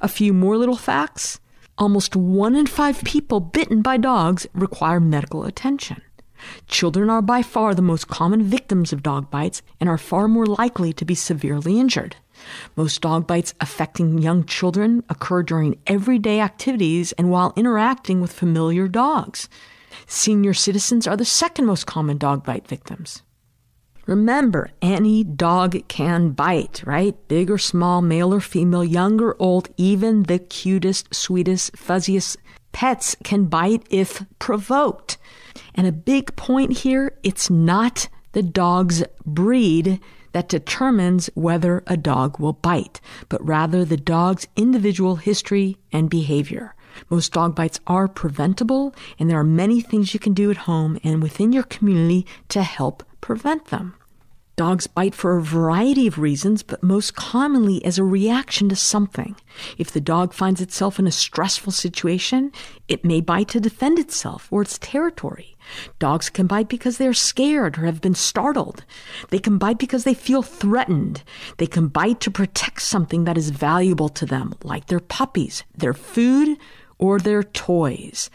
A 0.00 0.08
few 0.08 0.32
more 0.32 0.56
little 0.56 0.76
facts. 0.76 1.40
Almost 1.78 2.14
one 2.14 2.54
in 2.54 2.66
five 2.66 3.02
people 3.04 3.40
bitten 3.40 3.80
by 3.80 3.96
dogs 3.96 4.46
require 4.52 5.00
medical 5.00 5.44
attention. 5.44 6.02
Children 6.66 7.10
are 7.10 7.22
by 7.22 7.42
far 7.42 7.74
the 7.74 7.82
most 7.82 8.08
common 8.08 8.42
victims 8.42 8.92
of 8.92 9.02
dog 9.02 9.30
bites 9.30 9.62
and 9.80 9.88
are 9.88 9.98
far 9.98 10.28
more 10.28 10.46
likely 10.46 10.92
to 10.92 11.04
be 11.04 11.14
severely 11.14 11.78
injured. 11.78 12.16
Most 12.76 13.00
dog 13.00 13.26
bites 13.26 13.54
affecting 13.60 14.18
young 14.18 14.44
children 14.44 15.04
occur 15.08 15.42
during 15.42 15.78
everyday 15.86 16.40
activities 16.40 17.12
and 17.12 17.30
while 17.30 17.52
interacting 17.56 18.20
with 18.20 18.32
familiar 18.32 18.88
dogs. 18.88 19.48
Senior 20.06 20.54
citizens 20.54 21.06
are 21.06 21.16
the 21.16 21.24
second 21.24 21.66
most 21.66 21.86
common 21.86 22.18
dog 22.18 22.44
bite 22.44 22.66
victims. 22.66 23.22
Remember, 24.06 24.70
any 24.82 25.22
dog 25.22 25.76
can 25.86 26.30
bite, 26.30 26.82
right? 26.84 27.16
Big 27.28 27.50
or 27.50 27.58
small, 27.58 28.02
male 28.02 28.34
or 28.34 28.40
female, 28.40 28.84
young 28.84 29.20
or 29.20 29.36
old, 29.38 29.68
even 29.76 30.24
the 30.24 30.40
cutest, 30.40 31.14
sweetest, 31.14 31.76
fuzziest 31.76 32.36
pets 32.72 33.14
can 33.22 33.44
bite 33.44 33.86
if 33.90 34.24
provoked. 34.40 35.18
And 35.74 35.86
a 35.86 35.92
big 35.92 36.36
point 36.36 36.78
here 36.78 37.16
it's 37.22 37.50
not 37.50 38.08
the 38.32 38.42
dog's 38.42 39.02
breed 39.24 40.00
that 40.32 40.48
determines 40.48 41.30
whether 41.34 41.82
a 41.86 41.96
dog 41.96 42.38
will 42.38 42.54
bite, 42.54 43.00
but 43.28 43.46
rather 43.46 43.84
the 43.84 43.96
dog's 43.96 44.46
individual 44.56 45.16
history 45.16 45.76
and 45.92 46.08
behavior. 46.08 46.74
Most 47.10 47.32
dog 47.32 47.54
bites 47.54 47.80
are 47.86 48.08
preventable, 48.08 48.94
and 49.18 49.30
there 49.30 49.38
are 49.38 49.44
many 49.44 49.80
things 49.80 50.12
you 50.12 50.20
can 50.20 50.34
do 50.34 50.50
at 50.50 50.58
home 50.58 50.98
and 51.04 51.22
within 51.22 51.52
your 51.52 51.62
community 51.64 52.26
to 52.48 52.62
help 52.62 53.02
prevent 53.20 53.66
them. 53.66 53.94
Dogs 54.54 54.86
bite 54.86 55.14
for 55.14 55.36
a 55.36 55.42
variety 55.42 56.06
of 56.06 56.18
reasons, 56.18 56.62
but 56.62 56.82
most 56.82 57.16
commonly 57.16 57.82
as 57.86 57.98
a 57.98 58.04
reaction 58.04 58.68
to 58.68 58.76
something. 58.76 59.34
If 59.78 59.90
the 59.90 60.00
dog 60.00 60.34
finds 60.34 60.60
itself 60.60 60.98
in 60.98 61.06
a 61.06 61.12
stressful 61.12 61.72
situation, 61.72 62.52
it 62.86 63.02
may 63.02 63.22
bite 63.22 63.48
to 63.48 63.60
defend 63.60 63.98
itself 63.98 64.48
or 64.50 64.60
its 64.60 64.78
territory. 64.78 65.56
Dogs 65.98 66.28
can 66.28 66.46
bite 66.46 66.68
because 66.68 66.98
they 66.98 67.06
are 67.06 67.14
scared 67.14 67.78
or 67.78 67.86
have 67.86 68.02
been 68.02 68.14
startled. 68.14 68.84
They 69.30 69.38
can 69.38 69.56
bite 69.56 69.78
because 69.78 70.04
they 70.04 70.14
feel 70.14 70.42
threatened. 70.42 71.22
They 71.56 71.66
can 71.66 71.88
bite 71.88 72.20
to 72.20 72.30
protect 72.30 72.82
something 72.82 73.24
that 73.24 73.38
is 73.38 73.50
valuable 73.50 74.10
to 74.10 74.26
them, 74.26 74.54
like 74.62 74.86
their 74.86 75.00
puppies, 75.00 75.64
their 75.74 75.94
food, 75.94 76.58
or 76.98 77.18
their 77.18 77.42
toys. 77.42 78.28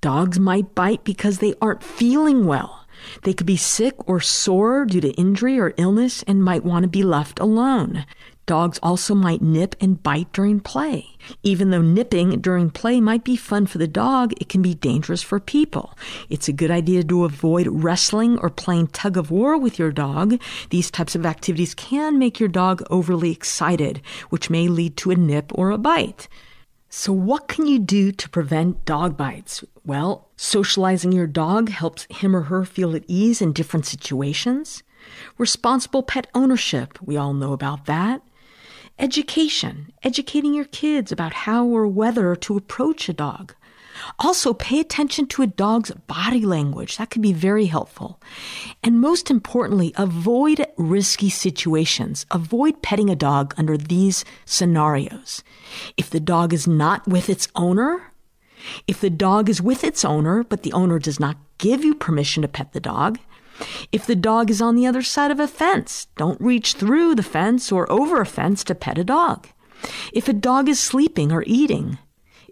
Dogs 0.00 0.40
might 0.40 0.74
bite 0.74 1.04
because 1.04 1.38
they 1.38 1.54
aren't 1.62 1.84
feeling 1.84 2.46
well. 2.46 2.81
They 3.22 3.32
could 3.32 3.46
be 3.46 3.56
sick 3.56 3.94
or 4.08 4.20
sore 4.20 4.84
due 4.84 5.00
to 5.00 5.12
injury 5.12 5.58
or 5.58 5.74
illness 5.76 6.22
and 6.24 6.42
might 6.42 6.64
want 6.64 6.84
to 6.84 6.88
be 6.88 7.02
left 7.02 7.38
alone. 7.38 8.04
Dogs 8.44 8.80
also 8.82 9.14
might 9.14 9.40
nip 9.40 9.76
and 9.80 10.02
bite 10.02 10.32
during 10.32 10.58
play. 10.58 11.16
Even 11.44 11.70
though 11.70 11.80
nipping 11.80 12.40
during 12.40 12.70
play 12.70 13.00
might 13.00 13.22
be 13.22 13.36
fun 13.36 13.66
for 13.66 13.78
the 13.78 13.86
dog, 13.86 14.32
it 14.40 14.48
can 14.48 14.62
be 14.62 14.74
dangerous 14.74 15.22
for 15.22 15.38
people. 15.38 15.96
It's 16.28 16.48
a 16.48 16.52
good 16.52 16.70
idea 16.70 17.04
to 17.04 17.24
avoid 17.24 17.68
wrestling 17.68 18.38
or 18.38 18.50
playing 18.50 18.88
tug 18.88 19.16
of 19.16 19.30
war 19.30 19.56
with 19.56 19.78
your 19.78 19.92
dog. 19.92 20.40
These 20.70 20.90
types 20.90 21.14
of 21.14 21.24
activities 21.24 21.74
can 21.74 22.18
make 22.18 22.40
your 22.40 22.48
dog 22.48 22.82
overly 22.90 23.30
excited, 23.30 24.02
which 24.30 24.50
may 24.50 24.66
lead 24.66 24.96
to 24.98 25.12
a 25.12 25.14
nip 25.14 25.52
or 25.54 25.70
a 25.70 25.78
bite. 25.78 26.26
So, 26.94 27.10
what 27.10 27.48
can 27.48 27.66
you 27.66 27.78
do 27.78 28.12
to 28.12 28.28
prevent 28.28 28.84
dog 28.84 29.16
bites? 29.16 29.64
Well, 29.82 30.28
socializing 30.36 31.10
your 31.10 31.26
dog 31.26 31.70
helps 31.70 32.06
him 32.10 32.36
or 32.36 32.42
her 32.42 32.66
feel 32.66 32.94
at 32.94 33.04
ease 33.08 33.40
in 33.40 33.54
different 33.54 33.86
situations. 33.86 34.82
Responsible 35.38 36.02
pet 36.02 36.26
ownership, 36.34 36.98
we 37.00 37.16
all 37.16 37.32
know 37.32 37.54
about 37.54 37.86
that. 37.86 38.20
Education, 38.98 39.90
educating 40.02 40.52
your 40.52 40.66
kids 40.66 41.10
about 41.10 41.32
how 41.32 41.64
or 41.64 41.86
whether 41.86 42.36
to 42.36 42.58
approach 42.58 43.08
a 43.08 43.14
dog. 43.14 43.54
Also, 44.18 44.52
pay 44.52 44.80
attention 44.80 45.26
to 45.26 45.42
a 45.42 45.46
dog's 45.46 45.90
body 46.06 46.44
language. 46.44 46.96
That 46.96 47.10
can 47.10 47.22
be 47.22 47.32
very 47.32 47.66
helpful. 47.66 48.20
And 48.82 49.00
most 49.00 49.30
importantly, 49.30 49.92
avoid 49.96 50.66
risky 50.76 51.30
situations. 51.30 52.26
Avoid 52.30 52.82
petting 52.82 53.10
a 53.10 53.16
dog 53.16 53.54
under 53.56 53.76
these 53.76 54.24
scenarios. 54.44 55.42
If 55.96 56.10
the 56.10 56.20
dog 56.20 56.52
is 56.52 56.66
not 56.66 57.06
with 57.06 57.28
its 57.28 57.48
owner, 57.54 58.12
if 58.86 59.00
the 59.00 59.10
dog 59.10 59.48
is 59.48 59.60
with 59.60 59.84
its 59.84 60.04
owner, 60.04 60.44
but 60.44 60.62
the 60.62 60.72
owner 60.72 60.98
does 60.98 61.18
not 61.18 61.36
give 61.58 61.84
you 61.84 61.94
permission 61.94 62.42
to 62.42 62.48
pet 62.48 62.72
the 62.72 62.80
dog, 62.80 63.18
if 63.92 64.06
the 64.06 64.16
dog 64.16 64.50
is 64.50 64.62
on 64.62 64.76
the 64.76 64.86
other 64.86 65.02
side 65.02 65.30
of 65.30 65.40
a 65.40 65.46
fence, 65.46 66.06
don't 66.16 66.40
reach 66.40 66.74
through 66.74 67.14
the 67.14 67.22
fence 67.22 67.70
or 67.70 67.90
over 67.90 68.20
a 68.20 68.26
fence 68.26 68.64
to 68.64 68.74
pet 68.74 68.98
a 68.98 69.04
dog. 69.04 69.46
If 70.12 70.28
a 70.28 70.32
dog 70.32 70.68
is 70.68 70.80
sleeping 70.80 71.32
or 71.32 71.44
eating, 71.46 71.98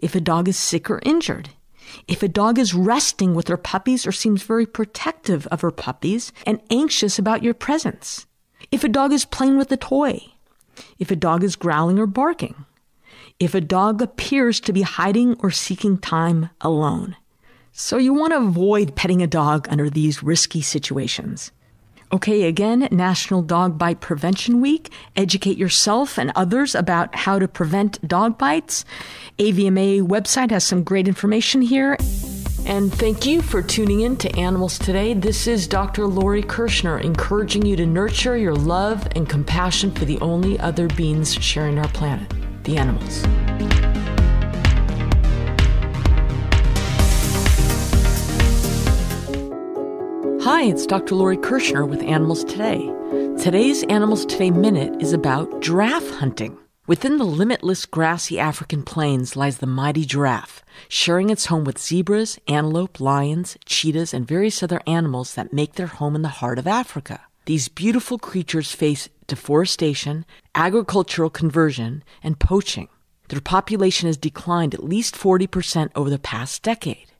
if 0.01 0.15
a 0.15 0.21
dog 0.21 0.47
is 0.47 0.57
sick 0.57 0.89
or 0.89 0.99
injured, 1.03 1.49
if 2.07 2.23
a 2.23 2.27
dog 2.27 2.57
is 2.57 2.73
resting 2.73 3.35
with 3.35 3.47
her 3.47 3.57
puppies 3.57 4.05
or 4.05 4.11
seems 4.11 4.43
very 4.43 4.65
protective 4.65 5.47
of 5.47 5.61
her 5.61 5.71
puppies 5.71 6.31
and 6.45 6.61
anxious 6.69 7.19
about 7.19 7.43
your 7.43 7.53
presence, 7.53 8.25
if 8.71 8.83
a 8.83 8.89
dog 8.89 9.13
is 9.13 9.25
playing 9.25 9.57
with 9.57 9.71
a 9.71 9.77
toy, 9.77 10.19
if 10.97 11.11
a 11.11 11.15
dog 11.15 11.43
is 11.43 11.55
growling 11.55 11.99
or 11.99 12.07
barking, 12.07 12.65
if 13.39 13.53
a 13.53 13.61
dog 13.61 14.01
appears 14.01 14.59
to 14.59 14.73
be 14.73 14.81
hiding 14.81 15.35
or 15.39 15.51
seeking 15.51 15.97
time 15.97 16.49
alone. 16.61 17.15
So 17.71 17.97
you 17.97 18.13
want 18.13 18.33
to 18.33 18.37
avoid 18.37 18.95
petting 18.95 19.21
a 19.21 19.27
dog 19.27 19.67
under 19.69 19.89
these 19.89 20.23
risky 20.23 20.61
situations. 20.61 21.51
Okay, 22.13 22.43
again, 22.43 22.89
National 22.91 23.41
Dog 23.41 23.77
Bite 23.77 24.01
Prevention 24.01 24.59
Week. 24.59 24.91
Educate 25.15 25.57
yourself 25.57 26.17
and 26.17 26.29
others 26.35 26.75
about 26.75 27.15
how 27.15 27.39
to 27.39 27.47
prevent 27.47 28.05
dog 28.05 28.37
bites. 28.37 28.83
AVMA 29.39 30.05
website 30.05 30.51
has 30.51 30.65
some 30.65 30.83
great 30.83 31.07
information 31.07 31.61
here. 31.61 31.95
And 32.65 32.93
thank 32.93 33.25
you 33.25 33.41
for 33.41 33.61
tuning 33.61 34.01
in 34.01 34.17
to 34.17 34.35
Animals 34.37 34.77
Today. 34.77 35.13
This 35.13 35.47
is 35.47 35.67
Dr. 35.67 36.05
Lori 36.05 36.43
Kirschner 36.43 36.99
encouraging 36.99 37.65
you 37.65 37.77
to 37.77 37.85
nurture 37.85 38.37
your 38.37 38.55
love 38.55 39.07
and 39.15 39.27
compassion 39.27 39.89
for 39.91 40.03
the 40.03 40.19
only 40.19 40.59
other 40.59 40.89
beings 40.89 41.33
sharing 41.35 41.79
our 41.79 41.87
planet, 41.89 42.29
the 42.63 42.77
animals. 42.77 43.23
Hi, 50.61 50.67
it's 50.67 50.85
Dr. 50.85 51.15
Lori 51.15 51.37
Kirschner 51.37 51.87
with 51.87 52.03
Animals 52.03 52.43
Today. 52.43 52.85
Today's 53.41 53.81
Animals 53.85 54.27
Today 54.27 54.51
Minute 54.51 55.01
is 55.01 55.11
about 55.11 55.59
giraffe 55.59 56.11
hunting. 56.11 56.55
Within 56.85 57.17
the 57.17 57.23
limitless 57.23 57.87
grassy 57.87 58.39
African 58.39 58.83
plains 58.83 59.35
lies 59.35 59.57
the 59.57 59.65
mighty 59.65 60.05
giraffe, 60.05 60.63
sharing 60.87 61.31
its 61.31 61.47
home 61.47 61.63
with 61.63 61.79
zebras, 61.79 62.37
antelope, 62.47 62.99
lions, 62.99 63.57
cheetahs, 63.65 64.13
and 64.13 64.27
various 64.27 64.61
other 64.61 64.83
animals 64.85 65.33
that 65.33 65.51
make 65.51 65.73
their 65.73 65.87
home 65.87 66.15
in 66.15 66.21
the 66.21 66.27
heart 66.27 66.59
of 66.59 66.67
Africa. 66.67 67.21
These 67.45 67.67
beautiful 67.67 68.19
creatures 68.19 68.71
face 68.71 69.09
deforestation, 69.25 70.27
agricultural 70.53 71.31
conversion, 71.31 72.03
and 72.21 72.37
poaching. 72.37 72.87
Their 73.29 73.41
population 73.41 74.05
has 74.05 74.15
declined 74.15 74.75
at 74.75 74.83
least 74.83 75.15
40% 75.15 75.89
over 75.95 76.11
the 76.11 76.19
past 76.19 76.61
decade. 76.61 77.10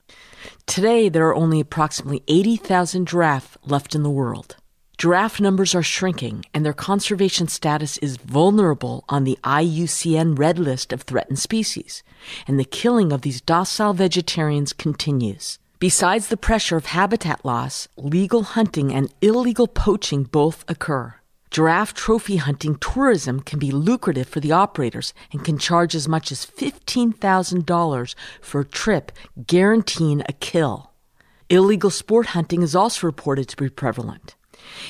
Today, 0.66 1.10
there 1.10 1.28
are 1.28 1.36
only 1.36 1.60
approximately 1.60 2.24
80,000 2.28 3.08
giraffe 3.08 3.58
left 3.66 3.96
in 3.96 4.04
the 4.04 4.10
world. 4.10 4.56
Giraffe 4.98 5.40
numbers 5.40 5.74
are 5.74 5.82
shrinking, 5.82 6.46
and 6.54 6.64
their 6.64 6.74
conservation 6.74 7.48
status 7.48 7.98
is 7.98 8.18
vulnerable 8.18 9.04
on 9.10 9.24
the 9.24 9.40
IUCN 9.44 10.38
Red 10.38 10.60
List 10.60 10.94
of 10.94 11.02
threatened 11.02 11.40
species, 11.40 12.04
and 12.48 12.60
the 12.60 12.64
killing 12.64 13.12
of 13.12 13.22
these 13.22 13.42
docile 13.42 13.94
vegetarians 13.94 14.74
continues. 14.74 15.58
Besides 15.80 16.28
the 16.28 16.38
pressure 16.38 16.78
of 16.78 16.86
habitat 16.86 17.44
loss, 17.44 17.88
legal 17.98 18.44
hunting 18.44 18.94
and 18.94 19.12
illegal 19.22 19.68
poaching 19.68 20.24
both 20.24 20.64
occur. 20.68 21.16
Giraffe 21.52 21.94
trophy 21.94 22.38
hunting 22.38 22.76
tourism 22.76 23.42
can 23.42 23.60
be 23.60 23.72
lucrative 23.72 24.30
for 24.30 24.40
the 24.40 24.54
operators 24.54 25.14
and 25.34 25.44
can 25.44 25.58
charge 25.58 25.94
as 25.94 26.08
much 26.08 26.32
as 26.32 26.46
$15,000 26.46 28.16
for 28.40 28.62
a 28.62 28.66
trip, 28.66 29.12
guaranteeing 29.46 30.22
a 30.30 30.34
kill. 30.34 30.94
Illegal 31.50 31.90
sport 31.90 32.28
hunting 32.28 32.62
is 32.62 32.74
also 32.74 33.06
reported 33.06 33.50
to 33.50 33.58
be 33.58 33.68
prevalent. 33.68 34.36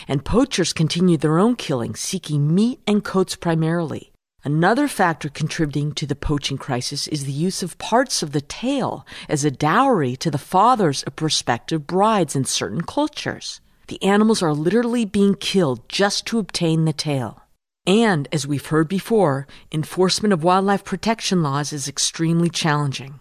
And 0.07 0.24
poachers 0.24 0.72
continue 0.72 1.18
their 1.18 1.39
own 1.39 1.55
killing, 1.55 1.95
seeking 1.95 2.53
meat 2.53 2.80
and 2.86 3.03
coats 3.03 3.36
primarily. 3.36 4.12
Another 4.43 4.88
factor 4.88 5.30
contributing 5.30 5.93
to 5.93 6.05
the 6.05 6.16
poaching 6.16 6.59
crisis 6.59 7.07
is 7.07 7.26
the 7.26 7.32
use 7.32 7.64
of 7.64 7.80
parts 7.80 8.22
of 8.22 8.34
the 8.34 8.41
tail 8.41 9.03
as 9.28 9.43
a 9.43 9.49
dowry 9.49 10.16
to 10.18 10.30
the 10.30 10.38
fathers 10.38 11.01
of 11.03 11.16
prospective 11.16 11.88
brides 11.88 12.36
in 12.36 12.45
certain 12.45 12.82
cultures. 12.82 13.62
The 13.91 14.01
animals 14.03 14.41
are 14.41 14.53
literally 14.53 15.03
being 15.03 15.35
killed 15.35 15.89
just 15.89 16.25
to 16.27 16.39
obtain 16.39 16.85
the 16.85 16.93
tail. 16.93 17.41
And, 17.85 18.25
as 18.31 18.47
we've 18.47 18.67
heard 18.67 18.87
before, 18.87 19.47
enforcement 19.69 20.31
of 20.31 20.45
wildlife 20.45 20.85
protection 20.85 21.43
laws 21.43 21.73
is 21.73 21.89
extremely 21.89 22.49
challenging. 22.49 23.19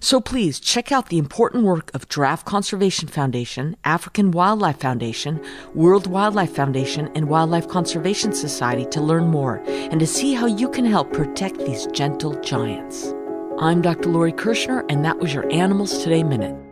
So 0.00 0.20
please 0.20 0.60
check 0.60 0.92
out 0.92 1.08
the 1.08 1.16
important 1.16 1.64
work 1.64 1.90
of 1.94 2.10
Giraffe 2.10 2.44
Conservation 2.44 3.08
Foundation, 3.08 3.74
African 3.84 4.32
Wildlife 4.32 4.80
Foundation, 4.80 5.40
World 5.74 6.06
Wildlife 6.06 6.54
Foundation, 6.54 7.10
and 7.14 7.30
Wildlife 7.30 7.68
Conservation 7.68 8.34
Society 8.34 8.84
to 8.90 9.00
learn 9.00 9.28
more 9.28 9.62
and 9.66 9.98
to 9.98 10.06
see 10.06 10.34
how 10.34 10.44
you 10.44 10.68
can 10.68 10.84
help 10.84 11.10
protect 11.14 11.56
these 11.56 11.86
gentle 11.86 12.38
giants. 12.42 13.14
I'm 13.58 13.80
Dr. 13.80 14.10
Lori 14.10 14.32
Kirschner, 14.32 14.84
and 14.90 15.06
that 15.06 15.20
was 15.20 15.32
your 15.32 15.50
Animals 15.50 16.04
Today 16.04 16.22
Minute. 16.22 16.71